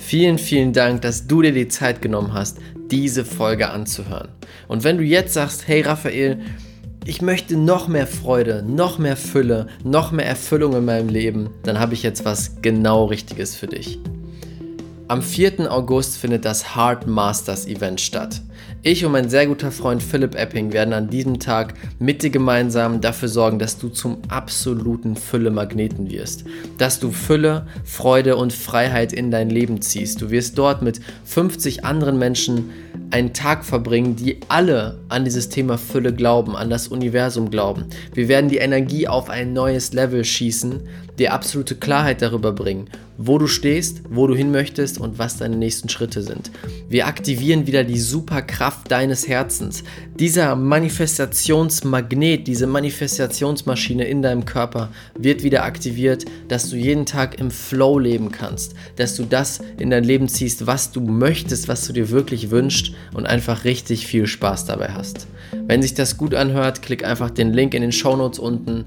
Vielen, 0.00 0.38
vielen 0.38 0.72
Dank, 0.72 1.02
dass 1.02 1.26
du 1.26 1.42
dir 1.42 1.52
die 1.52 1.68
Zeit 1.68 2.02
genommen 2.02 2.34
hast, 2.34 2.58
diese 2.90 3.24
Folge 3.24 3.70
anzuhören. 3.70 4.28
Und 4.68 4.84
wenn 4.84 4.98
du 4.98 5.02
jetzt 5.02 5.34
sagst, 5.34 5.66
hey 5.66 5.80
Raphael, 5.80 6.40
ich 7.06 7.20
möchte 7.20 7.56
noch 7.56 7.88
mehr 7.88 8.06
Freude, 8.06 8.62
noch 8.66 8.98
mehr 8.98 9.16
Fülle, 9.16 9.66
noch 9.82 10.12
mehr 10.12 10.26
Erfüllung 10.26 10.74
in 10.76 10.84
meinem 10.84 11.08
Leben, 11.08 11.50
dann 11.64 11.78
habe 11.78 11.94
ich 11.94 12.02
jetzt 12.02 12.24
was 12.24 12.62
genau 12.62 13.06
Richtiges 13.06 13.56
für 13.56 13.66
dich. 13.66 13.98
Am 15.08 15.20
4. 15.20 15.70
August 15.70 16.16
findet 16.16 16.44
das 16.44 16.74
Heart 16.74 17.06
Masters 17.06 17.66
Event 17.66 18.00
statt. 18.00 18.40
Ich 18.86 19.02
und 19.02 19.12
mein 19.12 19.30
sehr 19.30 19.46
guter 19.46 19.72
Freund 19.72 20.02
Philipp 20.02 20.34
Epping 20.34 20.74
werden 20.74 20.92
an 20.92 21.08
diesem 21.08 21.40
Tag 21.40 21.72
mit 21.98 22.22
dir 22.22 22.28
gemeinsam 22.28 23.00
dafür 23.00 23.30
sorgen, 23.30 23.58
dass 23.58 23.78
du 23.78 23.88
zum 23.88 24.18
absoluten 24.28 25.16
Fülle-Magneten 25.16 26.10
wirst. 26.10 26.44
Dass 26.76 27.00
du 27.00 27.10
Fülle, 27.10 27.66
Freude 27.82 28.36
und 28.36 28.52
Freiheit 28.52 29.14
in 29.14 29.30
dein 29.30 29.48
Leben 29.48 29.80
ziehst. 29.80 30.20
Du 30.20 30.30
wirst 30.30 30.58
dort 30.58 30.82
mit 30.82 31.00
50 31.24 31.86
anderen 31.86 32.18
Menschen 32.18 32.72
einen 33.10 33.32
Tag 33.32 33.64
verbringen, 33.64 34.16
die 34.16 34.40
alle 34.48 34.98
an 35.08 35.24
dieses 35.24 35.48
Thema 35.48 35.78
Fülle 35.78 36.12
glauben, 36.12 36.54
an 36.54 36.68
das 36.68 36.88
Universum 36.88 37.48
glauben. 37.48 37.86
Wir 38.12 38.28
werden 38.28 38.50
die 38.50 38.58
Energie 38.58 39.08
auf 39.08 39.30
ein 39.30 39.54
neues 39.54 39.94
Level 39.94 40.24
schießen, 40.24 40.82
dir 41.18 41.32
absolute 41.32 41.76
Klarheit 41.76 42.22
darüber 42.22 42.52
bringen, 42.52 42.88
wo 43.16 43.38
du 43.38 43.46
stehst, 43.46 44.02
wo 44.10 44.26
du 44.26 44.34
hin 44.34 44.50
möchtest 44.50 44.98
und 44.98 45.18
was 45.18 45.36
deine 45.36 45.56
nächsten 45.56 45.88
Schritte 45.88 46.22
sind. 46.22 46.50
Wir 46.88 47.06
aktivieren 47.06 47.66
wieder 47.66 47.84
die 47.84 48.00
Superkraft 48.00 48.90
deines 48.90 49.28
Herzens. 49.28 49.84
Dieser 50.18 50.56
Manifestationsmagnet, 50.56 52.46
diese 52.48 52.66
Manifestationsmaschine 52.66 54.04
in 54.04 54.22
deinem 54.22 54.44
Körper 54.44 54.90
wird 55.16 55.44
wieder 55.44 55.64
aktiviert, 55.64 56.24
dass 56.48 56.70
du 56.70 56.76
jeden 56.76 57.06
Tag 57.06 57.38
im 57.38 57.52
Flow 57.52 57.98
leben 57.98 58.32
kannst, 58.32 58.74
dass 58.96 59.14
du 59.14 59.24
das 59.24 59.60
in 59.78 59.90
dein 59.90 60.04
Leben 60.04 60.28
ziehst, 60.28 60.66
was 60.66 60.90
du 60.90 61.00
möchtest, 61.00 61.68
was 61.68 61.86
du 61.86 61.92
dir 61.92 62.10
wirklich 62.10 62.50
wünschst 62.50 62.92
und 63.12 63.26
einfach 63.26 63.64
richtig 63.64 64.06
viel 64.06 64.26
Spaß 64.26 64.64
dabei 64.64 64.88
hast. 64.88 65.28
Wenn 65.66 65.82
sich 65.82 65.94
das 65.94 66.16
gut 66.16 66.34
anhört, 66.34 66.82
klick 66.82 67.04
einfach 67.04 67.30
den 67.30 67.52
Link 67.52 67.74
in 67.74 67.82
den 67.82 67.92
Show 67.92 68.16
Notes 68.16 68.40
unten 68.40 68.86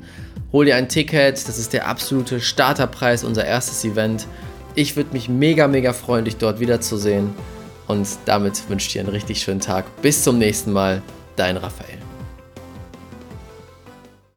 Hol 0.54 0.66
dir 0.66 0.78
ein 0.78 0.88
Ticket, 0.88 1.48
das 1.48 1.58
ist 1.58 1.74
der 1.74 1.88
absolute 1.88 2.40
Starterpreis, 2.40 3.26
unser 3.26 3.44
erstes 3.44 3.84
Event. 3.84 4.28
Ich 4.76 4.96
würde 4.96 5.12
mich 5.12 5.28
mega, 5.28 5.68
mega 5.68 5.92
freuen, 5.92 6.24
dich 6.24 6.38
dort 6.38 6.62
wiederzusehen. 6.62 7.34
Und 7.88 8.08
damit 8.26 8.70
wünsche 8.70 8.88
ich 8.88 8.94
dir 8.94 9.02
einen 9.02 9.10
richtig 9.10 9.42
schönen 9.42 9.60
Tag. 9.60 9.86
Bis 10.02 10.24
zum 10.24 10.38
nächsten 10.38 10.72
Mal, 10.72 11.02
dein 11.36 11.58
Raphael. 11.58 11.97